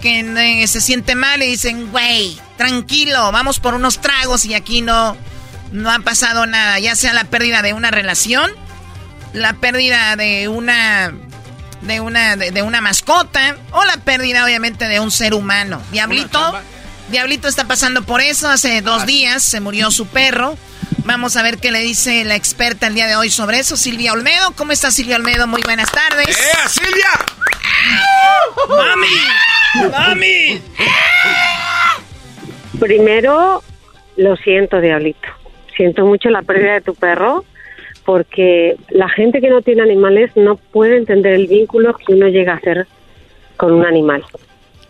[0.00, 4.82] que eh, se siente mal y dicen, güey, tranquilo, vamos por unos tragos y aquí
[4.82, 5.16] no,
[5.72, 6.78] no ha pasado nada.
[6.78, 8.50] Ya sea la pérdida de una relación,
[9.32, 11.12] la pérdida de una
[11.82, 15.80] de una, de, una mascota o la pérdida obviamente de un ser humano.
[15.92, 16.60] Diablito,
[17.10, 18.48] Diablito está pasando por eso.
[18.48, 20.56] Hace dos días se murió su perro.
[21.04, 24.12] Vamos a ver qué le dice la experta el día de hoy sobre eso, Silvia
[24.12, 24.52] Olmedo.
[24.56, 25.46] ¿Cómo está Silvia Olmedo?
[25.46, 26.28] Muy buenas tardes.
[26.28, 27.08] ¡Eh, Silvia!
[28.68, 29.90] ¡Mami!
[29.90, 30.62] ¡Mami!
[32.78, 33.62] Primero,
[34.16, 35.28] lo siento, Diablito.
[35.76, 37.44] Siento mucho la pérdida de tu perro
[38.04, 42.54] porque la gente que no tiene animales no puede entender el vínculo que uno llega
[42.54, 42.86] a hacer
[43.56, 44.24] con un animal.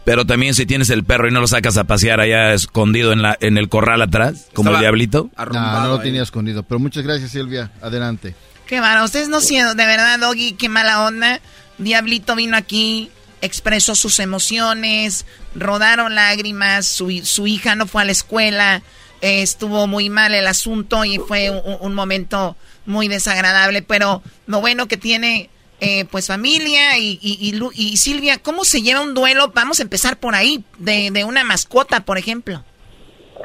[0.08, 3.20] Pero también si tienes el perro y no lo sacas a pasear allá escondido en
[3.20, 5.28] la en el corral atrás, como el diablito.
[5.36, 6.62] No, no lo tenía escondido.
[6.62, 7.70] Pero muchas gracias, Silvia.
[7.82, 8.34] Adelante.
[8.64, 9.04] Qué malo.
[9.04, 11.42] Ustedes no siendo, de verdad, Doggy, qué mala onda.
[11.76, 13.10] Diablito vino aquí,
[13.42, 18.82] expresó sus emociones, rodaron lágrimas, su, su hija no fue a la escuela,
[19.20, 22.56] eh, estuvo muy mal el asunto y fue un momento
[22.86, 28.82] muy desagradable, pero lo bueno que tiene eh, pues familia y, y, Silvia, ¿cómo se
[28.82, 29.52] lleva un duelo?
[29.54, 32.64] Vamos a empezar por ahí, de, de una mascota, por ejemplo.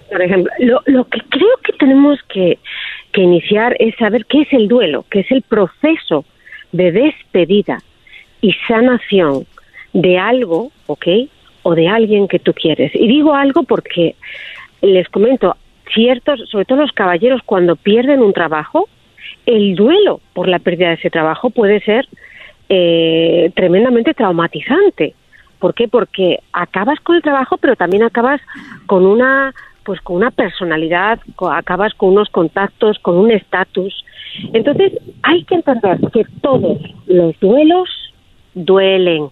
[0.10, 2.60] Por ejemplo, lo, lo que creo que tenemos que,
[3.12, 6.26] que iniciar es saber qué es el duelo, qué es el proceso
[6.72, 7.80] de despedida
[8.42, 9.46] y sanación
[9.94, 11.08] de algo, ¿ok?
[11.62, 12.92] O de alguien que tú quieres.
[12.96, 14.16] Y digo algo porque
[14.82, 15.56] les comento,
[15.94, 18.90] ciertos, sobre todo los caballeros, cuando pierden un trabajo,
[19.46, 22.08] el duelo por la pérdida de ese trabajo puede ser
[22.70, 25.14] eh, tremendamente traumatizante.
[25.60, 25.88] ¿Por qué?
[25.88, 28.42] Porque acabas con el trabajo, pero también acabas
[28.86, 29.54] con una
[29.84, 31.20] pues con una personalidad,
[31.52, 33.94] acabas con unos contactos, con un estatus.
[34.54, 37.90] Entonces, hay que entender que todos los duelos
[38.54, 39.28] duelen.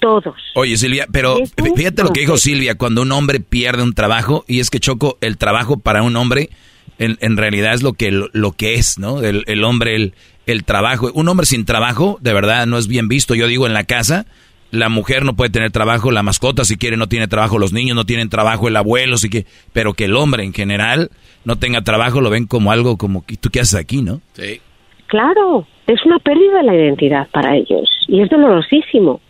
[0.00, 0.34] Todos.
[0.54, 1.36] Oye, Silvia, pero
[1.76, 5.16] fíjate lo que dijo Silvia, cuando un hombre pierde un trabajo, y es que Choco,
[5.20, 6.50] el trabajo para un hombre
[6.98, 9.20] en, realidad es lo que, lo, que es, ¿no?
[9.20, 10.14] El, hombre, el,
[10.46, 11.10] el trabajo.
[11.14, 13.34] Un hombre sin trabajo, de verdad, no es bien visto.
[13.34, 14.26] Yo digo, en la casa,
[14.74, 17.94] la mujer no puede tener trabajo, la mascota si quiere no tiene trabajo, los niños
[17.94, 21.10] no tienen trabajo, el abuelo sí que, pero que el hombre en general
[21.44, 24.20] no tenga trabajo lo ven como algo como, ¿tú qué haces aquí, no?
[24.32, 24.60] Sí.
[25.06, 29.20] Claro, es una pérdida de la identidad para ellos y es dolorosísimo,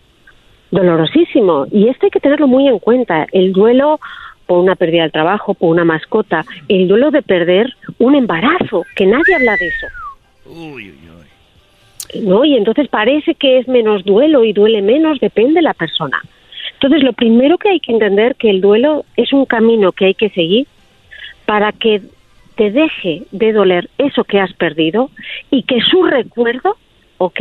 [0.71, 3.27] dolorosísimo y esto hay que tenerlo muy en cuenta.
[3.33, 4.01] El duelo
[4.47, 9.07] por una pérdida del trabajo, por una mascota, el duelo de perder un embarazo, que
[9.07, 9.87] nadie habla de eso.
[12.23, 12.45] ¿No?
[12.45, 16.23] Y entonces parece que es menos duelo y duele menos, depende de la persona.
[16.75, 20.15] Entonces, lo primero que hay que entender que el duelo es un camino que hay
[20.15, 20.67] que seguir
[21.47, 22.03] para que
[22.57, 25.11] te deje de doler eso que has perdido
[25.51, 26.77] y que su recuerdo,
[27.19, 27.41] ¿ok?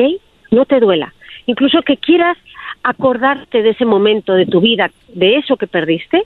[0.52, 1.14] No te duela.
[1.46, 2.38] Incluso que quieras
[2.84, 6.24] acordarte de ese momento de tu vida, de eso que perdiste,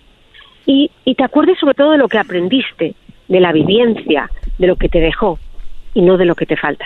[0.67, 2.93] y, te acuerdes sobre todo de lo que aprendiste,
[3.27, 5.39] de la vivencia, de lo que te dejó
[5.93, 6.85] y no de lo que te falta.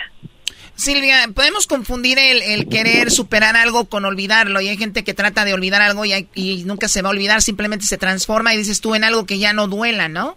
[0.74, 4.60] Silvia, podemos confundir el, querer superar algo con olvidarlo.
[4.60, 7.42] Y hay gente que trata de olvidar algo y, y, nunca se va a olvidar,
[7.42, 10.36] simplemente se transforma y dices tú en algo que ya no duela, ¿no?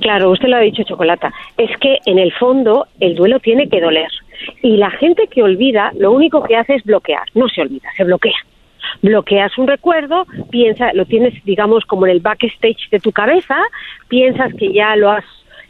[0.00, 1.32] Claro, usted lo ha dicho, Chocolata.
[1.56, 4.10] Es que en el fondo el duelo tiene que doler.
[4.62, 7.24] Y la gente que olvida, lo único que hace es bloquear.
[7.34, 8.36] No se olvida, se bloquea
[9.02, 13.56] bloqueas un recuerdo, piensa, lo tienes, digamos, como en el backstage de tu cabeza,
[14.08, 15.24] piensas que ya lo has,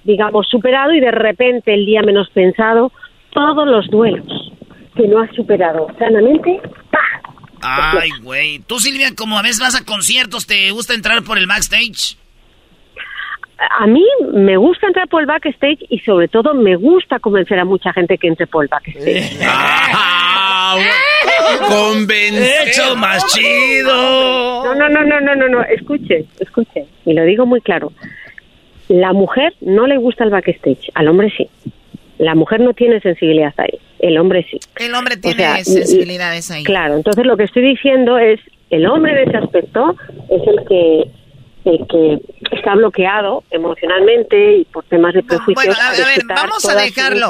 [0.05, 2.93] digamos, superado y de repente el día menos pensado,
[3.33, 4.53] todos los duelos
[4.97, 6.61] que no has superado sanamente,
[6.91, 7.31] ¡pah!
[7.63, 8.61] Ay, güey.
[8.61, 12.17] Tú, Silvia, como a veces vas a conciertos, ¿te gusta entrar por el backstage?
[13.79, 17.67] A mí me gusta entrar por el backstage y sobre todo me gusta convencer a
[17.67, 19.39] mucha gente que entre por el backstage.
[21.59, 22.97] Convencer.
[22.97, 23.93] más chido.
[24.65, 25.63] No, no, no, no, no, no, no.
[25.63, 26.87] Escuche, escuche.
[27.05, 27.93] Y lo digo muy claro.
[28.89, 31.49] La mujer no le gusta el backstage, al hombre sí.
[32.19, 34.59] La mujer no tiene sensibilidad ahí, el hombre sí.
[34.77, 36.65] El hombre tiene sensibilidades ahí.
[36.65, 39.97] Claro, entonces lo que estoy diciendo es, el hombre de ese aspecto
[40.29, 41.05] es el que
[41.65, 42.19] el que
[42.57, 45.55] está bloqueado emocionalmente y por temas de prejuicios.
[45.55, 47.29] Bueno, a, ver, vamos a dejarlo.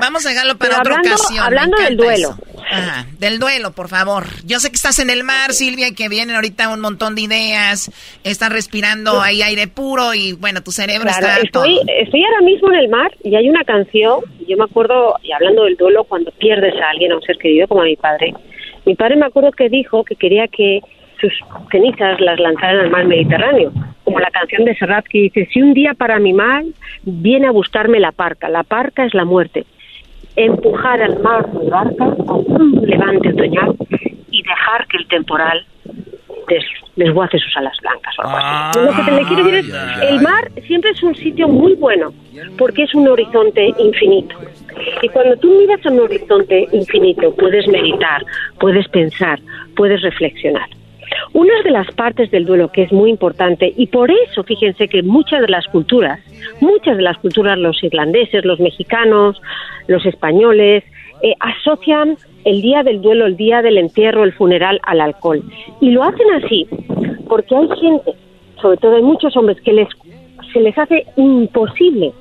[0.00, 1.44] Vamos a dejarlo para otra hablando, ocasión.
[1.44, 2.36] Hablando del duelo,
[2.70, 4.24] Ajá, del duelo, por favor.
[4.44, 7.22] Yo sé que estás en el mar, Silvia, y que vienen ahorita un montón de
[7.22, 7.90] ideas.
[8.24, 11.94] Estás respirando ahí aire puro y bueno, tu cerebro Claro, está estoy, todo.
[11.98, 15.64] estoy ahora mismo en el mar y hay una canción, yo me acuerdo, y hablando
[15.64, 18.34] del duelo, cuando pierdes a alguien, a un ser querido, como a mi padre.
[18.84, 20.80] Mi padre me acuerdo que dijo que quería que
[21.20, 21.32] sus
[21.70, 23.72] cenizas las lanzaran al mar Mediterráneo,
[24.04, 26.66] como la canción de Serrat que dice, si un día para mi mal
[27.02, 29.64] viene a buscarme la parca, la parca es la muerte,
[30.36, 33.74] empujar al mar mi barca con un levante otoñal
[34.30, 35.64] y dejar que el temporal
[36.48, 36.64] des-
[36.96, 38.14] desguace sus alas blancas.
[38.18, 38.80] o algo así.
[38.80, 42.12] Lo que te le quiero decir es, el mar siempre es un sitio muy bueno
[42.58, 44.36] porque es un horizonte infinito.
[45.02, 48.22] Y cuando tú miras a un horizonte infinito, puedes meditar,
[48.60, 49.40] puedes pensar,
[49.74, 50.68] puedes reflexionar.
[51.32, 55.02] Una de las partes del duelo que es muy importante, y por eso fíjense que
[55.02, 56.20] muchas de las culturas,
[56.60, 59.40] muchas de las culturas, los irlandeses, los mexicanos,
[59.86, 60.84] los españoles,
[61.22, 65.42] eh, asocian el día del duelo, el día del entierro, el funeral al alcohol.
[65.80, 66.66] Y lo hacen así
[67.28, 68.12] porque hay gente,
[68.60, 69.88] sobre todo hay muchos hombres, que les,
[70.52, 72.12] se les hace imposible,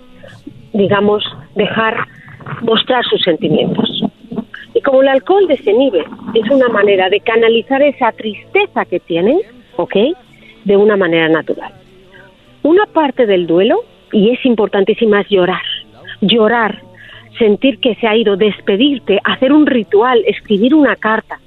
[0.73, 1.23] digamos,
[1.55, 1.95] dejar
[2.61, 4.04] mostrar sus sentimientos.
[4.85, 6.05] Como el alcohol desinhibe,
[6.35, 9.39] es una manera de canalizar esa tristeza que tienen,
[9.77, 9.95] ¿ok?
[10.63, 11.73] De una manera natural.
[12.61, 15.63] Una parte del duelo, y es importantísima, es llorar.
[16.21, 16.83] Llorar,
[17.39, 21.39] sentir que se ha ido, despedirte, hacer un ritual, escribir una carta.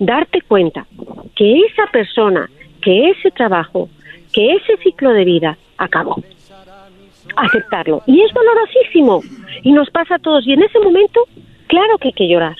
[0.00, 0.86] Darte cuenta
[1.36, 2.50] que esa persona,
[2.82, 3.88] que ese trabajo,
[4.32, 6.20] que ese ciclo de vida acabó.
[7.36, 8.02] Aceptarlo.
[8.06, 9.22] Y es dolorosísimo.
[9.62, 10.46] Y nos pasa a todos.
[10.46, 11.20] Y en ese momento,
[11.66, 12.56] claro que hay que llorar.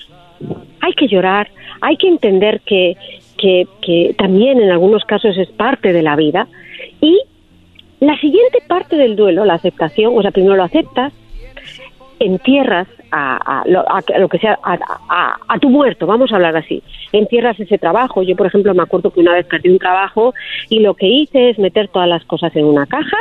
[0.81, 1.49] Hay que llorar.
[1.81, 2.97] Hay que entender que,
[3.39, 6.47] que, también en algunos casos es parte de la vida.
[7.01, 7.21] Y
[8.01, 11.13] la siguiente parte del duelo, la aceptación, o sea, primero lo aceptas,
[12.19, 16.83] entierras a, a lo, a- lo que sea, a tu muerto, vamos a hablar así.
[17.13, 18.23] Entierras ese trabajo.
[18.23, 20.35] Yo, por ejemplo, me acuerdo que una vez perdí un trabajo
[20.69, 23.17] y lo que hice es meter todas las cosas en una caja,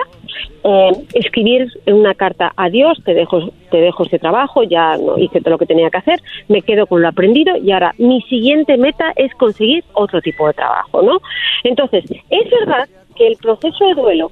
[0.64, 5.52] eh, escribir una carta adiós, te dejo, te dejo este trabajo, ya no hice todo
[5.52, 9.14] lo que tenía que hacer, me quedo con lo aprendido y ahora mi siguiente meta
[9.16, 11.20] es conseguir otro tipo de trabajo, ¿no?
[11.64, 14.32] Entonces, es verdad que el proceso de duelo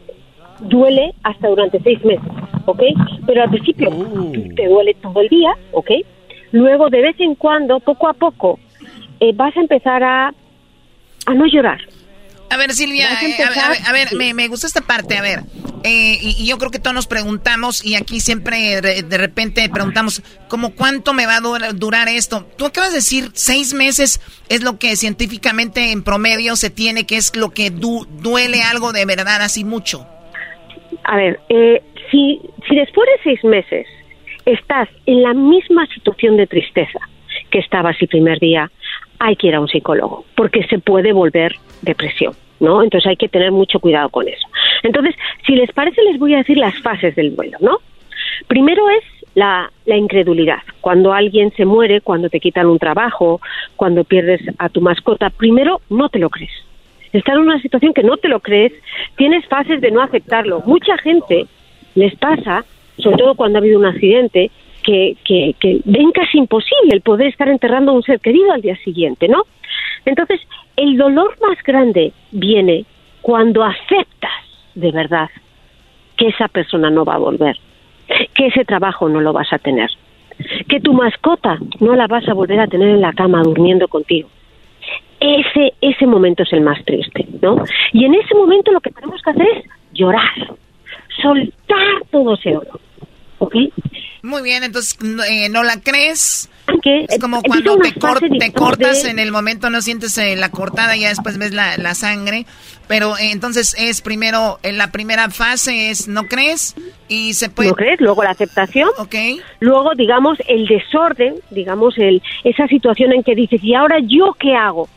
[0.62, 2.30] duele hasta durante seis meses,
[2.66, 2.82] ¿ok?
[3.26, 3.90] Pero al principio
[4.56, 5.92] te duele todo el día, ¿ok?
[6.52, 8.60] Luego, de vez en cuando, poco a poco,
[9.20, 10.34] eh, vas a empezar a,
[11.26, 11.80] a no llorar.
[12.50, 15.18] A ver, Silvia, eh, a, ver, a ver, a ver, me, me gusta esta parte,
[15.18, 15.40] a ver.
[15.84, 19.68] eh, y, y yo creo que todos nos preguntamos, y aquí siempre de, de repente
[19.70, 22.48] preguntamos, ¿cómo cuánto me va a dur- durar esto?
[22.58, 27.18] Tú acabas de decir, seis meses es lo que científicamente en promedio se tiene, que
[27.18, 30.06] es lo que du- duele algo de verdad así mucho.
[31.06, 32.40] A ver, eh, si,
[32.70, 33.88] si después de seis meses
[34.46, 37.00] estás en la misma situación de tristeza
[37.50, 38.72] que estabas el primer día,
[39.24, 42.84] hay que ir a un psicólogo, porque se puede volver depresión, ¿no?
[42.84, 44.46] Entonces hay que tener mucho cuidado con eso.
[44.84, 47.78] Entonces, si les parece, les voy a decir las fases del duelo, ¿no?
[48.48, 50.60] Primero es la, la incredulidad.
[50.82, 53.40] Cuando alguien se muere, cuando te quitan un trabajo,
[53.78, 56.52] cuando pierdes a tu mascota, primero no te lo crees.
[57.14, 58.74] Estar en una situación que no te lo crees,
[59.16, 60.64] tienes fases de no aceptarlo.
[60.66, 61.48] Mucha gente
[61.96, 62.66] les pasa,
[62.98, 64.52] sobre todo cuando ha habido un accidente,
[64.84, 68.62] que, que, que ven casi imposible el poder estar enterrando a un ser querido al
[68.62, 69.44] día siguiente, ¿no?
[70.06, 70.42] Entonces,
[70.76, 72.86] el dolor más grande viene
[73.22, 74.32] cuando aceptas
[74.76, 75.30] de verdad
[76.18, 77.58] que esa persona no va a volver,
[78.34, 79.90] que ese trabajo no lo vas a tener,
[80.68, 84.30] que tu mascota no la vas a volver a tener en la cama durmiendo contigo.
[85.20, 87.64] Ese, ese momento es el más triste, ¿no?
[87.94, 90.54] Y en ese momento lo que tenemos que hacer es llorar,
[91.22, 92.80] soltar todo ese dolor,
[93.40, 93.56] ¿ok?
[94.24, 96.50] Muy bien, entonces no, eh, no la crees.
[96.82, 100.36] Que es como cuando te, cor- te cortas de- en el momento, no sientes eh,
[100.38, 102.46] la cortada, ya después ves la, la sangre.
[102.88, 106.74] Pero eh, entonces es primero, en la primera fase es no crees
[107.10, 107.70] y se puede...
[107.70, 108.00] ¿No crees?
[108.00, 108.90] Luego la aceptación.
[108.98, 109.14] Ok.
[109.60, 114.56] Luego, digamos, el desorden, digamos, el, esa situación en que dices, ¿y ahora yo qué
[114.56, 114.88] hago?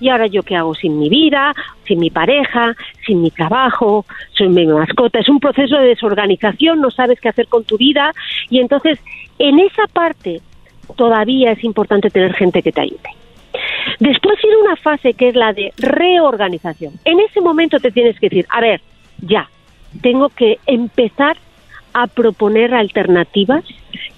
[0.00, 1.54] ¿Y ahora yo qué hago sin mi vida,
[1.86, 2.74] sin mi pareja,
[3.06, 4.04] sin mi trabajo,
[4.36, 5.18] sin mi mascota?
[5.18, 8.12] Es un proceso de desorganización, no sabes qué hacer con tu vida.
[8.50, 8.98] Y entonces,
[9.38, 10.40] en esa parte,
[10.96, 13.10] todavía es importante tener gente que te ayude.
[14.00, 16.94] Después viene una fase que es la de reorganización.
[17.04, 18.80] En ese momento te tienes que decir, a ver,
[19.20, 19.48] ya,
[20.02, 21.36] tengo que empezar
[21.94, 23.64] a proponer alternativas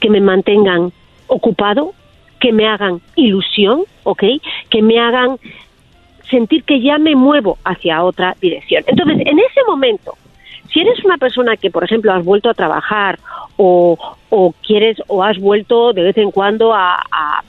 [0.00, 0.92] que me mantengan
[1.28, 1.92] ocupado,
[2.40, 4.24] que me hagan ilusión, ¿ok?
[4.70, 5.38] Que me hagan
[6.30, 8.84] sentir que ya me muevo hacia otra dirección.
[8.86, 10.14] Entonces, en ese momento,
[10.72, 13.18] si eres una persona que, por ejemplo, has vuelto a trabajar
[13.56, 13.96] o,
[14.28, 17.42] o quieres o has vuelto de vez en cuando a, a-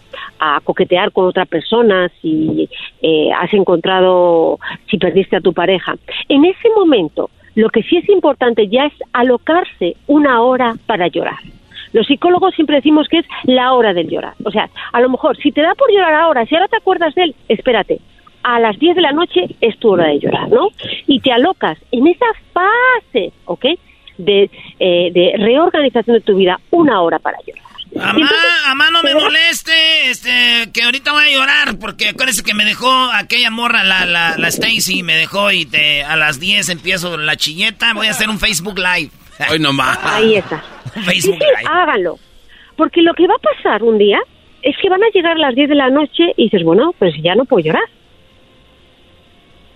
[0.64, 2.70] coquetear con otra persona, si
[3.02, 4.58] eh, has encontrado,
[4.90, 5.96] si perdiste a tu pareja.
[6.30, 11.40] En ese momento, lo que sí es importante ya es alocarse una hora para llorar.
[11.92, 14.34] Los psicólogos siempre decimos que es la hora del llorar.
[14.46, 17.14] O sea, a lo mejor, si te da por llorar ahora, si ahora te acuerdas
[17.16, 18.00] de él, espérate.
[18.44, 20.70] A las 10 de la noche es tu hora de llorar, ¿no?
[21.08, 23.66] Y te alocas en esa fase, ¿ok?
[24.18, 24.50] De,
[24.80, 27.64] eh, de reorganización de tu vida, una hora para llorar.
[28.00, 28.30] Amá,
[28.68, 32.92] amá, no me moleste, este, que ahorita voy a llorar, porque acuérdese que me dejó
[33.12, 37.36] aquella morra, la, la, la Stacy, me dejó y te, a las 10 empiezo la
[37.36, 39.10] chilleta, voy a hacer un Facebook Live.
[39.50, 40.00] Hoy nomás.
[40.04, 40.64] Ahí está.
[40.94, 42.18] Facebook sí, sí, hágalo.
[42.76, 44.20] Porque lo que va a pasar un día
[44.62, 47.36] es que van a llegar las 10 de la noche y dices, bueno, pues ya
[47.36, 47.84] no puedo llorar.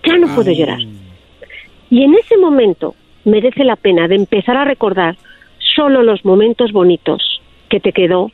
[0.06, 0.80] Ya no puedo llorar.
[1.90, 2.94] Y en ese momento
[3.24, 5.16] merece la pena de empezar a recordar
[5.74, 8.30] solo los momentos bonitos que te quedó,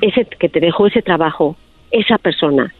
[0.00, 1.56] ese que te dejó ese trabajo,
[1.90, 2.74] esa persona,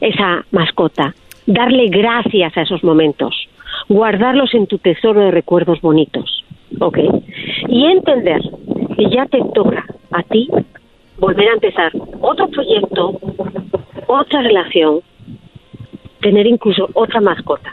[0.00, 1.14] esa mascota.
[1.46, 3.48] Darle gracias a esos momentos,
[3.88, 6.44] guardarlos en tu tesoro de recuerdos bonitos,
[6.78, 6.98] ¿ok?
[7.68, 8.42] Y entender
[8.96, 10.48] que ya te toca a ti
[11.18, 13.18] volver a empezar otro proyecto,
[14.06, 15.00] otra relación,
[16.20, 17.72] tener incluso otra mascota.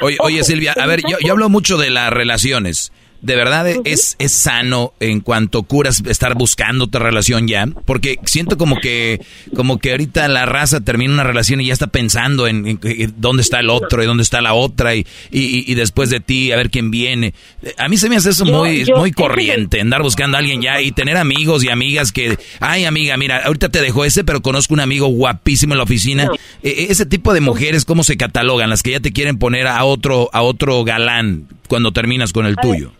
[0.00, 2.92] Oye, oye Silvia, a ver, yo, yo hablo mucho de las relaciones
[3.26, 8.56] de verdad es, es sano en cuanto curas estar buscando otra relación ya, porque siento
[8.56, 9.20] como que
[9.54, 12.78] como que ahorita la raza termina una relación y ya está pensando en,
[13.16, 16.56] dónde está el otro y dónde está la otra y, y, después de ti a
[16.56, 17.34] ver quién viene.
[17.78, 20.92] A mí se me hace eso muy muy corriente, andar buscando a alguien ya y
[20.92, 24.80] tener amigos y amigas que, ay amiga, mira, ahorita te dejo ese, pero conozco un
[24.80, 26.28] amigo guapísimo en la oficina.
[26.62, 28.70] E, e, ese tipo de mujeres, ¿cómo se catalogan?
[28.70, 32.54] Las que ya te quieren poner a otro a otro galán cuando terminas con el
[32.54, 32.92] tuyo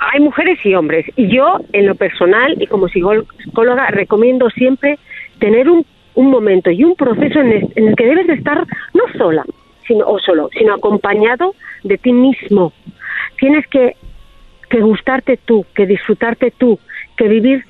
[0.00, 1.04] hay mujeres y hombres.
[1.16, 4.98] Y yo, en lo personal y como psicóloga, recomiendo siempre
[5.38, 9.44] tener un, un momento y un proceso en el, que debes de estar no sola,
[9.86, 11.54] sino, o solo, sino acompañado
[11.84, 12.72] de ti mismo.
[13.38, 13.96] Tienes que,
[14.70, 16.78] que gustarte tú, que disfrutarte tú,
[17.18, 17.64] que vivir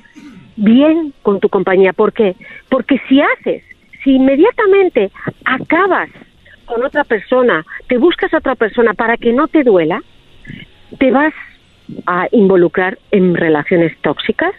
[0.55, 1.93] bien con tu compañía.
[1.93, 2.37] ¿Por qué?
[2.69, 3.65] Porque si haces,
[4.05, 5.11] si inmediatamente
[5.45, 6.11] acabas
[6.65, 10.01] con otra persona, te buscas a otra persona para que no te duela,
[10.99, 11.35] te vas
[12.07, 14.53] a involucrar en relaciones tóxicas,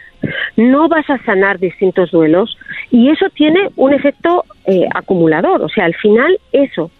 [0.56, 2.56] no vas a sanar distintos duelos
[2.90, 5.62] y eso tiene un efecto eh, acumulador.
[5.62, 6.90] O sea, al final eso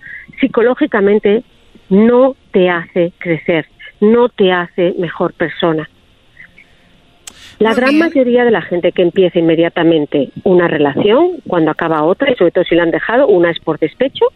[0.41, 1.43] psicológicamente
[1.89, 3.67] no te hace crecer,
[4.01, 5.89] no te hace mejor persona.
[7.59, 12.35] La gran mayoría de la gente que empieza inmediatamente una relación, cuando acaba otra, y
[12.35, 14.27] sobre todo si la han dejado, una es por despecho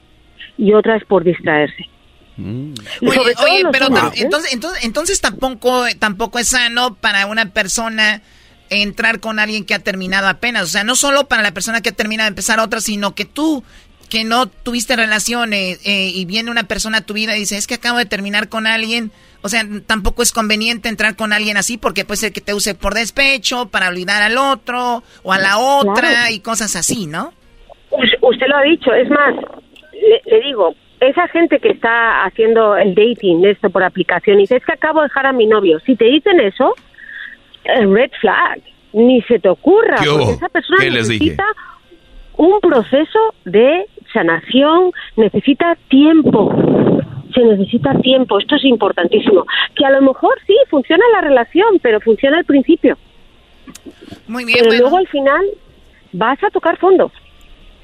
[0.56, 1.88] y otra es por distraerse.
[2.36, 2.74] Mm.
[3.02, 8.22] Oye, pero entonces, entonces, entonces tampoco, tampoco es sano para una persona
[8.70, 10.64] entrar con alguien que ha terminado apenas.
[10.64, 13.24] O sea, no solo para la persona que ha terminado de empezar otra, sino que
[13.24, 13.64] tú,
[14.10, 17.66] que no tuviste relaciones eh, y viene una persona a tu vida y dice, es
[17.66, 19.12] que acabo de terminar con alguien.
[19.42, 22.74] O sea, tampoco es conveniente entrar con alguien así porque puede ser que te use
[22.74, 27.32] por despecho, para olvidar al otro o a la otra y cosas así, ¿no?
[27.90, 29.34] Usted lo ha dicho, es más,
[30.26, 34.64] le digo, esa gente que está haciendo el dating, esto por aplicación, y dice, es
[34.64, 35.80] que acabo de dejar a mi novio.
[35.80, 36.74] Si te dicen eso,
[37.64, 38.60] eh, red flag,
[38.92, 41.44] ni se te ocurra, porque esa persona necesita
[42.36, 46.52] un proceso de sanación, necesita tiempo,
[47.34, 49.44] se necesita tiempo, esto es importantísimo.
[49.74, 52.96] Que a lo mejor sí, funciona la relación, pero funciona al principio.
[54.26, 54.60] Muy bien.
[54.62, 55.44] Pero luego al final
[56.12, 57.10] vas a tocar fondo.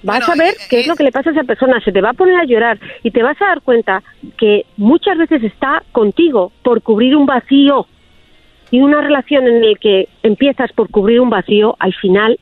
[0.02, 2.10] Vas a ver qué es lo que le pasa a esa persona, se te va
[2.10, 4.02] a poner a llorar y te vas a dar cuenta
[4.36, 7.86] que muchas veces está contigo por cubrir un vacío
[8.70, 12.38] y una relación en la que empiezas por cubrir un vacío, al final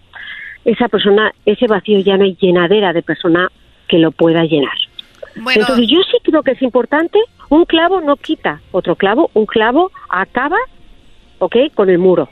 [0.65, 3.51] esa persona, ese vacío ya no hay llenadera de persona
[3.89, 4.77] que lo pueda llenar.
[5.35, 7.19] Entonces yo sí creo que es importante,
[7.49, 10.59] un clavo no quita otro clavo, un clavo acaba,
[11.39, 11.57] ¿ok?
[11.75, 12.29] Con el muro.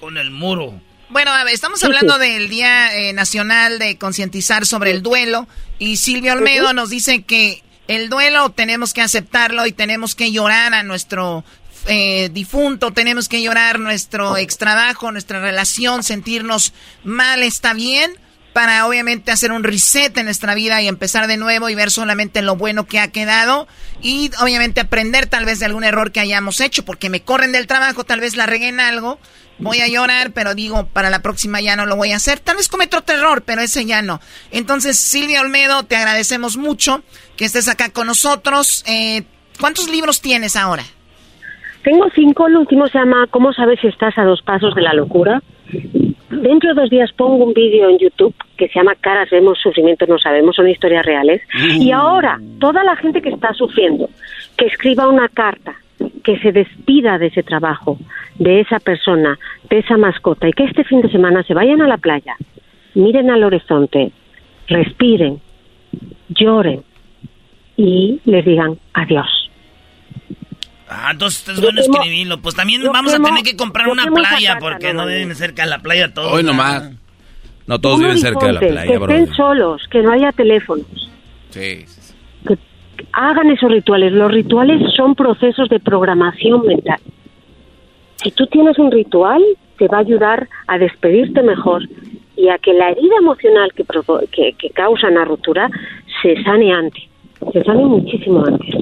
[0.00, 0.74] Con el muro.
[1.12, 5.46] Bueno, a ver, estamos hablando del Día eh, Nacional de concientizar sobre el duelo
[5.78, 10.72] y Silvia Olmedo nos dice que el duelo tenemos que aceptarlo y tenemos que llorar
[10.72, 11.44] a nuestro
[11.86, 16.72] eh, difunto, tenemos que llorar nuestro extrabajo, nuestra relación, sentirnos
[17.04, 18.16] mal, está bien,
[18.52, 22.42] para obviamente hacer un reset en nuestra vida y empezar de nuevo y ver solamente
[22.42, 23.66] lo bueno que ha quedado
[24.02, 27.66] y obviamente aprender tal vez de algún error que hayamos hecho, porque me corren del
[27.66, 29.18] trabajo, tal vez la regué en algo
[29.58, 32.40] voy a llorar, pero digo, para la próxima ya no lo voy a hacer.
[32.40, 34.20] Tal vez cometo otro error, pero ese ya no.
[34.50, 37.02] Entonces, Silvia Olmedo, te agradecemos mucho
[37.36, 38.84] que estés acá con nosotros.
[38.86, 39.22] Eh,
[39.60, 40.82] ¿Cuántos libros tienes ahora?
[41.84, 44.94] Tengo cinco, el último se llama ¿Cómo sabes si estás a dos pasos de la
[44.94, 45.42] locura?
[46.40, 50.08] Dentro de dos días pongo un vídeo en YouTube que se llama Caras vemos, sufrimientos
[50.08, 51.42] no sabemos, son historias reales.
[51.78, 54.08] Y ahora, toda la gente que está sufriendo,
[54.56, 55.74] que escriba una carta,
[56.24, 57.98] que se despida de ese trabajo,
[58.38, 59.38] de esa persona,
[59.68, 62.36] de esa mascota, y que este fin de semana se vayan a la playa,
[62.94, 64.12] miren al horizonte,
[64.68, 65.40] respiren,
[66.28, 66.82] lloren
[67.76, 69.41] y les digan adiós.
[70.94, 72.40] Ah, entonces es bueno quemo- escribirlo.
[72.40, 75.70] Pues también vamos a tener que comprar una playa porque no, no deben cerca de
[75.70, 76.32] la playa todos.
[76.32, 76.52] Hoy ¿no?
[76.52, 76.90] nomás.
[77.66, 80.86] No todos viven cerca de la playa, que estén solos, que no haya teléfonos.
[81.50, 81.84] Sí.
[82.46, 82.58] que
[83.12, 84.12] hagan esos rituales.
[84.12, 86.98] Los rituales son procesos de programación mental.
[88.16, 89.42] Si tú tienes un ritual,
[89.78, 91.82] te va a ayudar a despedirte mejor
[92.36, 95.70] y a que la herida emocional que, provo- que, que causa una ruptura
[96.22, 97.04] se sane antes.
[97.52, 98.74] Se sane muchísimo antes.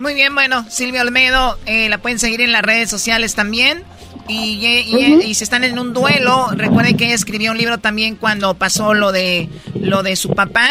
[0.00, 3.82] Muy bien, bueno, Silvia Olmedo, eh, la pueden seguir en las redes sociales también.
[4.28, 4.58] Y,
[4.88, 8.54] y, y si están en un duelo, recuerden que ella escribió un libro también cuando
[8.54, 9.48] pasó lo de
[9.80, 10.70] lo de su papá.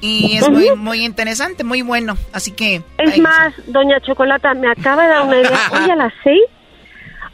[0.00, 2.16] Y es muy, muy interesante, muy bueno.
[2.32, 2.82] Así que.
[2.98, 5.58] Es ahí- más, doña Chocolata, me acaba de dar una idea.
[5.72, 6.42] Hoy a las seis,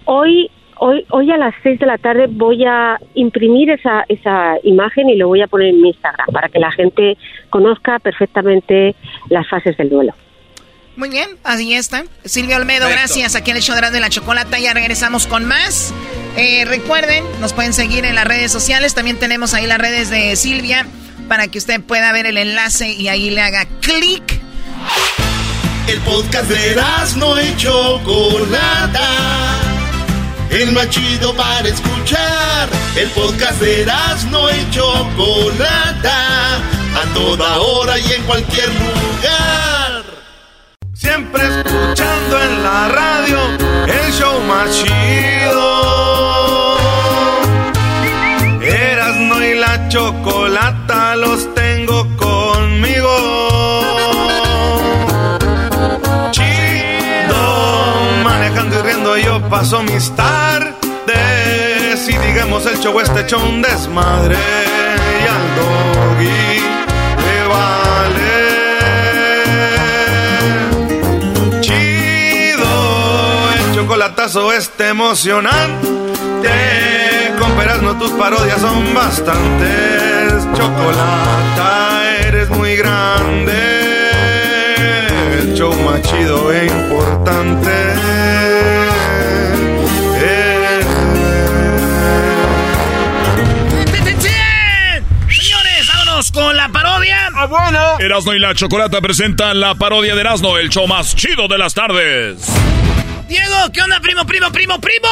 [0.05, 5.09] hoy, hoy, hoy a las seis de la tarde voy a imprimir esa, esa imagen
[5.09, 7.17] y lo voy a poner en mi Instagram para que la gente
[7.51, 8.95] conozca perfectamente
[9.29, 10.15] las fases del duelo.
[10.97, 12.05] Muy bien, así está.
[12.25, 13.35] Silvia Olmedo, gracias.
[13.35, 15.93] Aquí en el show de la Chocolata ya regresamos con más.
[16.37, 18.95] Eh, recuerden, nos pueden seguir en las redes sociales.
[18.95, 20.87] También tenemos ahí las redes de Silvia
[21.29, 24.41] para que usted pueda ver el enlace y ahí le haga clic.
[25.89, 26.77] El podcast de
[27.17, 29.09] no y Chocolata.
[30.51, 32.69] El más chido para escuchar.
[32.97, 33.87] El podcast de
[34.31, 36.57] no y Chocolata.
[36.57, 39.82] A toda hora y en cualquier lugar.
[41.03, 43.39] Siempre escuchando en la radio
[43.89, 45.67] el show más chido.
[48.63, 53.11] Erasno y la chocolata los tengo conmigo.
[56.31, 57.43] Chido,
[58.23, 60.79] manejando y riendo yo paso mis tardes.
[62.09, 64.37] Y digamos el show este hecho un desmadre.
[64.37, 66.62] Y al doggy
[74.23, 75.89] chocolatazo este emocionante.
[77.39, 80.47] Con peras no tus parodias son bastantes.
[80.55, 83.53] Chocolata, eres muy grande.
[85.39, 87.71] El show más chido e importante.
[95.29, 97.29] Señores, vámonos con la parodia.
[97.35, 97.99] Ah, bueno.
[97.99, 101.75] Erasno y la Chocolata presentan la parodia de Erasno, el show más chido de las
[101.75, 102.53] tardes.
[103.33, 105.09] Diego, ¿qué onda, primo, primo, primo, primo?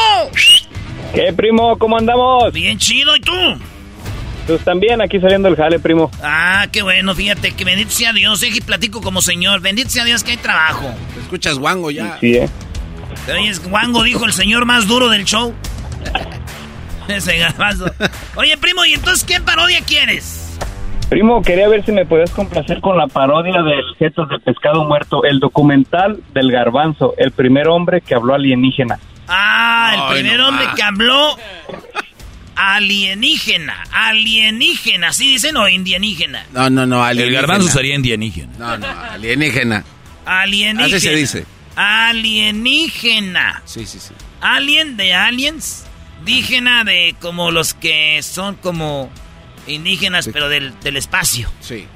[1.14, 1.78] ¿Qué, primo?
[1.78, 2.52] ¿Cómo andamos?
[2.52, 3.32] Bien chido, ¿y tú?
[4.46, 6.10] Pues también aquí saliendo el jale, primo.
[6.22, 10.22] Ah, qué bueno, fíjate, que bendito sea Dios, y platico como señor, bendito sea Dios
[10.22, 10.94] que hay trabajo.
[11.14, 12.18] Te escuchas guango ya.
[12.20, 12.50] Sí, ¿eh?
[13.24, 15.54] Te oyes, Wango dijo el señor más duro del show.
[17.08, 17.90] Ese garbanzo.
[18.34, 20.49] Oye, primo, ¿y entonces qué parodia quieres?
[21.10, 25.24] Primo, quería ver si me podías complacer con la parodia del Jetas de Pescado Muerto,
[25.24, 28.98] el documental del garbanzo, el primer hombre que habló alienígena.
[29.26, 30.74] Ah, el Ay, primer no hombre más.
[30.76, 31.36] que habló
[32.54, 33.82] alienígena.
[33.92, 36.46] Alienígena, ¿sí dicen o indienígena?
[36.52, 37.40] No, no, no, El alienígena.
[37.40, 38.52] garbanzo sería indienígena.
[38.56, 39.84] No, no, alienígena.
[40.26, 40.84] Alienígena.
[40.96, 41.44] Así se dice.
[41.74, 43.62] Alienígena.
[43.64, 44.14] Sí, sí, sí.
[44.40, 45.86] Alien de aliens.
[46.24, 49.10] Dígena de como los que son como
[49.66, 51.50] indígenas, pero del, del espacio.
[51.60, 51.86] Sí.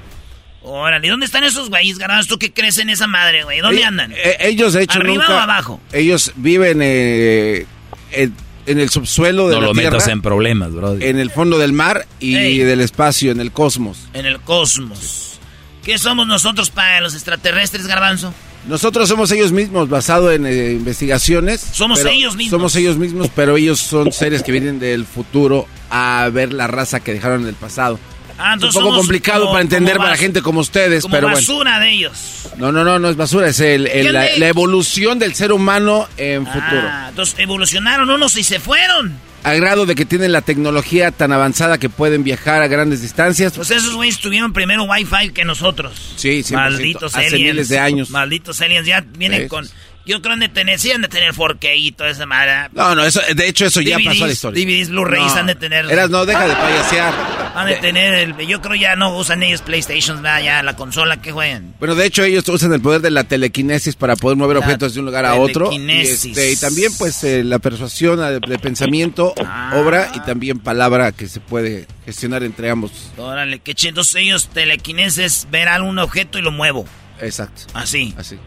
[0.61, 2.27] Órale, ¿y dónde están esos güeyes, garbanzo?
[2.29, 3.59] ¿Tú qué crees en esa madre, güey?
[3.61, 4.11] ¿Dónde Eh, andan?
[4.13, 5.79] eh, ellos, de hecho, ¿Arriba nunca- o abajo?
[5.91, 7.67] Ellos viven eh,
[8.11, 8.33] en,
[8.65, 10.95] en el subsuelo de No la lo Tierra, metas en problemas, bro.
[10.99, 12.57] en el fondo del mar y Ey.
[12.59, 14.07] del espacio, en el cosmos.
[14.13, 15.39] En el cosmos.
[15.83, 18.33] ¿Qué somos nosotros para los extraterrestres, garbanzo?
[18.67, 21.61] Nosotros somos ellos mismos, basado en eh, investigaciones.
[21.71, 22.49] Somos ellos mismos.
[22.51, 26.99] Somos ellos mismos, pero ellos son seres que vienen del futuro a ver la raza
[26.99, 27.99] que dejaron en el pasado.
[28.37, 31.37] Ah, es un poco complicado como- para entender para gente como ustedes, Como pero bueno.
[31.37, 32.49] basura de ellos.
[32.57, 36.07] No, no, no, no es basura, es el- el- ¿Qué la, evolución del ser humano
[36.17, 36.81] en futuro.
[36.83, 39.13] Ah, entonces evolucionaron unos y se fueron.
[39.45, 43.53] A grado de que tienen la tecnología tan avanzada que pueden viajar a grandes distancias.
[43.55, 46.13] Pues esos güeyes tuvieron primero Wi-Fi que nosotros.
[46.15, 47.53] Sí, 100%, Malditos hace aliens.
[47.53, 48.09] miles de años.
[48.09, 48.87] Malditos aliens.
[48.87, 49.69] Ya vienen con,
[50.05, 52.69] Yo creo que de tener, sí han de tener 4K y toda esa madre.
[52.73, 54.63] No, no, eso, de hecho eso ya pasó a la historia.
[54.65, 55.39] DVDs, Blu-rays No.
[55.39, 55.91] han de tener.
[55.91, 57.13] Eras, no, deja de payasear.
[57.55, 60.43] Han de tener, el- yo creo ya no usan ellos PlayStation, ¿verdad?
[60.43, 61.73] ya la consola que juegan.
[61.79, 64.93] Bueno, de hecho ellos usan el poder de la telequinesis para poder mover La objetos
[64.93, 65.71] de un lugar a otro.
[65.71, 66.25] Y, telequinesis.
[66.37, 69.71] este, y también pues eh, la persuasión eh, de pensamiento, Ah.
[69.75, 72.91] obra y también palabra que se puede gestionar entre ambos.
[73.17, 73.89] Órale, qué chido.
[73.89, 76.85] Entonces ellos telequinesis, ver algún objeto y lo muevo.
[77.21, 77.63] Exacto.
[77.73, 78.13] Así.
[78.17, 78.37] Así.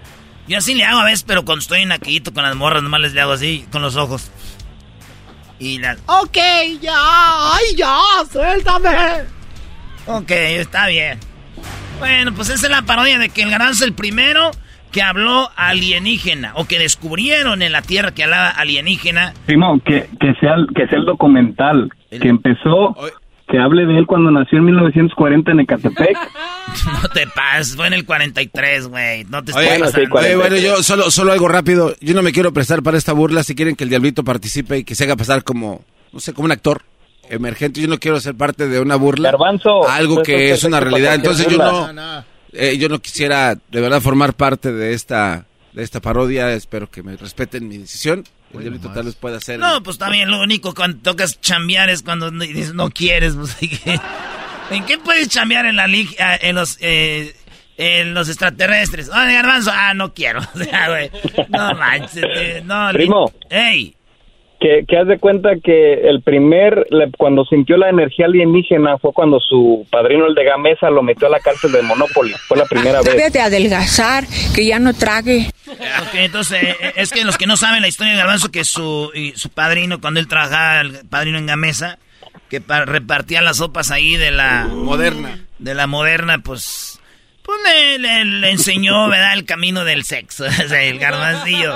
[0.49, 3.01] Yo así le hago a veces, pero cuando estoy en aquellito con las morras, nomás
[3.01, 4.31] les le hago así, con los ojos.
[5.59, 5.99] Y las...
[6.07, 6.39] Ok,
[6.81, 7.99] ya, ay, ya,
[8.33, 8.89] suéltame.
[10.07, 11.19] Ok, está bien.
[11.99, 14.51] Bueno, pues esa es la parodia de que el garbanzo es el primero
[14.93, 19.35] que habló alienígena, o que descubrieron en la Tierra que hablaba alienígena.
[19.45, 22.97] Primo, que, que, sea, el- que sea el documental que empezó,
[23.49, 26.17] que hable de él cuando nació en 1940 en Ecatepec.
[27.03, 29.25] No te pases, fue en el 43, güey.
[29.25, 30.17] No te Oye, estoy pasando.
[30.19, 31.95] oye, bueno, yo solo, solo algo rápido.
[32.01, 33.43] Yo no me quiero prestar para esta burla.
[33.43, 36.45] Si quieren que el diablito participe y que se haga pasar como, no sé, como
[36.45, 36.83] un actor
[37.31, 39.31] emergente, yo no quiero ser parte de una burla.
[39.31, 41.15] Garbanzo, algo pues, que es es una realidad.
[41.15, 41.93] Entonces yo burla.
[41.93, 46.53] no, eh, yo no quisiera de verdad formar parte de esta, de esta parodia.
[46.53, 48.25] Espero que me respeten mi decisión.
[48.55, 49.59] El diablito tal vez pueda hacer.
[49.59, 53.35] No, pues también lo único cuando tocas chambear es cuando no- dices no quieres.
[53.37, 54.01] Pues, ¿en qué-
[54.71, 57.35] ¿En qué puedes chambear en la lig- ah, en los eh,
[57.77, 59.09] en los extraterrestres?
[59.09, 60.41] Oye, garbanzo, ah, no quiero.
[60.55, 61.11] O sea, güey,
[61.49, 62.91] no manches, eh, no.
[62.93, 63.33] li- Primo.
[63.51, 63.95] Ey.
[64.61, 69.13] Que, que haz de cuenta que el primer, le- cuando sintió la energía alienígena fue
[69.13, 72.33] cuando su padrino, el de Gamesa, lo metió a la cárcel de Monopoly.
[72.49, 73.05] Fue la primera vez.
[73.17, 74.25] Debe de adelgazar,
[74.57, 75.49] que ya no trague.
[75.69, 79.13] Ok, entonces, eh, es que los que no saben la historia de Garbanzo, que su,
[79.15, 81.99] y su padrino, cuando él trabajaba, el padrino en Gamesa,
[82.51, 84.65] que pa- repartía las sopas ahí de la...
[84.69, 85.39] Moderna.
[85.61, 86.99] De la moderna, pues...
[87.45, 89.35] Pues le, le- le enseñó, ¿verdad?
[89.35, 91.75] El camino del sexo, o sea, el garbancillo.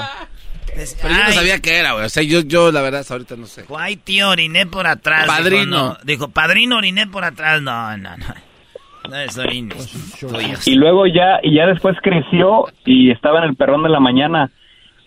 [0.76, 2.04] Decía, Pero yo no "Ay, sabía qué era, güey.
[2.06, 3.64] O sea, yo, yo la verdad ahorita no sé.
[3.76, 5.26] Ay, tío, oriné por atrás.
[5.26, 5.64] Padrino.
[5.64, 5.98] Dijo, no.
[6.04, 7.60] Dijo, padrino, oriné por atrás.
[7.62, 8.26] No, no, no.
[9.08, 9.90] No es orines.
[10.20, 10.66] tuyos.
[10.66, 14.50] Y luego ya, y ya después creció y estaba en el perrón de la mañana.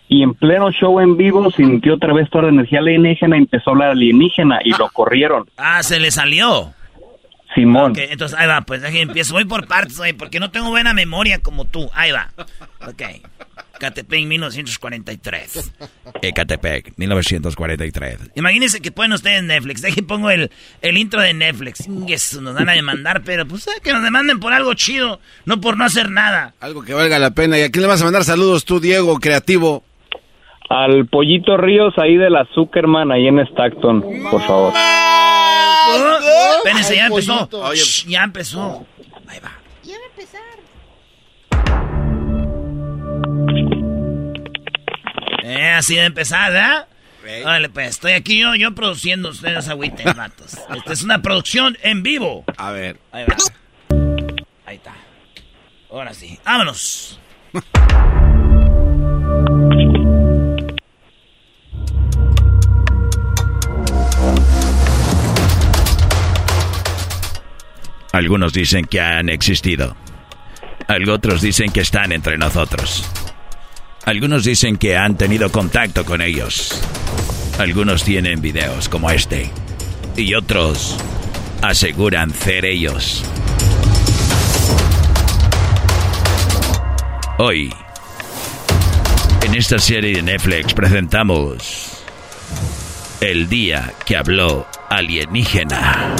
[0.08, 3.70] Y en pleno show en vivo sintió otra vez toda la energía alienígena y empezó
[3.70, 5.48] a hablar alienígena y lo corrieron.
[5.56, 6.72] Ah, se le salió.
[7.54, 7.92] Simón.
[7.92, 9.32] Ok, entonces ahí va, pues aquí empiezo.
[9.32, 11.90] Voy por partes, güey, porque no tengo buena memoria como tú.
[11.94, 12.28] Ahí va.
[12.86, 13.02] Ok.
[13.78, 15.72] Catepec 1943.
[16.22, 18.32] Ecatepec, 1943.
[18.34, 19.82] Imagínense que ponen ustedes Netflix.
[19.82, 20.50] Deje pongo el,
[20.82, 21.86] el intro de Netflix.
[21.86, 25.60] Ingues, Nos van a demandar, pero pues eh, que nos demanden por algo chido, no
[25.60, 26.54] por no hacer nada.
[26.60, 27.58] Algo que valga la pena.
[27.58, 29.84] ¿Y a quién le vas a mandar saludos tú, Diego, creativo?
[30.68, 34.72] Al Pollito Ríos ahí de la Zuckerman, ahí en Stockton, por favor.
[35.88, 37.48] Oh, Espérense, ya empezó.
[37.74, 38.84] Shh, ya empezó.
[39.32, 39.65] Ya va
[45.42, 46.88] Eh, así de empezar, ¿verdad?
[47.44, 50.56] Órale, pues, estoy aquí yo, yo produciendo, ustedes agüiten, vatos.
[50.76, 52.44] Esta es una producción en vivo.
[52.56, 52.98] A ver.
[53.12, 53.36] Ahí va.
[54.64, 54.94] Ahí está.
[55.90, 57.18] Ahora sí, vámonos.
[68.12, 69.96] Algunos dicen que han existido.
[70.88, 73.04] Algunos dicen que están entre nosotros.
[74.04, 76.80] Algunos dicen que han tenido contacto con ellos.
[77.58, 79.50] Algunos tienen videos como este.
[80.16, 80.96] Y otros
[81.60, 83.24] aseguran ser ellos.
[87.38, 87.74] Hoy,
[89.42, 92.04] en esta serie de Netflix presentamos
[93.20, 96.14] El día que habló alienígena.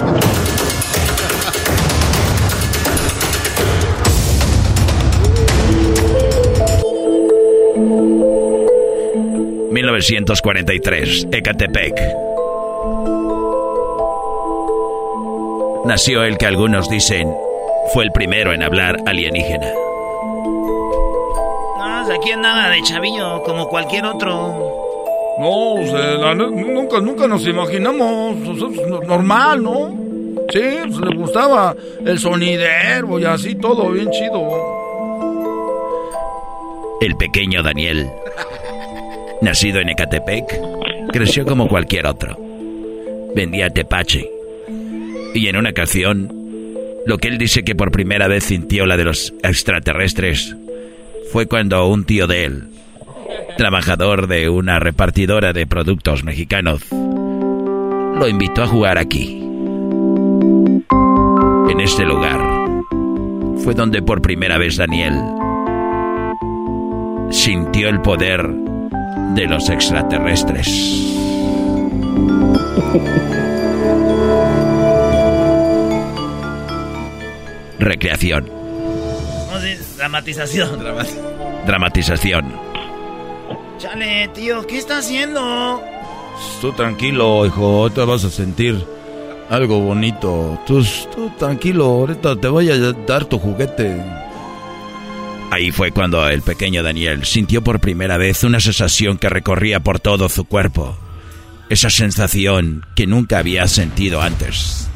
[9.76, 11.94] ...1943, Ecatepec.
[15.84, 17.30] Nació el que algunos dicen...
[17.92, 19.70] ...fue el primero en hablar alienígena.
[21.78, 24.32] No, aquí andaba de chavillo, como cualquier otro.
[25.38, 29.90] No, o sea, la ne- nunca, nunca nos imaginamos, o sea, pues, no- normal, ¿no?
[30.50, 34.40] Sí, pues le gustaba el sonidero y así todo, bien chido.
[37.02, 38.10] El pequeño Daniel,
[39.42, 40.44] nacido en Ecatepec,
[41.12, 42.36] creció como cualquier otro.
[43.34, 44.28] Vendía tepache.
[45.34, 46.32] Y en una ocasión,
[47.06, 50.56] lo que él dice que por primera vez sintió la de los extraterrestres
[51.30, 52.64] fue cuando un tío de él,
[53.56, 59.42] trabajador de una repartidora de productos mexicanos, lo invitó a jugar aquí.
[61.68, 62.40] En este lugar
[63.62, 65.14] fue donde por primera vez Daniel
[67.30, 68.48] sintió el poder
[69.34, 70.66] de los extraterrestres.
[77.78, 78.46] Recreación.
[78.46, 79.84] ¿Cómo se dice?
[79.96, 80.84] Dramatización.
[81.66, 82.52] Dramatización.
[83.78, 85.82] Chale, tío, ¿qué está haciendo?
[86.60, 88.82] Tú tranquilo, hijo, ahorita vas a sentir
[89.50, 90.58] algo bonito.
[90.66, 90.84] Tú,
[91.14, 94.02] tú tranquilo, ahorita te voy a dar tu juguete.
[95.50, 100.00] Ahí fue cuando el pequeño Daniel sintió por primera vez una sensación que recorría por
[100.00, 100.98] todo su cuerpo.
[101.70, 104.88] Esa sensación que nunca había sentido antes.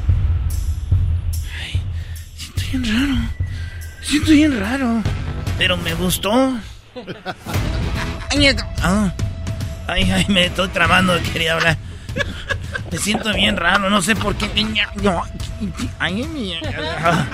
[2.35, 3.21] Siento bien raro.
[4.01, 5.03] Siento bien raro.
[5.57, 6.31] Pero me gustó.
[8.29, 8.47] Ay,
[8.81, 9.13] ah.
[9.87, 11.77] ay, ay, me estoy tramando, quería hablar.
[12.91, 14.49] Me siento bien raro, no sé por qué.
[15.99, 16.53] Ay, mi-
[16.99, 17.25] ah.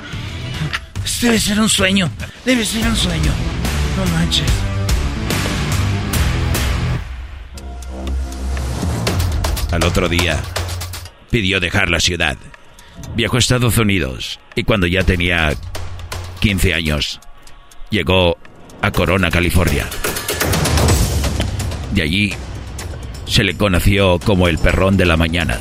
[1.22, 2.12] Debe ser un sueño.
[2.46, 3.32] Debe ser un sueño.
[3.98, 4.46] No manches.
[9.72, 10.38] Al otro día,
[11.32, 12.38] pidió dejar la ciudad.
[13.16, 15.54] Viajó a Estados Unidos y cuando ya tenía
[16.42, 17.20] 15 años,
[17.90, 18.38] llegó
[18.82, 19.88] a Corona, California.
[21.94, 22.34] De allí
[23.26, 25.60] se le conoció como el perrón de la mañana.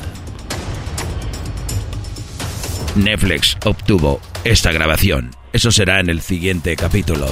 [2.96, 4.20] Netflix obtuvo
[4.50, 5.34] esta grabación.
[5.52, 7.26] Eso será en el siguiente capítulo.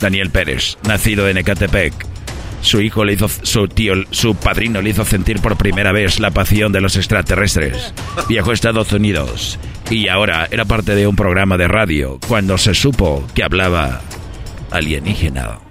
[0.00, 1.92] Daniel Pérez, nacido en Ecatepec.
[2.62, 6.30] Su hijo le hizo, su tío, su padrino le hizo sentir por primera vez la
[6.30, 7.92] pasión de los extraterrestres.
[8.28, 9.58] Viajó a Estados Unidos
[9.90, 14.00] y ahora era parte de un programa de radio cuando se supo que hablaba
[14.70, 15.65] alienígena.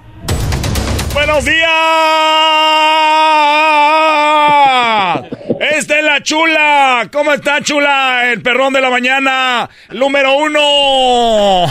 [1.15, 1.69] ¡Buenos días!
[5.61, 7.07] Esta es la chula.
[7.09, 8.33] ¿Cómo está chula?
[8.33, 9.69] El perrón de la mañana.
[9.91, 11.67] Número uno.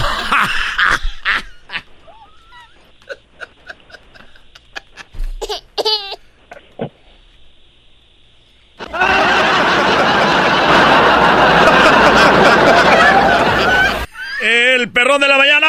[14.40, 15.68] El perrón de la mañana.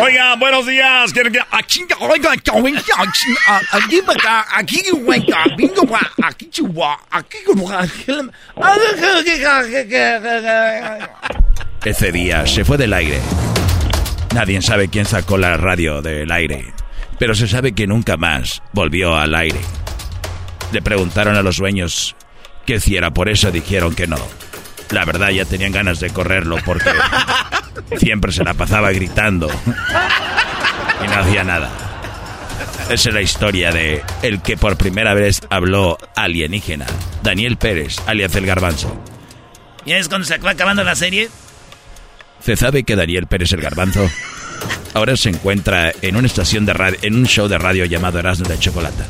[0.00, 1.12] Oigan, buenos días.
[1.12, 2.50] Quiero que- aquí- oigan, aquí-
[2.96, 3.34] aquí-
[11.84, 13.20] Ese día se fue del aire.
[14.34, 16.72] Nadie sabe quién sacó la radio del aire,
[17.18, 19.60] pero se sabe que nunca más volvió al aire.
[20.72, 22.14] Le preguntaron a los dueños
[22.64, 24.18] que si era por eso, dijeron que no.
[24.90, 26.90] La verdad ya tenían ganas de correrlo porque
[27.98, 29.48] siempre se la pasaba gritando
[31.04, 31.70] y no hacía nada.
[32.88, 36.86] Esa es la historia de el que por primera vez habló alienígena,
[37.22, 39.00] Daniel Pérez, alias el Garbanzo.
[39.86, 41.28] ¿Ya es cuando se acaba acabando la serie?
[42.40, 44.10] Se sabe que Daniel Pérez el Garbanzo
[44.94, 48.48] ahora se encuentra en una estación de radio, en un show de radio llamado Erasmo
[48.48, 49.06] de Chocolata.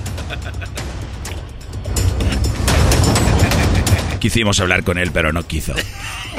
[4.20, 5.74] Quisimos hablar con él, pero no quiso.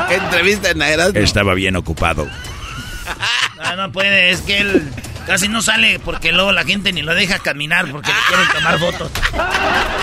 [0.09, 1.19] Entrevista en Erasmo.
[1.19, 2.27] Estaba bien ocupado.
[3.57, 4.89] No, no puede, es que él
[5.25, 8.79] casi no sale porque luego la gente ni lo deja caminar porque le quieren tomar
[8.79, 9.11] fotos.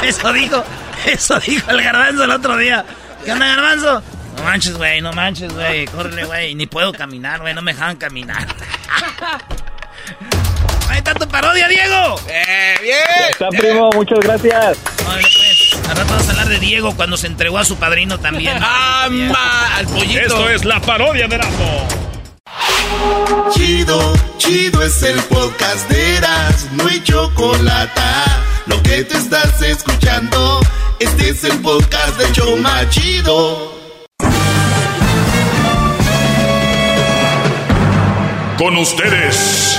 [0.03, 0.65] Eso dijo,
[1.07, 2.85] eso dijo el garbanzo el otro día.
[3.25, 4.03] ¿Qué onda, garbanzo?
[4.37, 6.55] No manches, güey, no manches, güey, córrele, güey.
[6.55, 8.47] Ni puedo caminar, güey, no me dejan caminar.
[10.89, 12.21] Ahí está tu parodia, Diego.
[12.29, 13.31] ¡Eh, bien!
[13.31, 14.79] Está, primo, muchas gracias.
[15.05, 15.48] Pues.
[15.89, 18.59] Al rato vamos a hablar de Diego cuando se entregó a su padrino también.
[18.63, 19.77] ¡Ah, ma!
[19.77, 20.21] ¡Al pollito!
[20.21, 21.89] Esto es la parodia de Erasmo.
[23.53, 28.01] Chido, chido es el podcast de Eras, no hay chocolate.
[28.67, 30.61] Lo que te estás escuchando,
[31.01, 33.75] este es el podcast de Choma Chido.
[38.59, 39.79] Con ustedes.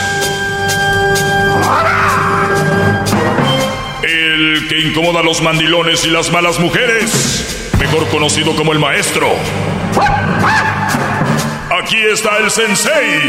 [4.39, 7.69] El que incomoda a los mandilones y las malas mujeres.
[7.77, 9.27] Mejor conocido como el maestro.
[11.83, 13.19] Aquí está el sensei.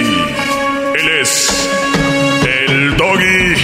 [1.01, 1.69] Él es.
[2.47, 3.55] El doggy.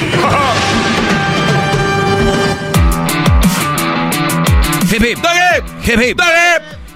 [4.93, 5.19] Hip, hip.
[5.85, 6.21] Hip, hip.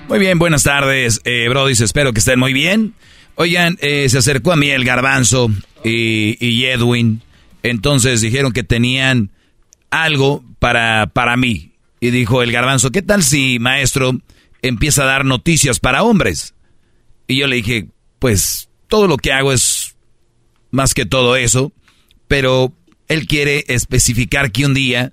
[0.08, 1.74] Muy bien, buenas tardes, eh, Brody.
[1.74, 2.94] Espero que estén muy bien.
[3.36, 5.48] Oigan, eh, se acercó a mí el Garbanzo
[5.84, 7.22] y, y Edwin.
[7.62, 9.30] Entonces dijeron que tenían
[9.90, 11.72] algo para, para mí.
[12.00, 14.12] Y dijo el Garbanzo, ¿qué tal si, maestro,
[14.62, 16.54] empieza a dar noticias para hombres?
[17.26, 17.88] Y yo le dije,
[18.18, 19.96] pues todo lo que hago es
[20.70, 21.72] más que todo eso,
[22.28, 22.72] pero
[23.08, 25.12] él quiere especificar que un día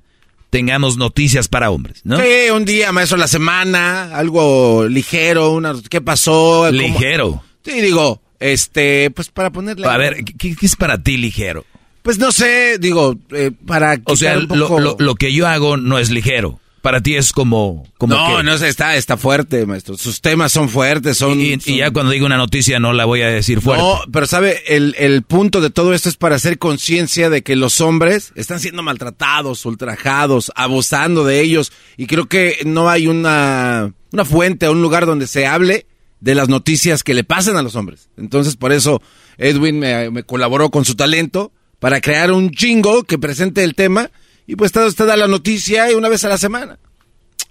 [0.50, 2.18] tengamos noticias para hombres, ¿no?
[2.18, 6.64] Sí, un día, maestro, la semana, algo ligero, una, ¿qué pasó?
[6.68, 6.72] ¿Cómo?
[6.72, 7.44] Ligero.
[7.66, 9.88] Sí, digo, este, pues para ponerle...
[9.88, 11.66] A ver, ¿qué, qué es para ti ligero?
[12.08, 13.98] Pues no sé, digo, eh, para...
[14.06, 16.58] O sea, lo, poco- lo- lo que yo hago no es ligero.
[16.82, 17.86] Para ti es como...
[17.98, 19.98] como no, que- no sé, está, está fuerte, maestro.
[19.98, 21.38] Sus temas son fuertes, son...
[21.42, 23.84] y, son- y ya cuando digo una noticia no la voy a decir fuerte.
[23.84, 27.58] No, pero sabe, el, el punto de todo esto es para hacer conciencia de que
[27.58, 31.74] los hombres están siendo maltratados, ultrajados, abusando de ellos.
[31.98, 35.88] Y creo que no hay una, una fuente o un lugar donde se hable
[36.22, 38.08] de las noticias que le pasan a los hombres.
[38.16, 39.02] Entonces, por eso
[39.38, 44.12] Edwin me, me colaboró con su talento para crear un jingle que presente el tema.
[44.46, 46.80] Y pues usted usted da la noticia y una vez a la semana.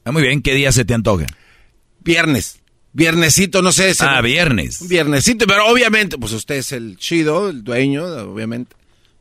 [0.05, 1.27] Ah, muy bien, ¿qué día se te antoja?
[2.01, 2.61] Viernes.
[2.93, 3.93] Viernesito, no sé.
[4.01, 4.89] Ah, viernes.
[4.89, 8.75] Viernesito, pero obviamente, pues usted es el chido, el dueño, obviamente.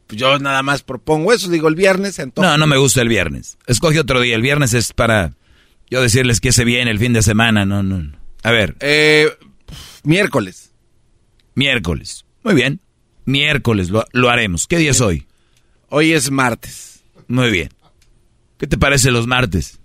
[0.07, 2.47] Pues yo nada más propongo eso, digo, el viernes antoja.
[2.47, 3.57] No, no me gusta el viernes.
[3.67, 4.35] Escoge otro día.
[4.35, 5.33] El viernes es para
[5.89, 7.65] yo decirles que se viene el fin de semana.
[7.65, 8.01] No, no.
[8.01, 8.17] no.
[8.43, 8.75] A ver.
[8.79, 9.29] Eh,
[10.03, 10.71] miércoles.
[11.55, 12.23] Miércoles.
[12.43, 12.79] Muy bien.
[13.25, 14.67] Miércoles lo, lo haremos.
[14.67, 15.25] ¿Qué día es hoy?
[15.89, 17.03] Hoy es martes.
[17.27, 17.69] Muy bien.
[18.57, 19.79] ¿Qué te parece los martes?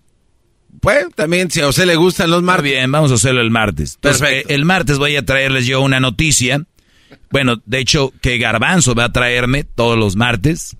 [0.81, 2.63] Pues también si a usted le gustan los martes.
[2.65, 3.95] Muy bien, vamos a hacerlo el martes.
[3.97, 4.51] Entonces, Perfecto.
[4.51, 6.65] eh, el martes voy a traerles yo una noticia.
[7.31, 10.77] Bueno, de hecho, que Garbanzo va a traerme todos los martes.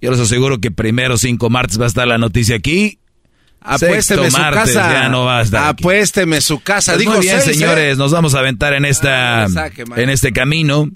[0.00, 2.98] Yo les aseguro que primero cinco martes va a estar la noticia aquí.
[3.60, 4.92] Apuésteme su martes casa.
[4.92, 5.82] ya no va a estar aquí.
[5.82, 6.92] Apuésteme su casa.
[6.92, 7.54] Pues Digo, muy bien, seis, ¿eh?
[7.60, 10.88] señores, nos vamos a aventar en esta Ah, saque, en este camino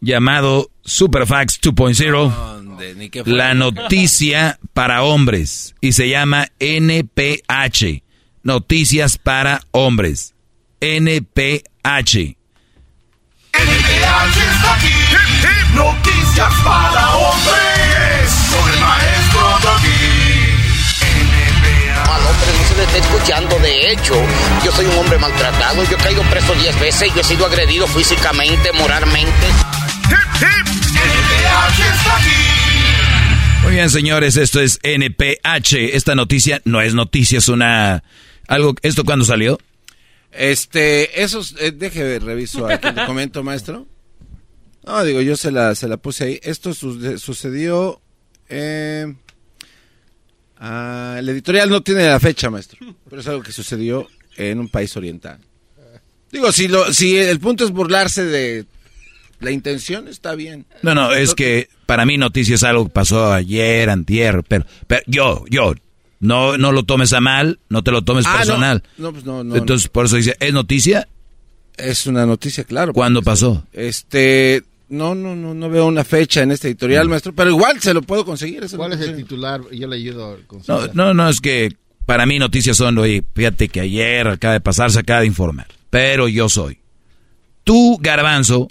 [0.00, 2.32] llamado Superfax 2.0.
[2.34, 2.94] ¿Dónde?
[2.94, 3.32] Ni qué fue.
[3.32, 8.02] La noticia para hombres y se llama NPH.
[8.42, 10.34] Noticias para hombres.
[10.80, 12.36] NPH.
[13.54, 14.88] NPH está aquí.
[14.88, 15.74] Hip, hip.
[15.74, 18.32] Noticias para hombres.
[18.52, 20.54] Con el maestro Doggy.
[22.04, 23.58] Al hombre no se le está escuchando.
[23.60, 24.14] De hecho,
[24.64, 25.82] yo soy un hombre maltratado.
[25.84, 27.14] Yo he caído preso 10 veces.
[27.14, 29.46] Yo he sido agredido físicamente, moralmente.
[30.10, 31.00] Hip,
[31.78, 33.62] está aquí.
[33.64, 35.94] Muy bien, señores, esto es NPH.
[35.94, 38.02] Esta noticia no es noticia, es una
[38.46, 39.58] algo ¿Esto cuándo salió?
[40.32, 43.86] Este, esos, eh, deje reviso aquí el documento, maestro.
[44.84, 46.40] No, digo, yo se la, se la puse ahí.
[46.42, 48.00] Esto su- sucedió,
[48.50, 49.14] eh,
[50.58, 52.78] ah, el editorial no tiene la fecha, maestro,
[53.08, 55.38] pero es algo que sucedió en un país oriental.
[56.30, 58.66] Digo, si lo, si el punto es burlarse de
[59.40, 60.66] la intención, está bien.
[60.82, 65.02] No, no, es que para mí noticia es algo que pasó ayer, antier, pero, pero
[65.06, 65.74] yo, yo,
[66.20, 68.82] no, no lo tomes a mal, no te lo tomes Ah, personal.
[68.98, 71.08] No, pues no, no, Entonces, por eso dice, ¿es noticia?
[71.76, 72.92] Es una noticia, claro.
[72.92, 73.66] ¿Cuándo pasó?
[73.72, 77.92] Este, no, no, no, no veo una fecha en este editorial, maestro, pero igual se
[77.92, 78.64] lo puedo conseguir.
[78.76, 79.60] ¿Cuál no es el titular?
[79.72, 80.90] Yo le ayudo a No, conseguir.
[80.94, 84.90] no, no, es que para mí noticias son, oye, fíjate que ayer acaba de pasar,
[84.92, 85.66] se acaba de informar.
[85.90, 86.78] Pero yo soy.
[87.64, 88.68] Tú, Garbanzo,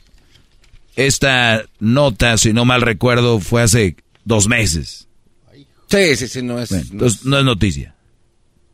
[0.95, 3.95] esta nota, si no mal recuerdo, fue hace
[4.25, 5.07] dos meses.
[5.87, 6.69] Sí, sí, sí, no es.
[6.69, 7.95] Bueno, no entonces no es noticia.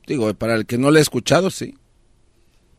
[0.07, 1.75] Digo, para el que no le he escuchado, sí.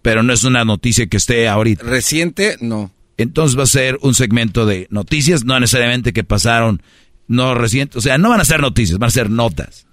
[0.02, 1.84] Pero no es una noticia que esté ahorita.
[1.84, 2.90] Reciente, no.
[3.18, 6.82] Entonces va a ser un segmento de noticias, no necesariamente que pasaron,
[7.28, 7.96] no recientes.
[7.96, 9.86] O sea, no van a ser noticias, van a ser notas.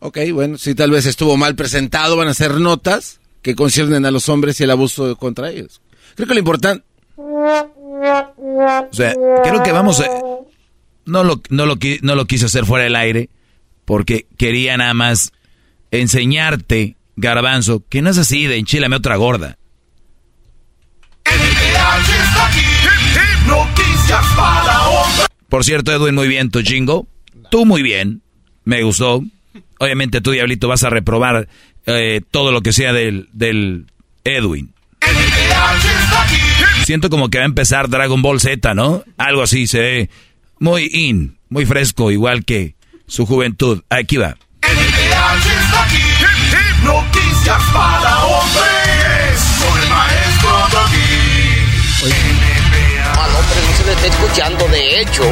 [0.00, 4.10] Ok, bueno, si tal vez estuvo mal presentado, van a ser notas que conciernen a
[4.10, 5.82] los hombres y el abuso contra ellos.
[6.14, 6.84] Creo que lo importante.
[8.40, 10.08] O sea, creo que vamos a...
[11.06, 13.30] No lo, no, lo, no quise hacer fuera del aire
[13.84, 15.32] porque quería nada más
[15.90, 19.56] enseñarte, garbanzo, que no es así de enchilame otra gorda.
[25.48, 27.06] Por cierto, Edwin, muy bien tu jingo.
[27.50, 28.20] Tú muy bien.
[28.64, 29.24] Me gustó.
[29.78, 31.48] Obviamente tú, Diablito, vas a reprobar
[31.86, 33.86] eh, todo lo que sea del, del
[34.24, 34.74] Edwin.
[36.84, 39.04] Siento como que va a empezar Dragon Ball Z, ¿no?
[39.18, 40.10] Algo así, se ve
[40.58, 42.74] muy in, muy fresco, igual que
[43.06, 43.82] su juventud.
[43.90, 44.36] Aquí va.
[44.62, 45.96] NPH está aquí.
[45.96, 46.84] Hip, hip.
[46.84, 49.40] Noticias para hombres.
[49.60, 50.28] Con el maestro
[53.38, 54.68] hombre no se le está escuchando.
[54.68, 55.22] De hecho,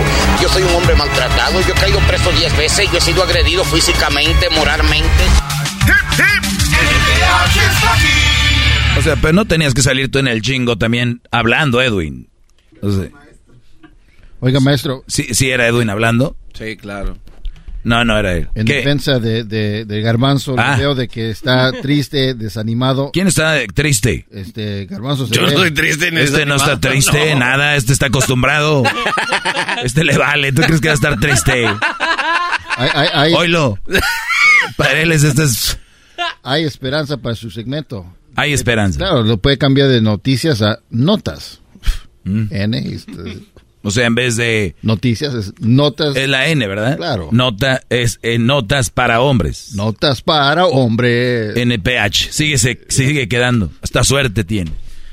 [0.40, 1.60] yo soy un hombre maltratado.
[1.62, 2.90] Yo he caído preso 10 veces.
[2.90, 5.24] Yo he sido agredido físicamente, moralmente.
[5.86, 6.44] Hip, hip.
[6.72, 8.35] NPH está aquí.
[8.98, 12.28] O sea, pero no tenías que salir tú en el jingo también hablando, Edwin.
[12.82, 13.08] O sea,
[14.40, 16.36] Oiga, maestro, ¿sí, sí era Edwin hablando?
[16.54, 17.16] Sí, claro.
[17.84, 18.48] No, no era él.
[18.56, 18.74] En ¿Qué?
[18.78, 20.76] defensa de, de, de Garbanzo, Ah.
[20.76, 23.10] veo de que está triste, desanimado.
[23.12, 24.26] ¿Quién está triste?
[24.30, 28.06] Este, Garbanzo se Yo no estoy triste ni Este no está triste, nada, este está
[28.06, 28.82] acostumbrado.
[29.84, 31.66] Este le vale, ¿tú crees que va a estar triste?
[32.76, 33.78] Hay, hay, hay- Oilo.
[34.76, 35.78] Para él es este es-
[36.42, 38.06] hay esperanza para su segmento.
[38.36, 38.98] Hay esperanza.
[38.98, 41.60] Claro, lo puede cambiar de noticias a notas.
[42.24, 42.44] Mm.
[42.50, 43.12] N, este,
[43.82, 46.16] O sea, en vez de noticias es notas.
[46.16, 46.96] es la N, ¿verdad?
[46.96, 47.28] Claro.
[47.32, 49.74] Nota es eh, notas para hombres.
[49.74, 51.56] Notas para hombres.
[51.56, 52.30] NPH.
[52.32, 53.70] Sigue, se- sigue quedando.
[53.82, 54.72] Hasta suerte tiene.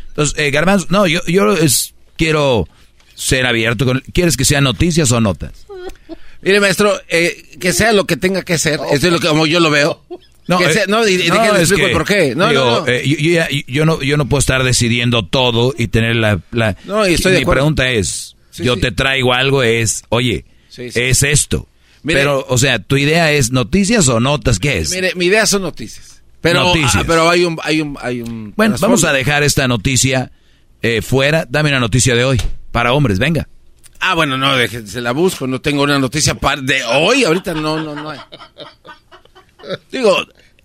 [0.09, 2.67] Entonces, eh, Garbanzo, no, yo, yo es- quiero
[3.15, 3.85] ser abierto.
[3.85, 5.67] Con, ¿Quieres que sean noticias o notas?
[6.41, 9.45] Mire, maestro, eh, que sea lo que tenga que ser, eso es lo que como
[9.47, 10.03] yo lo veo.
[10.47, 12.35] Que eh, sea- no, y, no, es que, por qué.
[12.35, 12.87] No, digo, no, no.
[12.87, 16.39] eh, yo, yo no, yo no puedo estar decidiendo todo y tener la...
[16.51, 18.81] la- No, y estoy mi pregunta es, Sí, yo sí.
[18.81, 21.67] te traigo algo, es, oye, Sí, es esto.
[22.03, 24.59] Mire- Pero, o sea, ¿tu idea es noticias o notas?
[24.59, 24.91] ¿Qué es?
[24.91, 26.21] Mire, mi idea son noticias.
[26.41, 26.95] Pero, Noticias.
[26.97, 28.53] ah, pero hay un, hay un, hay un.
[28.57, 30.29] Bueno, vamos a dejar esta noticia
[30.81, 31.45] eh, fuera.
[31.49, 32.41] Dame una noticia de hoy.
[32.73, 33.47] Para hombres, venga.
[34.01, 34.51] Ah, bueno, no,
[34.85, 35.47] se la busco.
[35.47, 37.23] No tengo una noticia par- de hoy.
[37.23, 38.19] Ahorita no, no, no hay.
[39.91, 40.15] Digo,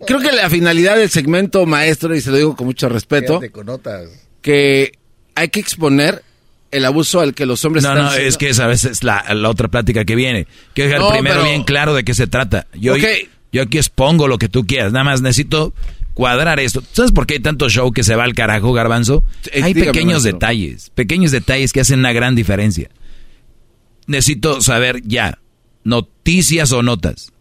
[0.07, 3.41] creo que la finalidad del segmento maestro, y se lo digo con mucho respeto,
[4.43, 4.93] que
[5.35, 6.23] hay que exponer
[6.71, 8.29] el abuso al que los hombres No, están no, haciendo.
[8.29, 10.47] es que esa vez es la, la otra plática que viene.
[10.75, 12.67] Quiero dejar No, primero pero- bien claro de qué se trata.
[12.75, 12.95] Yo,
[13.53, 14.93] yo aquí expongo lo que tú quieras.
[14.93, 15.73] Nada más necesito
[16.13, 16.83] cuadrar esto.
[16.93, 19.25] ¿Sabes por qué hay tanto show que se va al carajo, garbanzo?
[19.53, 20.33] Eh, hay dígame, pequeños maestro.
[20.33, 20.91] detalles.
[20.95, 22.91] Pequeños detalles que hacen una gran diferencia.
[24.07, 25.39] Necesito saber ya.
[25.85, 27.33] Noticias o notas.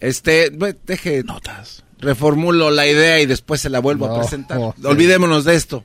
[0.00, 0.50] Este,
[0.84, 1.22] deje.
[1.24, 1.84] Notas.
[1.98, 4.58] Reformulo la idea y después se la vuelvo a presentar.
[4.58, 4.74] no.
[4.84, 5.84] Olvidémonos de esto.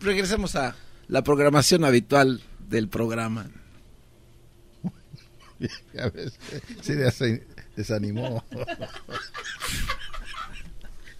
[0.00, 0.76] Regresemos a
[1.08, 3.46] la programación habitual del programa.
[5.92, 6.38] Ya ves,
[6.82, 7.42] sí, desa-
[7.74, 8.44] desanimó.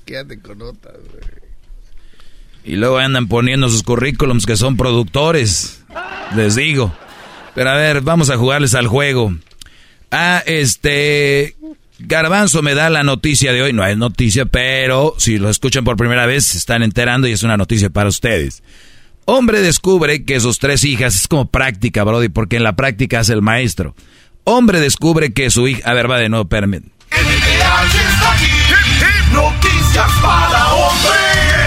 [0.04, 0.94] Quédate con notas.
[1.10, 1.22] güey.
[2.64, 5.82] Y luego andan poniendo sus currículums que son productores.
[6.36, 6.94] Les digo.
[7.54, 9.34] Pero a ver, vamos a jugarles al juego.
[10.10, 11.56] Ah, este.
[11.98, 13.72] Garbanzo me da la noticia de hoy.
[13.72, 17.42] No es noticia, pero si lo escuchan por primera vez, se están enterando y es
[17.42, 18.62] una noticia para ustedes.
[19.24, 23.34] Hombre descubre que sus tres hijas, es como práctica, Brody, porque en la práctica hace
[23.34, 23.94] el maestro.
[24.44, 25.90] Hombre descubre que su hija.
[25.90, 26.48] A ver, va de nuevo,
[28.32, 28.46] aquí.
[29.32, 31.57] Noticias para hombres.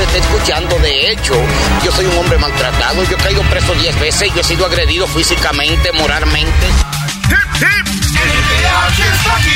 [0.00, 0.78] Le está escuchando.
[0.78, 1.34] De hecho,
[1.84, 3.04] yo soy un hombre maltratado.
[3.04, 4.30] Yo he caído preso 10 veces.
[4.34, 6.66] Yo he sido agredido físicamente, moralmente.
[8.98, 9.50] está aquí.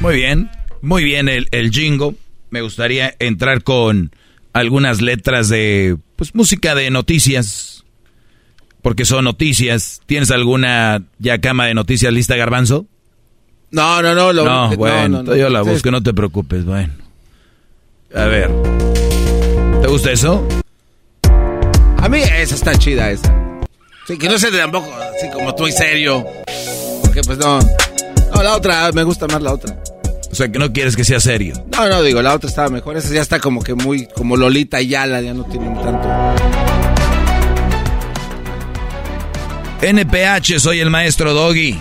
[0.00, 0.50] Muy bien,
[0.80, 2.14] muy bien el, el jingo.
[2.50, 4.12] Me gustaría entrar con
[4.52, 7.84] algunas letras de pues música de noticias.
[8.82, 10.00] Porque son noticias.
[10.06, 12.86] ¿Tienes alguna ya cama de noticias lista, Garbanzo?
[13.70, 14.32] No, no, no.
[14.32, 15.36] Lo, no, bueno, no, no.
[15.36, 15.68] yo la Sí.
[15.70, 16.94] busco, no te preocupes, bueno.
[18.14, 18.50] A ver.
[19.82, 20.46] ¿Te gusta eso?
[21.98, 23.34] A mí esa está chida, esa.
[24.06, 26.26] Sí, que no sea tampoco así como tú y serio.
[27.02, 27.60] Porque pues no.
[28.34, 29.76] No, la otra, me gusta más la otra.
[30.30, 31.54] O sea, que no quieres que sea serio.
[31.72, 32.96] No, no, digo, la otra estaba mejor.
[32.96, 36.08] Esa ya está como que muy, como Lolita Yala, ya no tiene tanto.
[39.82, 41.78] NPH, soy el maestro Doggy.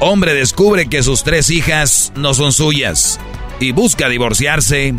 [0.00, 3.18] Hombre descubre que sus tres hijas no son suyas
[3.58, 4.94] y busca divorciarse.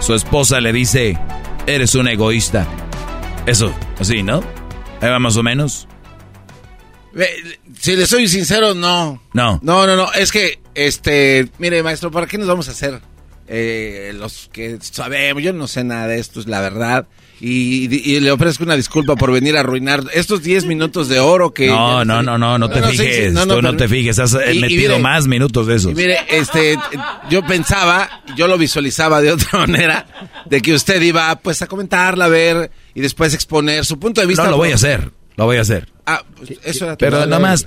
[0.00, 1.18] Su esposa le dice,
[1.66, 2.66] eres un egoísta.
[3.46, 4.40] Eso, así, ¿no?
[5.00, 5.86] Ahí va más o menos.
[7.12, 7.28] Ve,
[7.78, 9.22] Si le soy sincero, no.
[9.32, 9.60] No.
[9.62, 10.12] No, no, no.
[10.12, 13.00] Es que, este, mire, maestro, ¿para qué nos vamos a hacer?
[13.46, 17.06] Eh, los que sabemos, yo no sé nada de esto, es la verdad.
[17.42, 21.54] Y, y le ofrezco una disculpa por venir a arruinar estos 10 minutos de oro
[21.54, 21.68] que...
[21.68, 23.32] No, no, no, no, no te sí, sí, fijes.
[23.32, 24.18] no, no, Tú no te fijes.
[24.18, 25.94] Has eh, metido mire- más minutos de esos.
[25.94, 26.76] Mire, este,
[27.30, 30.06] yo pensaba, yo lo visualizaba de otra manera,
[30.44, 34.26] de que usted iba, pues, a comentarla, a ver, y después exponer su punto de
[34.26, 34.44] vista.
[34.44, 35.10] No, lo voy a hacer.
[35.36, 35.88] Lo voy a hacer.
[36.04, 37.66] Ah, pues, eso era Pero nada más,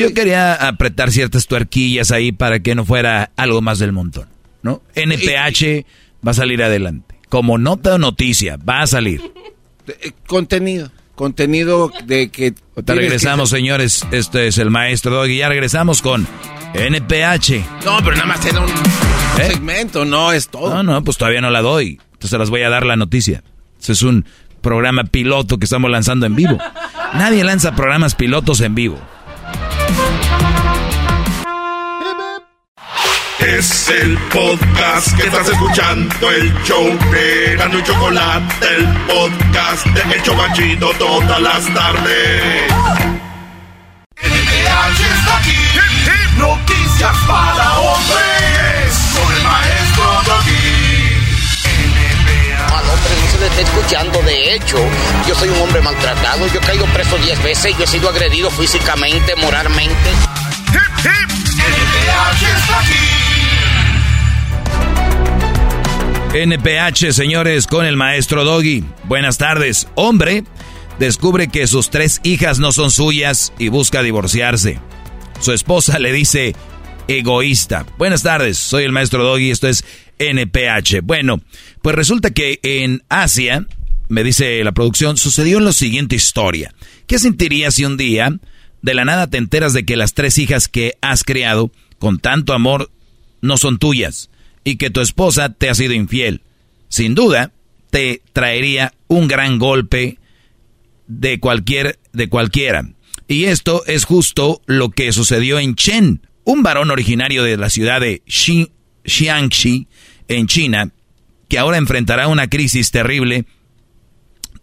[0.00, 4.28] yo quería apretar ciertas tuerquillas ahí para que no fuera algo más del montón,
[4.62, 4.82] ¿no?
[4.94, 5.84] NPH
[6.26, 7.11] va a salir adelante.
[7.32, 9.32] Como nota o noticia, va a salir.
[9.88, 12.52] Eh, Contenido, contenido de que...
[12.52, 14.06] Te regresamos, señores.
[14.10, 15.38] Este es el maestro Doggy.
[15.38, 16.28] Ya regresamos con
[16.74, 17.84] NPH.
[17.86, 19.46] No, pero nada más era un ¿Eh?
[19.46, 20.74] segmento, no es todo.
[20.74, 21.98] No, no, pues todavía no la doy.
[22.12, 23.42] Entonces las voy a dar la noticia.
[23.80, 24.26] Este es un
[24.60, 26.58] programa piloto que estamos lanzando en vivo.
[27.14, 29.00] Nadie lanza programas pilotos en vivo.
[33.46, 40.14] Es el podcast que estás escuchando, el show de Gano y Chocolate, el podcast de
[40.14, 42.72] El Chobachito todas las tardes.
[44.22, 51.02] NH está aquí, hip, hip, noticias para hombres, con el maestro Doggy.
[52.68, 54.22] Al hombre no se le está escuchando.
[54.22, 54.78] De hecho,
[55.26, 56.46] yo soy un hombre maltratado.
[56.46, 57.76] Yo he caído preso 10 veces.
[57.76, 60.10] Yo he sido agredido físicamente, moralmente.
[60.72, 61.30] Hip, hip,
[62.40, 63.31] está aquí.
[66.34, 68.82] NPH, señores, con el maestro Doggy.
[69.04, 69.86] Buenas tardes.
[69.96, 70.44] Hombre
[70.98, 74.80] descubre que sus tres hijas no son suyas y busca divorciarse.
[75.40, 76.56] Su esposa le dice
[77.06, 77.84] egoísta.
[77.98, 79.84] Buenas tardes, soy el maestro Doggy, esto es
[80.18, 81.02] NPH.
[81.02, 81.42] Bueno,
[81.82, 83.66] pues resulta que en Asia,
[84.08, 86.72] me dice la producción, sucedió la siguiente historia.
[87.06, 88.34] ¿Qué sentirías si un día
[88.80, 92.54] de la nada te enteras de que las tres hijas que has criado con tanto
[92.54, 92.90] amor
[93.42, 94.30] no son tuyas
[94.64, 96.42] y que tu esposa te ha sido infiel?
[96.88, 97.52] Sin duda,
[97.90, 100.18] te traería un gran golpe
[101.06, 102.88] de cualquier de cualquiera.
[103.28, 108.00] Y esto es justo lo que sucedió en Chen, un varón originario de la ciudad
[108.00, 108.72] de Xi,
[109.04, 109.88] Xiangxi,
[110.28, 110.92] en China,
[111.48, 113.44] que ahora enfrentará una crisis terrible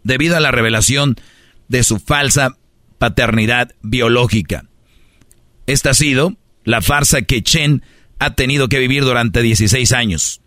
[0.02, 1.16] debido a la revelación
[1.68, 2.56] de su falsa
[2.98, 4.64] paternidad biológica.
[5.66, 7.82] Esta ha sido la farsa que Chen
[8.20, 10.40] ha tenido que vivir durante 16 años.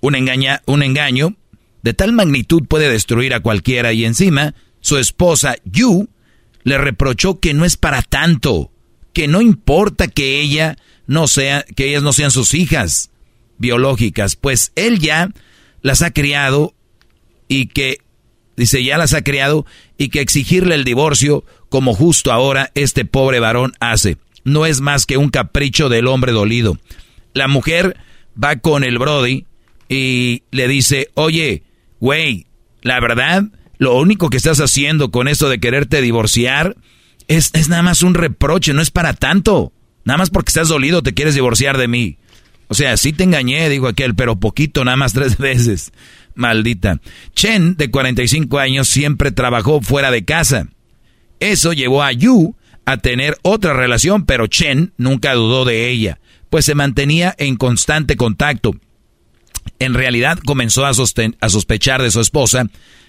[0.00, 1.36] Un, engaño
[1.82, 6.08] de tal magnitud puede destruir a cualquiera y encima su esposa Yu
[6.62, 8.70] le reprochó que no es para tanto,
[9.14, 10.76] que no importa que ella
[11.06, 13.10] no sea, que ellas no sean sus hijas
[13.56, 15.30] biológicas, pues él ya
[15.80, 16.74] las ha criado
[17.48, 17.98] y que
[18.56, 19.64] dice ya las ha criado
[19.96, 25.06] y que exigirle el divorcio como justo ahora este pobre varón hace no es más
[25.06, 26.78] que un capricho del hombre dolido.
[27.34, 27.96] La mujer
[28.42, 29.46] va con el Brody
[29.88, 31.62] y le dice, oye,
[32.00, 32.46] güey,
[32.82, 33.44] la verdad,
[33.78, 36.76] lo único que estás haciendo con esto de quererte divorciar
[37.28, 39.72] es, es nada más un reproche, no es para tanto.
[40.04, 42.18] Nada más porque estás dolido te quieres divorciar de mí.
[42.68, 45.92] O sea, sí te engañé, digo aquel, pero poquito, nada más tres veces.
[46.34, 47.00] Maldita.
[47.34, 50.68] Chen, de 45 años, siempre trabajó fuera de casa.
[51.40, 56.18] Eso llevó a Yu a tener otra relación, pero Chen nunca dudó de ella,
[56.54, 58.76] pues se mantenía en constante contacto.
[59.80, 62.66] En realidad comenzó a, sospechar de su esposa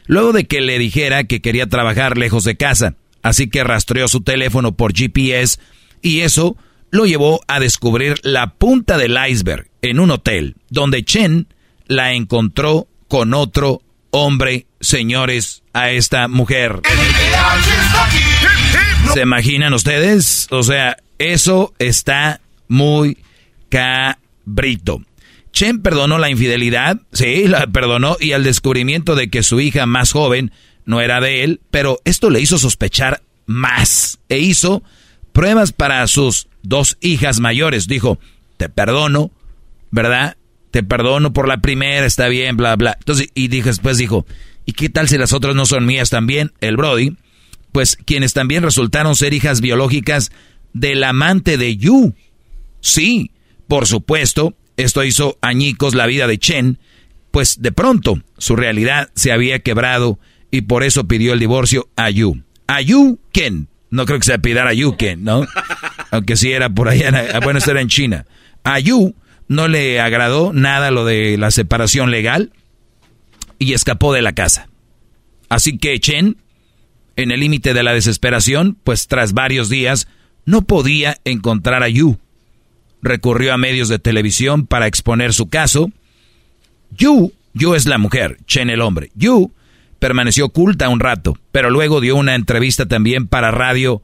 [0.07, 4.21] luego de que le dijera que quería trabajar lejos de casa, así que rastreó su
[4.21, 5.59] teléfono por GPS
[6.01, 6.57] y eso
[6.89, 11.47] lo llevó a descubrir la punta del iceberg en un hotel, donde Chen
[11.85, 16.81] la encontró con otro hombre, señores, a esta mujer.
[19.13, 20.47] ¿Se imaginan ustedes?
[20.49, 23.19] O sea, eso está muy
[23.69, 25.01] cabrito.
[25.51, 30.11] Chen perdonó la infidelidad, sí, la perdonó y el descubrimiento de que su hija más
[30.11, 30.51] joven
[30.85, 34.83] no era de él, pero esto le hizo sospechar más e hizo
[35.31, 37.87] pruebas para sus dos hijas mayores.
[37.87, 38.19] Dijo,
[38.57, 39.31] te perdono,
[39.91, 40.37] ¿verdad?
[40.71, 42.97] Te perdono por la primera, está bien, bla, bla.
[42.99, 44.25] Entonces, y dijo, después dijo,
[44.65, 46.51] ¿y qué tal si las otras no son mías también?
[46.59, 47.15] El Brody,
[47.71, 50.31] pues quienes también resultaron ser hijas biológicas
[50.73, 52.13] del amante de Yu.
[52.81, 53.31] Sí,
[53.67, 56.79] por supuesto, esto hizo añicos la vida de Chen,
[57.31, 60.19] pues de pronto su realidad se había quebrado
[60.51, 62.43] y por eso pidió el divorcio a Yu.
[62.67, 63.67] A Yu Ken.
[63.89, 65.45] No creo que se pidara a Yu Ken, ¿no?
[66.11, 68.25] Aunque sí era por allá, bueno, esto era en China.
[68.63, 69.15] A Yu
[69.47, 72.51] no le agradó nada lo de la separación legal
[73.59, 74.69] y escapó de la casa.
[75.49, 76.37] Así que Chen,
[77.15, 80.07] en el límite de la desesperación, pues tras varios días,
[80.45, 82.17] no podía encontrar a Yu.
[83.05, 85.91] Recurrió a medios de televisión para exponer su caso.
[86.89, 89.11] Yu, Yu es la mujer, Chen el hombre.
[89.13, 89.51] Yu
[89.99, 94.01] permaneció oculta un rato, pero luego dio una entrevista también para radio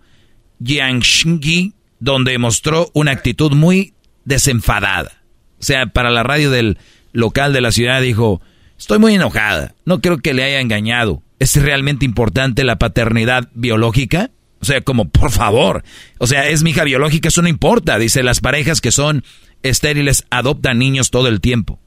[0.63, 5.23] Jiangxi, donde mostró una actitud muy desenfadada.
[5.59, 6.77] O sea, para la radio del
[7.11, 8.39] local de la ciudad dijo,
[8.77, 11.23] estoy muy enojada, no creo que le haya engañado.
[11.39, 14.29] ¿Es realmente importante la paternidad biológica?
[14.61, 15.83] O sea, como, por favor.
[16.19, 17.97] O sea, es mi hija biológica, eso no importa.
[17.97, 19.23] Dice, las parejas que son
[19.63, 21.79] estériles adoptan niños todo el tiempo.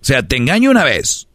[0.00, 1.28] O sea, te engaño una vez,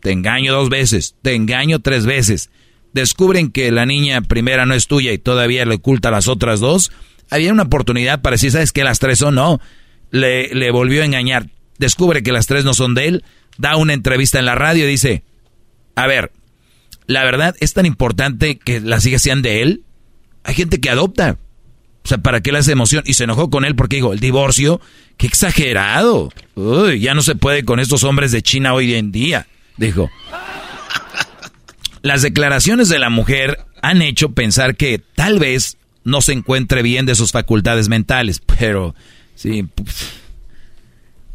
[0.00, 2.50] te engaño dos veces, te engaño tres veces.
[2.92, 6.92] Descubren que la niña primera no es tuya y todavía le oculta las otras dos.
[7.30, 9.60] Había una oportunidad para decir, ¿sabes que Las tres son, no.
[10.10, 11.48] Le, le volvió a engañar.
[11.78, 13.24] Descubre que las tres no son de él.
[13.58, 15.24] Da una entrevista en la radio y dice,
[15.96, 16.32] a ver,
[17.06, 19.83] ¿la verdad es tan importante que las hijas sean de él?
[20.44, 21.38] Hay gente que adopta.
[22.04, 23.02] O sea, ¿para qué le hace emoción?
[23.06, 24.80] Y se enojó con él porque dijo, el divorcio,
[25.16, 26.30] qué exagerado.
[26.54, 29.46] Uy, ya no se puede con estos hombres de China hoy en día,
[29.78, 30.10] dijo.
[32.02, 37.06] Las declaraciones de la mujer han hecho pensar que tal vez no se encuentre bien
[37.06, 38.94] de sus facultades mentales, pero
[39.34, 39.66] sí,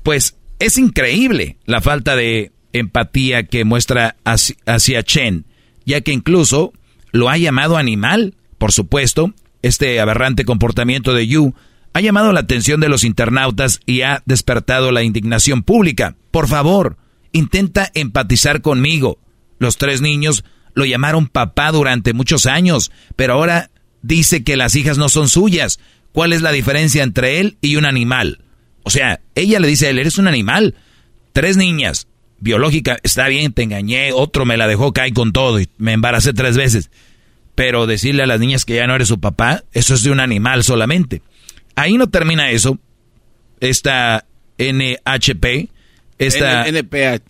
[0.04, 5.46] pues es increíble la falta de empatía que muestra hacia, Chen,
[5.86, 6.74] ya que incluso
[7.12, 8.36] lo ha llamado animal.
[8.60, 9.34] Por supuesto,
[9.64, 11.56] este aberrante comportamiento de Yu
[11.94, 16.16] ha llamado la atención de los internautas y ha despertado la indignación pública.
[16.30, 16.98] Por favor,
[17.32, 19.18] intenta empatizar conmigo.
[19.58, 20.44] Los tres niños
[20.76, 23.72] lo llamaron papá durante muchos años, pero ahora
[24.02, 25.80] dice que las hijas no son suyas.
[26.12, 28.44] ¿Cuál es la diferencia entre él y un animal?
[28.84, 30.76] O sea, ella le dice a él, eres un animal.
[31.34, 32.08] Tres niñas,
[32.40, 36.34] biológica, está bien, te engañé, otro me la dejó caer con todo y me embaracé
[36.34, 36.90] tres veces.
[37.60, 40.22] Pero decirle a las niñas que ya no eres su papá, eso es de un
[40.22, 41.22] animal solamente.
[41.76, 42.80] Ahí no termina eso.
[43.60, 44.24] Esta
[44.58, 45.70] NHP,
[46.18, 46.66] esta...
[46.66, 47.22] NPH.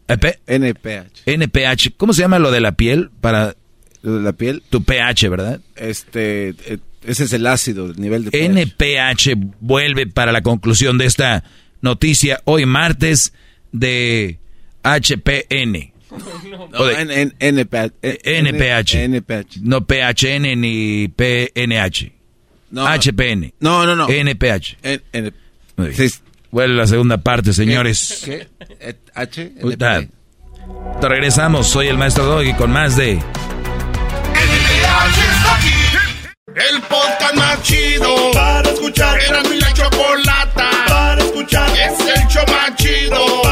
[0.45, 1.23] NPH.
[1.25, 1.97] NPH.
[1.97, 3.09] ¿Cómo se llama lo de la piel?
[3.21, 3.55] Para...
[4.03, 4.61] La piel.
[4.69, 5.61] Tu pH, ¿verdad?
[5.75, 6.49] Este...
[6.49, 6.77] Eh,
[7.07, 8.45] ese es el ácido, el nivel de pH.
[8.45, 11.43] NPH vuelve para la conclusión de esta
[11.81, 13.33] noticia hoy martes
[13.71, 14.37] de
[14.83, 15.91] HPN.
[16.71, 16.89] No,
[17.39, 18.95] NPH.
[18.95, 19.61] NPH.
[19.61, 22.11] No PHN ni PNH.
[22.71, 23.53] No, HPN.
[23.59, 24.07] No, no, no.
[24.07, 24.77] NPH.
[26.51, 28.21] Vuelve la segunda parte, señores.
[28.25, 28.47] ¿Qué?
[29.13, 29.53] H.
[31.01, 31.67] Te regresamos.
[31.67, 33.19] Soy el maestro Doggy con más de.
[36.55, 39.19] El podcast más chido para escuchar.
[39.21, 41.69] Era mi la chocolata para escuchar.
[41.71, 43.48] Es el show más chido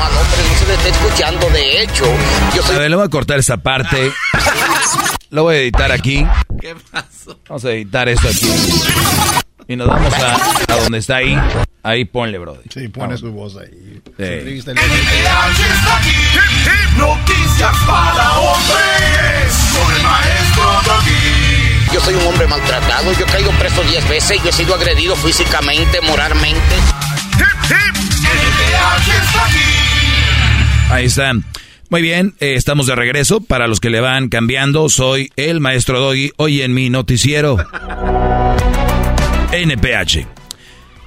[0.00, 1.50] Al hombre no se le está escuchando.
[1.50, 2.04] De hecho,
[2.54, 2.76] yo soy.
[2.76, 4.12] A ver, le voy a cortar esa parte.
[5.30, 6.26] Lo voy a editar aquí.
[6.60, 7.40] ¿Qué pasó?
[7.48, 8.50] Vamos a editar esto aquí.
[9.66, 10.34] Y nos vamos a,
[10.72, 11.36] a donde está ahí.
[11.82, 12.62] Ahí ponle, brother.
[12.72, 14.00] Sí, pone su voz ahí.
[14.16, 14.72] Sí.
[16.96, 19.54] Noticias para hombres.
[19.76, 21.39] Con el maestro Doggy.
[21.92, 23.12] Yo soy un hombre maltratado.
[23.12, 24.42] Yo he caído preso 10 veces.
[24.42, 26.76] Yo he sido agredido físicamente, moralmente.
[30.90, 31.32] Ahí está.
[31.88, 33.40] Muy bien, eh, estamos de regreso.
[33.40, 36.30] Para los que le van cambiando, soy el maestro Doggy.
[36.36, 37.56] Hoy en mi noticiero.
[39.52, 40.26] NPH.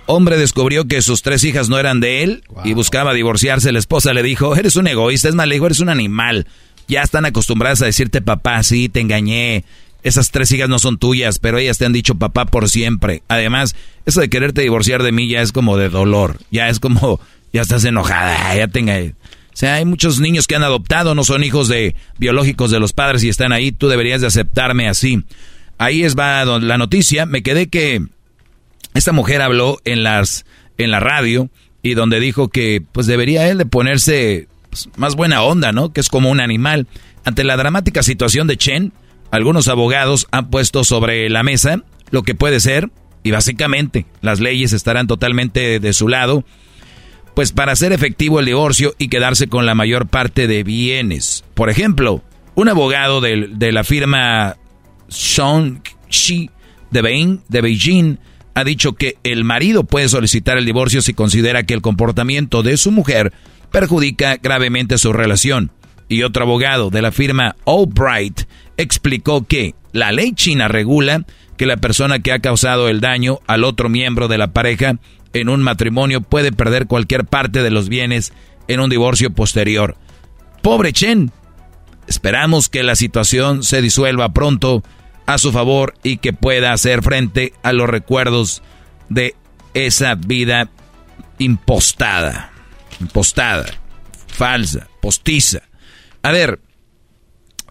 [0.05, 3.71] Hombre descubrió que sus tres hijas no eran de él y buscaba divorciarse.
[3.71, 6.47] La esposa le dijo, eres un egoísta, es más, le dijo, eres un animal.
[6.89, 9.63] Ya están acostumbradas a decirte papá, sí, te engañé.
[10.03, 13.23] Esas tres hijas no son tuyas, pero ellas te han dicho papá por siempre.
[13.27, 13.75] Además,
[14.05, 16.37] eso de quererte divorciar de mí ya es como de dolor.
[16.51, 17.19] Ya es como,
[17.51, 18.97] ya estás enojada, ya tenga...
[18.97, 22.91] O sea, hay muchos niños que han adoptado, no son hijos de biológicos de los
[22.91, 23.71] padres y están ahí.
[23.71, 25.23] Tú deberías de aceptarme así.
[25.77, 27.27] Ahí es la noticia.
[27.27, 28.03] Me quedé que
[28.95, 30.45] esta mujer habló en las
[30.79, 31.49] en la radio
[31.83, 35.93] y donde dijo que pues debería él de ponerse pues, más buena onda, ¿no?
[35.93, 36.87] Que es como un animal.
[37.25, 38.93] Ante la dramática situación de Chen,
[39.33, 41.81] algunos abogados han puesto sobre la mesa
[42.11, 42.91] lo que puede ser
[43.23, 46.45] y básicamente las leyes estarán totalmente de su lado
[47.33, 51.43] pues para hacer efectivo el divorcio y quedarse con la mayor parte de bienes.
[51.55, 52.21] Por ejemplo,
[52.53, 54.55] un abogado de, la firma
[55.09, 56.51] Shi
[56.91, 58.19] de, de Beijing
[58.53, 62.77] ha dicho que el marido puede solicitar el divorcio si considera que el comportamiento de
[62.77, 63.33] su mujer
[63.71, 65.71] perjudica gravemente su relación.
[66.07, 68.41] Y otro abogado de la firma Albright
[68.77, 71.25] explicó que la ley china regula
[71.57, 74.95] que la persona que ha causado el daño al otro miembro de la pareja
[75.33, 78.33] en un matrimonio puede perder cualquier parte de los bienes
[78.67, 79.97] en un divorcio posterior.
[80.61, 81.31] Pobre Chen.
[82.07, 84.83] Esperamos que la situación se disuelva pronto
[85.25, 88.61] a su favor y que pueda hacer frente a los recuerdos
[89.09, 89.35] de
[89.73, 90.69] esa vida
[91.37, 92.51] impostada.
[92.99, 93.65] Impostada,
[94.27, 95.63] falsa, postiza.
[96.21, 96.59] A ver,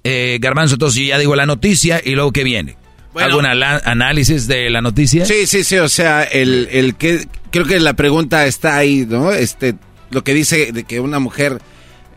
[0.05, 2.77] eh, Garbanzo, entonces ya digo la noticia y luego qué viene.
[3.15, 5.27] ¿Algún análisis de la noticia?
[5.27, 9.33] Sí, sí, sí, o sea, el, el que creo que la pregunta está ahí, ¿no?
[9.33, 9.75] Este,
[10.11, 11.61] lo que dice de que una mujer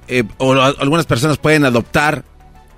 [0.07, 2.23] eh, o algunas personas pueden adoptar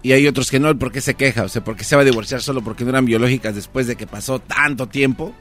[0.02, 1.44] y hay otros que no, ¿por qué se queja?
[1.44, 3.96] O sea, ¿por qué se va a divorciar solo porque no eran biológicas después de
[3.96, 5.36] que pasó tanto tiempo?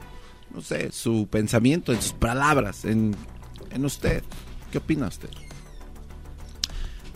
[0.53, 3.15] No sé, su pensamiento, en sus palabras, en,
[3.71, 4.23] en usted.
[4.71, 5.29] ¿Qué opina usted?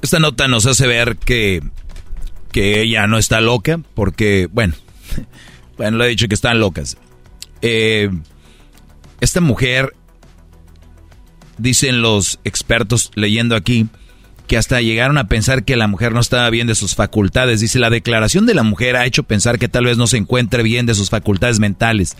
[0.01, 1.61] Esta nota nos hace ver que,
[2.51, 4.73] que ella no está loca porque, bueno,
[5.77, 6.97] bueno, le he dicho que están locas.
[7.61, 8.09] Eh,
[9.19, 9.93] esta mujer,
[11.57, 13.87] dicen los expertos leyendo aquí,
[14.47, 17.61] que hasta llegaron a pensar que la mujer no estaba bien de sus facultades.
[17.61, 20.63] Dice, la declaración de la mujer ha hecho pensar que tal vez no se encuentre
[20.63, 22.17] bien de sus facultades mentales.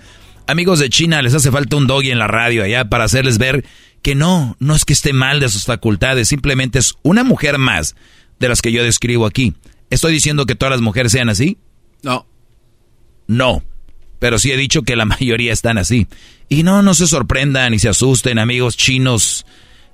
[0.48, 3.66] Amigos de China, les hace falta un doggy en la radio allá para hacerles ver
[4.02, 7.96] que no, no es que esté mal de sus facultades, simplemente es una mujer más
[8.40, 9.54] de las que yo describo aquí.
[9.92, 11.58] ¿Estoy diciendo que todas las mujeres sean así?
[12.02, 12.26] No.
[13.28, 13.62] No.
[14.20, 16.08] Pero sí he dicho que la mayoría están así.
[16.50, 19.46] Y no, no se sorprendan y se asusten, amigos chinos,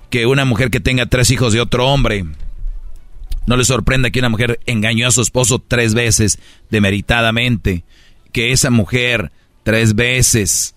[0.08, 2.24] que una mujer que tenga tres hijos de otro hombre,
[3.46, 6.38] no les sorprenda que una mujer engañó a su esposo tres veces
[6.70, 7.82] demeritadamente,
[8.32, 9.32] que esa mujer
[9.64, 10.76] tres veces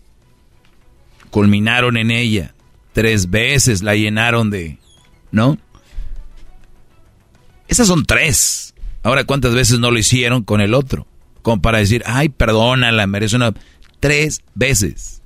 [1.30, 2.56] culminaron en ella,
[2.94, 4.80] tres veces la llenaron de...
[5.32, 5.58] ¿No?
[7.68, 8.71] Esas son tres.
[9.04, 11.08] Ahora, ¿cuántas veces no lo hicieron con el otro?
[11.42, 13.54] Como para decir, ay, perdónala, merece una...
[14.00, 15.22] Tres veces.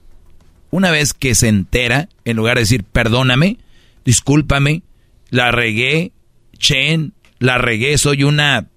[0.69, 3.57] Una vez que se entera, en lugar de decir, perdóname,
[4.03, 4.83] discúlpame,
[5.29, 6.11] la regué,
[6.57, 8.67] Chen, la regué, soy una...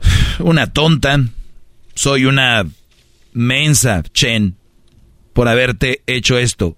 [0.40, 1.20] Una tonta,
[1.94, 2.66] soy una
[3.32, 4.56] mensa, Chen,
[5.32, 6.76] por haberte hecho esto.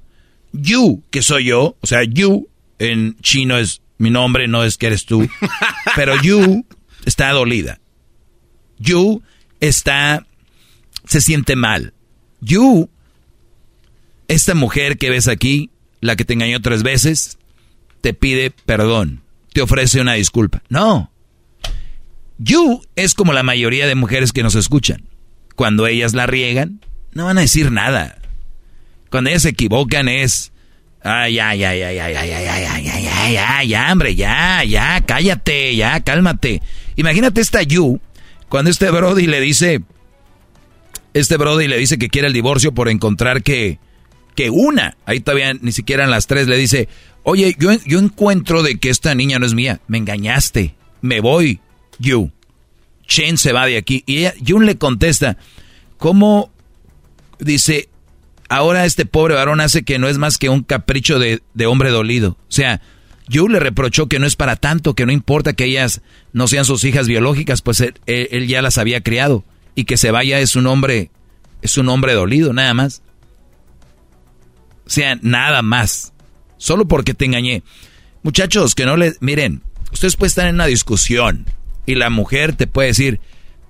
[0.52, 2.48] You, que soy yo, o sea, you
[2.78, 5.28] en chino es mi nombre, no es que eres tú,
[5.96, 6.66] pero you
[7.04, 7.80] está dolida.
[8.78, 9.22] You
[9.60, 10.26] está,
[11.04, 11.94] se siente mal.
[12.40, 12.90] You,
[14.28, 17.38] esta mujer que ves aquí, la que te engañó tres veces,
[18.00, 19.22] te pide perdón,
[19.52, 20.62] te ofrece una disculpa.
[20.68, 21.10] No.
[22.38, 25.08] You es como la mayoría de mujeres que nos escuchan.
[25.54, 26.80] Cuando ellas la riegan,
[27.12, 28.18] no van a decir nada.
[29.08, 30.52] Cuando ellas se equivocan es,
[31.04, 34.64] ay, ay, ay, ay, ay, ay, ay, ay, ay, ay, ay, ya, ya, hombre, ya,
[34.64, 36.62] ya, cállate, ya, cálmate.
[36.96, 38.00] Imagínate esta You,
[38.48, 39.82] cuando este Brody le dice,
[41.12, 43.78] este Brody le dice que quiere el divorcio por encontrar que,
[44.34, 46.88] que una, ahí todavía ni siquiera en las tres, le dice,
[47.22, 51.60] oye, yo, yo encuentro de que esta niña no es mía, me engañaste, me voy,
[51.98, 52.32] You.
[53.06, 54.02] Chen se va de aquí.
[54.06, 55.36] Y ella, Jun le contesta,
[55.98, 56.50] ¿cómo?
[57.38, 57.90] Dice,
[58.48, 61.90] ahora este pobre varón hace que no es más que un capricho de, de hombre
[61.90, 62.30] dolido.
[62.30, 62.80] O sea,
[63.28, 66.02] Yu le reprochó que no es para tanto, que no importa que ellas
[66.32, 69.44] no sean sus hijas biológicas, pues él, ya las había criado.
[69.74, 71.10] Y que se vaya es un hombre,
[71.62, 73.02] es un hombre dolido, nada más.
[74.86, 76.12] O sea, nada más.
[76.58, 77.62] Solo porque te engañé.
[78.22, 79.14] Muchachos, que no le...
[79.20, 79.62] Miren,
[79.92, 81.46] ustedes pueden estar en una discusión
[81.86, 83.20] y la mujer te puede decir,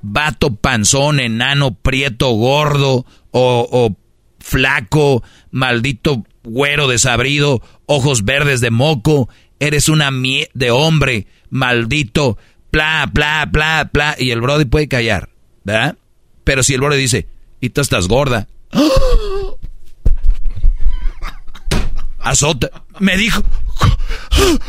[0.02, 3.96] vato, panzón, enano, prieto, gordo o
[4.44, 12.36] flaco, maldito güero desabrido, ojos verdes de moco, eres una mie de hombre, maldito,
[12.70, 15.30] bla, bla, bla, bla, y el brody puede callar,
[15.64, 15.96] ¿verdad?
[16.44, 17.26] Pero si el brody dice,
[17.60, 18.46] y tú estás gorda,
[22.18, 23.42] azota, me dijo,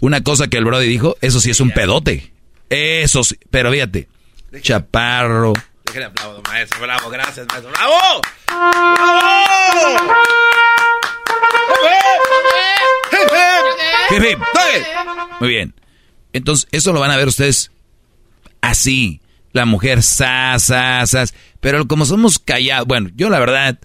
[0.00, 2.32] una cosa que el brody dijo, eso sí es un pedote,
[2.70, 4.08] eso sí, pero fíjate,
[4.60, 5.52] chaparro,
[5.86, 6.80] Déjenle aplauso, maestro.
[6.80, 7.70] Bravo, gracias, maestro.
[7.72, 8.20] ¡Bravo!
[8.46, 10.14] ¡Bravo!
[15.40, 15.74] Muy bien.
[16.32, 17.70] Entonces, eso lo van a ver ustedes
[18.60, 19.20] así.
[19.52, 21.34] La mujer, sas, sas, sas.
[21.60, 23.78] Pero como somos callados, bueno, yo la verdad,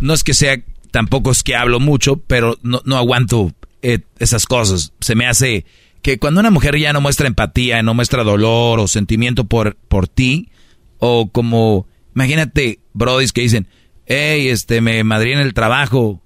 [0.00, 0.56] no es que sea,
[0.90, 3.52] tampoco es que hablo mucho, pero no, no aguanto
[3.82, 4.92] eh, esas cosas.
[5.00, 5.66] Se me hace
[6.04, 10.06] que cuando una mujer ya no muestra empatía, no muestra dolor o sentimiento por, por
[10.06, 10.50] ti,
[10.98, 13.68] o como, imagínate, brodis que dicen,
[14.04, 16.22] hey, este, me en el trabajo.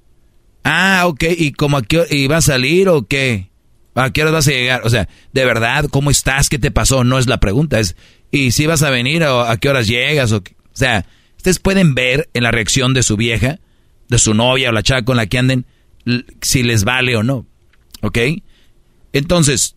[0.64, 3.50] Ah, ok, ¿y cómo a qué y va a salir o qué?
[3.94, 4.80] ¿A qué hora vas a llegar?
[4.82, 6.48] O sea, de verdad, ¿cómo estás?
[6.48, 7.04] ¿Qué te pasó?
[7.04, 7.94] No es la pregunta, es,
[8.32, 10.32] ¿y si vas a venir o a qué horas llegas?
[10.32, 10.42] O, o
[10.72, 11.06] sea,
[11.36, 13.60] ustedes pueden ver en la reacción de su vieja,
[14.08, 15.66] de su novia o la chava con la que anden,
[16.42, 17.46] si les vale o no.
[18.02, 18.18] ¿Ok?
[19.12, 19.76] Entonces,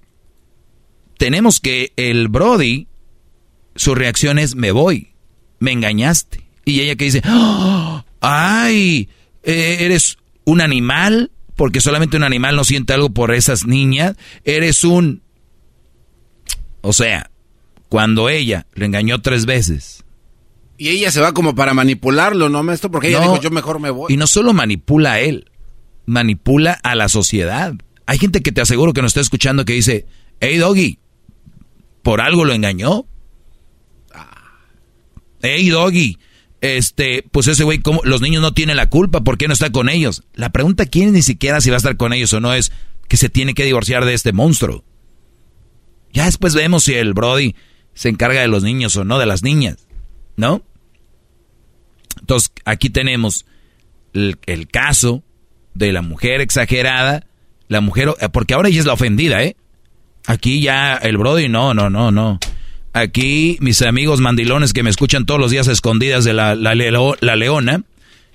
[1.17, 2.87] tenemos que el Brody
[3.75, 5.13] su reacción es me voy,
[5.59, 6.45] me engañaste.
[6.65, 8.03] Y ella que dice, ¡Oh!
[8.19, 9.09] ay,
[9.43, 14.83] eh, eres un animal, porque solamente un animal no siente algo por esas niñas, eres
[14.83, 15.21] un...
[16.81, 17.29] O sea,
[17.89, 20.03] cuando ella le engañó tres veces.
[20.77, 22.89] Y ella se va como para manipularlo, ¿no, maestro?
[22.89, 24.11] Porque ella dijo, yo mejor me voy.
[24.13, 25.51] Y no solo manipula a él,
[26.05, 27.75] manipula a la sociedad.
[28.11, 30.05] Hay gente que te aseguro que nos está escuchando que dice,
[30.41, 30.99] hey Doggy,
[32.03, 33.05] por algo lo engañó.
[35.41, 36.19] Hey, Doggy,
[36.59, 39.87] este, pues ese güey, los niños no tienen la culpa, ¿por qué no está con
[39.87, 40.23] ellos?
[40.33, 42.73] La pregunta aquí ni siquiera si va a estar con ellos o no es
[43.07, 44.83] que se tiene que divorciar de este monstruo.
[46.11, 47.55] Ya después vemos si el Brody
[47.93, 49.87] se encarga de los niños o no, de las niñas.
[50.35, 50.63] ¿No?
[52.19, 53.45] Entonces, aquí tenemos
[54.11, 55.23] el caso
[55.73, 57.30] de la mujer exagerada,
[57.71, 59.55] la mujer, eh, porque ahora ella es la ofendida, ¿eh?
[60.27, 62.37] Aquí ya el Brody, no, no, no, no.
[62.91, 67.35] Aquí mis amigos mandilones que me escuchan todos los días escondidas de la, la, la
[67.37, 67.83] leona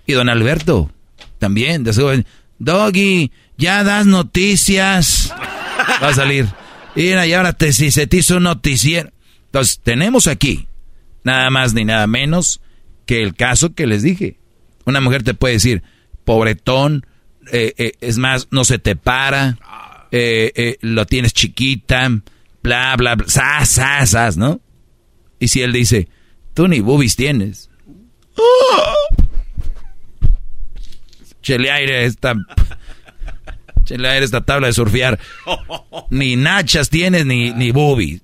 [0.06, 0.90] y don Alberto
[1.38, 1.84] también.
[1.84, 2.24] De
[2.58, 5.34] Doggy, ya das noticias.
[6.02, 6.46] Va a salir.
[6.94, 9.10] Mira, y ahora te, si se te hizo un noticiero.
[9.44, 10.66] Entonces, tenemos aquí,
[11.24, 12.62] nada más ni nada menos
[13.04, 14.38] que el caso que les dije.
[14.86, 15.82] Una mujer te puede decir,
[16.24, 17.04] pobretón,
[17.52, 19.58] eh, eh, es más, no se te para,
[20.10, 22.08] eh, lo tienes chiquita,
[22.62, 24.60] bla, bla, bla, sas, sas, sas, ¿no?
[25.38, 26.08] Y si él dice,
[26.54, 27.70] tú ni boobies tienes.
[31.42, 32.34] Chele aire esta...
[33.84, 35.18] Chele aire esta tabla de surfear.
[36.10, 38.20] Ni nachas tienes, ni, ni boobies.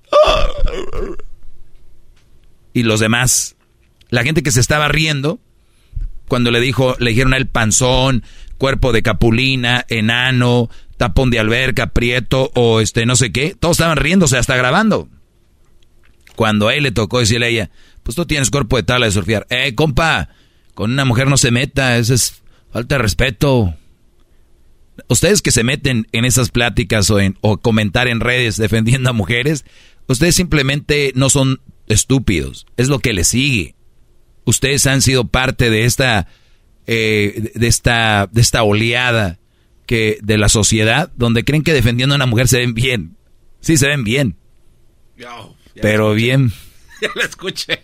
[2.73, 3.55] Y los demás.
[4.09, 5.39] La gente que se estaba riendo
[6.27, 8.23] cuando le dijo, le dijeron a panzón,
[8.57, 13.55] cuerpo de capulina, enano, tapón de alberca, prieto o este no sé qué.
[13.59, 15.09] Todos estaban riéndose, hasta grabando.
[16.35, 17.71] Cuando a él le tocó decirle a ella,
[18.03, 19.45] pues tú tienes cuerpo de tabla de surfear.
[19.49, 20.29] Eh, compa,
[20.73, 23.75] con una mujer no se meta, eso es falta de respeto.
[25.07, 29.13] Ustedes que se meten en esas pláticas o, en, o comentar en redes defendiendo a
[29.13, 29.65] mujeres,
[30.07, 33.75] ustedes simplemente no son estúpidos, es lo que les sigue.
[34.45, 36.27] Ustedes han sido parte de esta,
[36.87, 39.39] eh, de esta, de esta oleada
[39.85, 43.15] que de la sociedad donde creen que defendiendo a una mujer se ven bien.
[43.59, 44.35] Sí, se ven bien.
[45.81, 46.51] pero bien.
[47.01, 47.81] Ya lo escuché.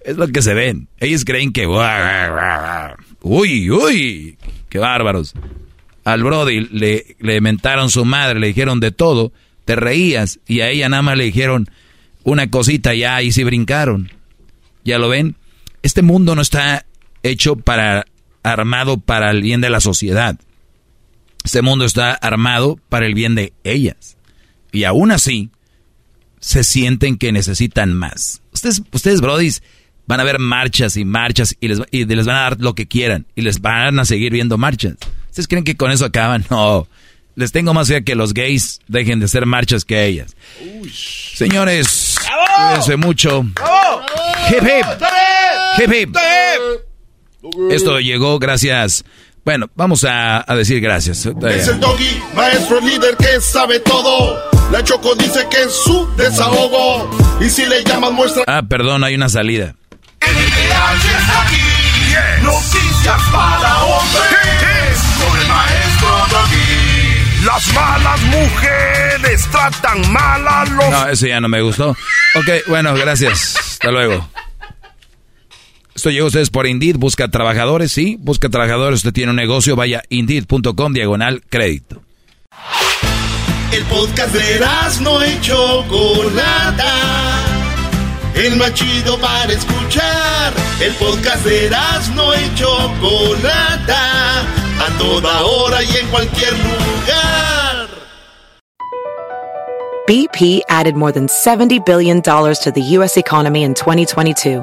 [0.00, 0.88] Es lo que se ven.
[0.98, 1.64] Ellos creen que...
[3.22, 4.36] Uy, uy.
[4.68, 5.34] Qué bárbaros.
[6.02, 9.32] Al Brody le, le mentaron su madre, le dijeron de todo.
[9.64, 11.70] Te reías y a ella nada más le dijeron
[12.24, 14.10] una cosita ya y sí brincaron.
[14.84, 15.36] ¿Ya lo ven?
[15.82, 16.84] Este mundo no está
[17.22, 18.06] hecho para
[18.42, 20.38] armado para el bien de la sociedad.
[21.44, 24.16] Este mundo está armado para el bien de ellas.
[24.72, 25.50] Y aún así,
[26.40, 28.42] se sienten que necesitan más.
[28.52, 29.62] Ustedes, ustedes, brodis,
[30.06, 32.86] van a ver marchas y marchas y les, y les van a dar lo que
[32.86, 34.96] quieran y les van a seguir viendo marchas.
[35.28, 36.44] ¿Ustedes creen que con eso acaban?
[36.50, 36.88] No.
[37.34, 40.34] Les tengo más fe que los gays dejen de hacer marchas que ellas.
[41.34, 42.16] Señores,
[42.56, 43.42] cuídense mucho.
[44.50, 44.86] Hip hip.
[45.78, 46.16] Hip hip.
[47.70, 49.04] Esto llegó gracias
[49.48, 51.24] bueno, vamos a, decir gracias.
[51.24, 54.38] Es el doggy, maestro líder que sabe todo.
[54.70, 57.08] La Choco dice que es su desahogo.
[57.40, 58.44] Y si le llamas muestra.
[58.46, 59.74] Ah, perdón, hay una salida.
[62.42, 64.98] Noticias para hombres.
[65.16, 67.44] Con el maestro doggy.
[67.46, 70.90] Las malas mujeres tratan mal a los.
[70.90, 71.96] No, ese ya no me gustó.
[72.34, 73.56] Ok, bueno, gracias.
[73.56, 74.28] Hasta luego.
[75.98, 76.94] Esto llegó a ustedes por Indeed.
[76.96, 78.16] Busca trabajadores, sí.
[78.20, 78.98] Busca trabajadores.
[78.98, 79.74] Usted tiene un negocio.
[79.74, 82.02] Vaya indeed.com diagonal crédito.
[83.72, 84.60] El podcast de
[85.02, 86.94] no hecho Chocolata.
[88.36, 90.54] El más chido para escuchar.
[90.80, 91.68] El podcast de
[92.14, 92.68] no hecho
[93.00, 94.42] Chocolata.
[94.78, 97.88] A toda hora y en cualquier lugar.
[100.06, 103.18] BP added more than $70 billion to the U.S.
[103.18, 104.62] economy in 2022